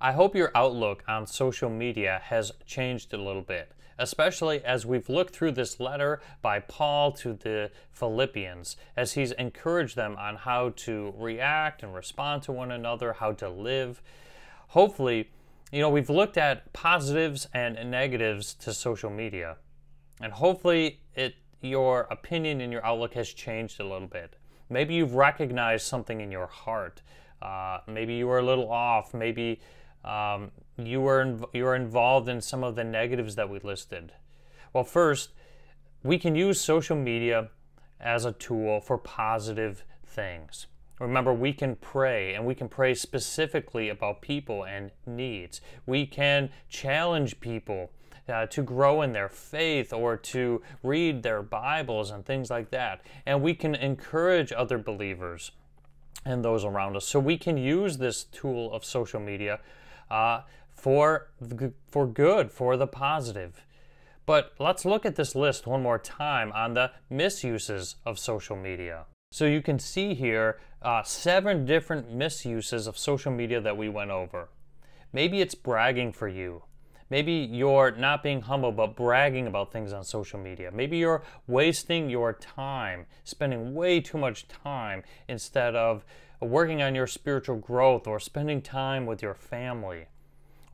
I 0.00 0.12
hope 0.12 0.36
your 0.36 0.52
outlook 0.54 1.02
on 1.08 1.26
social 1.26 1.70
media 1.70 2.20
has 2.24 2.52
changed 2.64 3.12
a 3.12 3.18
little 3.18 3.42
bit 3.42 3.72
especially 3.98 4.64
as 4.64 4.84
we've 4.86 5.08
looked 5.08 5.34
through 5.34 5.52
this 5.52 5.80
letter 5.80 6.20
by 6.42 6.60
Paul 6.60 7.12
to 7.12 7.34
the 7.34 7.70
Philippians, 7.92 8.76
as 8.96 9.12
he's 9.12 9.32
encouraged 9.32 9.96
them 9.96 10.16
on 10.16 10.36
how 10.36 10.70
to 10.76 11.14
react 11.16 11.82
and 11.82 11.94
respond 11.94 12.42
to 12.44 12.52
one 12.52 12.70
another, 12.70 13.14
how 13.14 13.32
to 13.32 13.48
live. 13.48 14.02
Hopefully, 14.68 15.30
you 15.72 15.80
know, 15.80 15.90
we've 15.90 16.10
looked 16.10 16.38
at 16.38 16.72
positives 16.72 17.48
and 17.52 17.90
negatives 17.90 18.54
to 18.54 18.72
social 18.72 19.10
media. 19.10 19.56
And 20.20 20.32
hopefully 20.32 21.00
it 21.14 21.34
your 21.60 22.06
opinion 22.10 22.60
and 22.60 22.72
your 22.72 22.84
outlook 22.84 23.14
has 23.14 23.32
changed 23.32 23.80
a 23.80 23.84
little 23.84 24.06
bit. 24.06 24.36
Maybe 24.68 24.94
you've 24.94 25.14
recognized 25.14 25.86
something 25.86 26.20
in 26.20 26.30
your 26.30 26.46
heart. 26.46 27.02
Uh, 27.40 27.78
maybe 27.86 28.14
you 28.14 28.26
were 28.26 28.38
a 28.38 28.42
little 28.42 28.70
off. 28.70 29.14
Maybe 29.14 29.60
um, 30.04 30.50
you 30.76 31.00
were 31.00 31.24
inv- 31.24 31.48
you 31.52 31.64
were 31.64 31.76
involved 31.76 32.28
in 32.28 32.40
some 32.40 32.64
of 32.64 32.74
the 32.74 32.84
negatives 32.84 33.36
that 33.36 33.48
we 33.48 33.58
listed. 33.60 34.12
Well, 34.72 34.84
first, 34.84 35.30
we 36.02 36.18
can 36.18 36.34
use 36.34 36.60
social 36.60 36.96
media 36.96 37.50
as 38.00 38.24
a 38.24 38.32
tool 38.32 38.80
for 38.80 38.98
positive 38.98 39.84
things. 40.04 40.66
Remember, 41.00 41.32
we 41.32 41.52
can 41.52 41.76
pray 41.76 42.34
and 42.34 42.46
we 42.46 42.54
can 42.54 42.68
pray 42.68 42.94
specifically 42.94 43.88
about 43.88 44.22
people 44.22 44.64
and 44.64 44.90
needs. 45.06 45.60
We 45.86 46.06
can 46.06 46.50
challenge 46.68 47.40
people 47.40 47.90
uh, 48.28 48.46
to 48.46 48.62
grow 48.62 49.02
in 49.02 49.12
their 49.12 49.28
faith 49.28 49.92
or 49.92 50.16
to 50.16 50.62
read 50.82 51.22
their 51.22 51.42
Bibles 51.42 52.10
and 52.10 52.24
things 52.24 52.50
like 52.50 52.70
that. 52.70 53.02
And 53.26 53.42
we 53.42 53.54
can 53.54 53.74
encourage 53.74 54.52
other 54.52 54.78
believers 54.78 55.50
and 56.24 56.44
those 56.44 56.64
around 56.64 56.96
us. 56.96 57.06
So 57.06 57.18
we 57.18 57.36
can 57.36 57.56
use 57.56 57.98
this 57.98 58.24
tool 58.24 58.72
of 58.72 58.84
social 58.84 59.20
media 59.20 59.60
uh, 60.10 60.42
for, 60.84 61.30
for 61.88 62.06
good, 62.06 62.52
for 62.52 62.76
the 62.76 62.86
positive. 62.86 63.64
But 64.26 64.52
let's 64.58 64.84
look 64.84 65.06
at 65.06 65.16
this 65.16 65.34
list 65.34 65.66
one 65.66 65.82
more 65.82 65.98
time 65.98 66.52
on 66.52 66.74
the 66.74 66.90
misuses 67.08 67.96
of 68.04 68.18
social 68.18 68.54
media. 68.54 69.06
So 69.32 69.46
you 69.46 69.62
can 69.62 69.78
see 69.78 70.12
here 70.12 70.60
uh, 70.82 71.02
seven 71.02 71.64
different 71.64 72.12
misuses 72.12 72.86
of 72.86 72.98
social 72.98 73.32
media 73.32 73.62
that 73.62 73.78
we 73.78 73.88
went 73.88 74.10
over. 74.10 74.50
Maybe 75.10 75.40
it's 75.40 75.54
bragging 75.54 76.12
for 76.12 76.28
you. 76.28 76.64
Maybe 77.08 77.32
you're 77.32 77.92
not 77.92 78.22
being 78.22 78.42
humble 78.42 78.72
but 78.72 78.94
bragging 78.94 79.46
about 79.46 79.72
things 79.72 79.94
on 79.94 80.04
social 80.04 80.38
media. 80.38 80.70
Maybe 80.70 80.98
you're 80.98 81.22
wasting 81.46 82.10
your 82.10 82.34
time, 82.34 83.06
spending 83.24 83.74
way 83.74 84.02
too 84.02 84.18
much 84.18 84.48
time 84.48 85.02
instead 85.28 85.76
of 85.76 86.04
working 86.42 86.82
on 86.82 86.94
your 86.94 87.06
spiritual 87.06 87.56
growth 87.56 88.06
or 88.06 88.20
spending 88.20 88.60
time 88.60 89.06
with 89.06 89.22
your 89.22 89.34
family. 89.34 90.08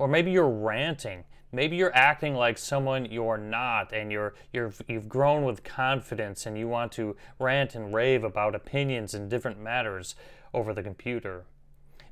Or 0.00 0.08
maybe 0.08 0.30
you're 0.30 0.48
ranting. 0.48 1.24
Maybe 1.52 1.76
you're 1.76 1.94
acting 1.94 2.34
like 2.34 2.56
someone 2.56 3.04
you're 3.04 3.36
not 3.36 3.92
and 3.92 4.10
you're, 4.10 4.32
you're, 4.50 4.72
you've 4.88 5.10
grown 5.10 5.44
with 5.44 5.62
confidence 5.62 6.46
and 6.46 6.56
you 6.56 6.68
want 6.68 6.90
to 6.92 7.16
rant 7.38 7.74
and 7.74 7.92
rave 7.92 8.24
about 8.24 8.54
opinions 8.54 9.12
in 9.12 9.28
different 9.28 9.60
matters 9.60 10.14
over 10.54 10.72
the 10.72 10.82
computer. 10.82 11.44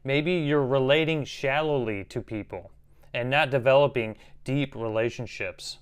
Maybe 0.04 0.32
you're 0.32 0.66
relating 0.66 1.24
shallowly 1.24 2.04
to 2.04 2.20
people 2.20 2.72
and 3.14 3.30
not 3.30 3.48
developing 3.48 4.16
deep 4.44 4.74
relationships. 4.74 5.78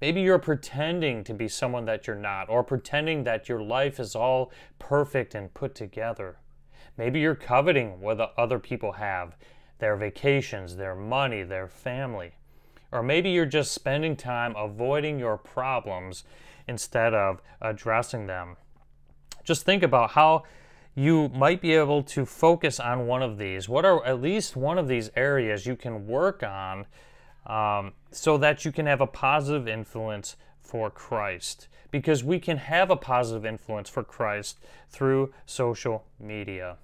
Maybe 0.00 0.22
you're 0.22 0.38
pretending 0.38 1.22
to 1.24 1.34
be 1.34 1.48
someone 1.48 1.84
that 1.84 2.06
you're 2.06 2.16
not, 2.16 2.48
or 2.48 2.64
pretending 2.64 3.24
that 3.24 3.50
your 3.50 3.60
life 3.60 4.00
is 4.00 4.16
all 4.16 4.50
perfect 4.78 5.34
and 5.34 5.52
put 5.52 5.74
together. 5.74 6.38
Maybe 6.96 7.20
you're 7.20 7.34
coveting 7.34 8.00
what 8.00 8.32
other 8.38 8.58
people 8.58 8.92
have 8.92 9.36
their 9.82 9.96
vacations, 9.96 10.76
their 10.76 10.94
money, 10.94 11.42
their 11.42 11.66
family. 11.66 12.30
Or 12.92 13.02
maybe 13.02 13.30
you're 13.30 13.44
just 13.44 13.72
spending 13.72 14.14
time 14.14 14.54
avoiding 14.54 15.18
your 15.18 15.36
problems 15.36 16.22
instead 16.68 17.14
of 17.14 17.42
addressing 17.60 18.28
them. 18.28 18.56
Just 19.42 19.64
think 19.64 19.82
about 19.82 20.12
how 20.12 20.44
you 20.94 21.30
might 21.30 21.60
be 21.60 21.74
able 21.74 22.04
to 22.04 22.24
focus 22.24 22.78
on 22.78 23.08
one 23.08 23.22
of 23.22 23.38
these. 23.38 23.68
What 23.68 23.84
are 23.84 24.06
at 24.06 24.22
least 24.22 24.54
one 24.54 24.78
of 24.78 24.86
these 24.86 25.10
areas 25.16 25.66
you 25.66 25.74
can 25.74 26.06
work 26.06 26.44
on 26.44 26.86
um, 27.44 27.94
so 28.12 28.38
that 28.38 28.64
you 28.64 28.70
can 28.70 28.86
have 28.86 29.00
a 29.00 29.06
positive 29.08 29.66
influence 29.66 30.36
for 30.60 30.90
Christ. 30.90 31.66
Because 31.90 32.22
we 32.22 32.38
can 32.38 32.58
have 32.58 32.88
a 32.88 32.96
positive 32.96 33.44
influence 33.44 33.90
for 33.90 34.04
Christ 34.04 34.60
through 34.90 35.34
social 35.44 36.04
media. 36.20 36.76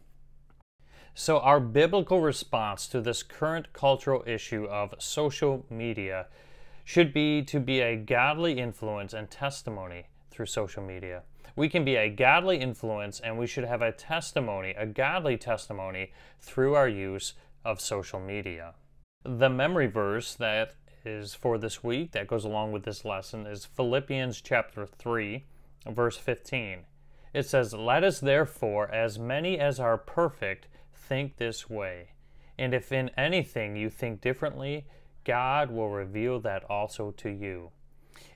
So, 1.20 1.40
our 1.40 1.58
biblical 1.58 2.20
response 2.20 2.86
to 2.86 3.00
this 3.00 3.24
current 3.24 3.72
cultural 3.72 4.22
issue 4.24 4.66
of 4.66 4.94
social 5.00 5.66
media 5.68 6.28
should 6.84 7.12
be 7.12 7.42
to 7.42 7.58
be 7.58 7.80
a 7.80 7.96
godly 7.96 8.60
influence 8.60 9.12
and 9.12 9.28
testimony 9.28 10.06
through 10.30 10.46
social 10.46 10.80
media. 10.80 11.24
We 11.56 11.68
can 11.68 11.84
be 11.84 11.96
a 11.96 12.08
godly 12.08 12.58
influence 12.58 13.18
and 13.18 13.36
we 13.36 13.48
should 13.48 13.64
have 13.64 13.82
a 13.82 13.90
testimony, 13.90 14.74
a 14.78 14.86
godly 14.86 15.36
testimony, 15.36 16.12
through 16.40 16.76
our 16.76 16.88
use 16.88 17.32
of 17.64 17.80
social 17.80 18.20
media. 18.20 18.74
The 19.24 19.50
memory 19.50 19.88
verse 19.88 20.36
that 20.36 20.76
is 21.04 21.34
for 21.34 21.58
this 21.58 21.82
week 21.82 22.12
that 22.12 22.28
goes 22.28 22.44
along 22.44 22.70
with 22.70 22.84
this 22.84 23.04
lesson 23.04 23.44
is 23.44 23.64
Philippians 23.64 24.40
chapter 24.40 24.86
3, 24.86 25.44
verse 25.84 26.16
15. 26.16 26.84
It 27.34 27.46
says, 27.46 27.74
Let 27.74 28.04
us 28.04 28.20
therefore, 28.20 28.88
as 28.92 29.18
many 29.18 29.58
as 29.58 29.80
are 29.80 29.98
perfect, 29.98 30.68
think 31.09 31.36
this 31.36 31.70
way. 31.70 32.11
And 32.59 32.74
if 32.74 32.92
in 32.92 33.11
anything 33.16 33.76
you 33.76 33.88
think 33.88 34.20
differently, 34.20 34.86
God 35.24 35.70
will 35.70 35.90
reveal 35.90 36.40
that 36.40 36.64
also 36.64 37.12
to 37.18 37.30
you. 37.30 37.70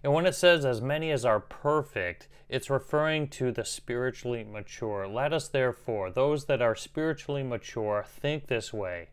And 0.02 0.12
when 0.12 0.26
it 0.26 0.34
says 0.34 0.64
as 0.64 0.80
many 0.80 1.10
as 1.10 1.24
are 1.24 1.40
perfect, 1.40 2.28
it's 2.48 2.70
referring 2.70 3.28
to 3.28 3.50
the 3.50 3.64
spiritually 3.64 4.44
mature. 4.44 5.08
Let 5.08 5.32
us 5.32 5.48
therefore, 5.48 6.10
those 6.10 6.44
that 6.46 6.62
are 6.62 6.74
spiritually 6.74 7.42
mature, 7.42 8.04
think 8.06 8.46
this 8.46 8.72
way. 8.72 9.08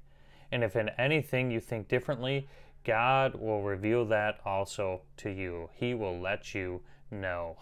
And 0.51 0.63
if 0.63 0.75
in 0.75 0.89
anything 0.89 1.51
you 1.51 1.59
think 1.59 1.87
differently, 1.87 2.47
God 2.83 3.35
will 3.35 3.61
reveal 3.61 4.05
that 4.05 4.39
also 4.45 5.01
to 5.17 5.29
you. 5.29 5.69
He 5.73 5.93
will 5.93 6.19
let 6.19 6.53
you 6.53 6.81
know. 7.11 7.57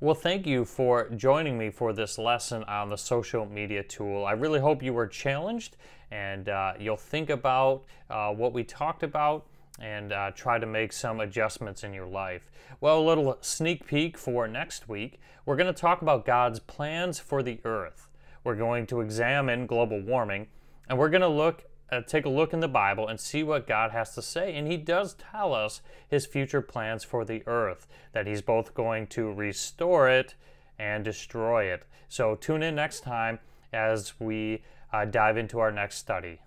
Well, 0.00 0.14
thank 0.14 0.46
you 0.46 0.64
for 0.64 1.10
joining 1.10 1.58
me 1.58 1.70
for 1.70 1.92
this 1.92 2.18
lesson 2.18 2.62
on 2.68 2.88
the 2.88 2.96
social 2.96 3.44
media 3.46 3.82
tool. 3.82 4.24
I 4.24 4.30
really 4.30 4.60
hope 4.60 4.80
you 4.80 4.92
were 4.92 5.08
challenged 5.08 5.76
and 6.12 6.48
uh, 6.48 6.74
you'll 6.78 6.96
think 6.96 7.30
about 7.30 7.82
uh, 8.08 8.30
what 8.30 8.52
we 8.52 8.62
talked 8.62 9.02
about 9.02 9.46
and 9.80 10.12
uh, 10.12 10.30
try 10.36 10.56
to 10.56 10.66
make 10.66 10.92
some 10.92 11.18
adjustments 11.18 11.82
in 11.82 11.92
your 11.92 12.06
life. 12.06 12.48
Well, 12.80 13.00
a 13.00 13.02
little 13.02 13.38
sneak 13.40 13.88
peek 13.88 14.16
for 14.16 14.46
next 14.46 14.88
week. 14.88 15.18
We're 15.44 15.56
going 15.56 15.74
to 15.74 15.80
talk 15.80 16.00
about 16.00 16.24
God's 16.24 16.60
plans 16.60 17.18
for 17.18 17.42
the 17.42 17.58
earth. 17.64 18.06
We're 18.44 18.54
going 18.54 18.86
to 18.86 19.00
examine 19.00 19.66
global 19.66 20.00
warming 20.00 20.46
and 20.88 20.96
we're 20.96 21.10
going 21.10 21.22
to 21.22 21.28
look 21.28 21.64
uh, 21.90 22.00
take 22.02 22.24
a 22.24 22.30
look 22.30 22.52
in 22.52 22.60
the 22.60 22.68
Bible 22.68 23.08
and 23.08 23.18
see 23.18 23.42
what 23.42 23.66
God 23.66 23.90
has 23.90 24.14
to 24.14 24.22
say. 24.22 24.54
And 24.56 24.66
He 24.66 24.76
does 24.76 25.14
tell 25.14 25.54
us 25.54 25.80
His 26.08 26.26
future 26.26 26.62
plans 26.62 27.04
for 27.04 27.24
the 27.24 27.42
earth, 27.46 27.86
that 28.12 28.26
He's 28.26 28.42
both 28.42 28.74
going 28.74 29.06
to 29.08 29.32
restore 29.32 30.08
it 30.08 30.34
and 30.78 31.04
destroy 31.04 31.64
it. 31.64 31.84
So 32.08 32.34
tune 32.34 32.62
in 32.62 32.74
next 32.74 33.00
time 33.00 33.38
as 33.72 34.18
we 34.18 34.62
uh, 34.92 35.04
dive 35.04 35.36
into 35.36 35.58
our 35.58 35.72
next 35.72 35.98
study. 35.98 36.40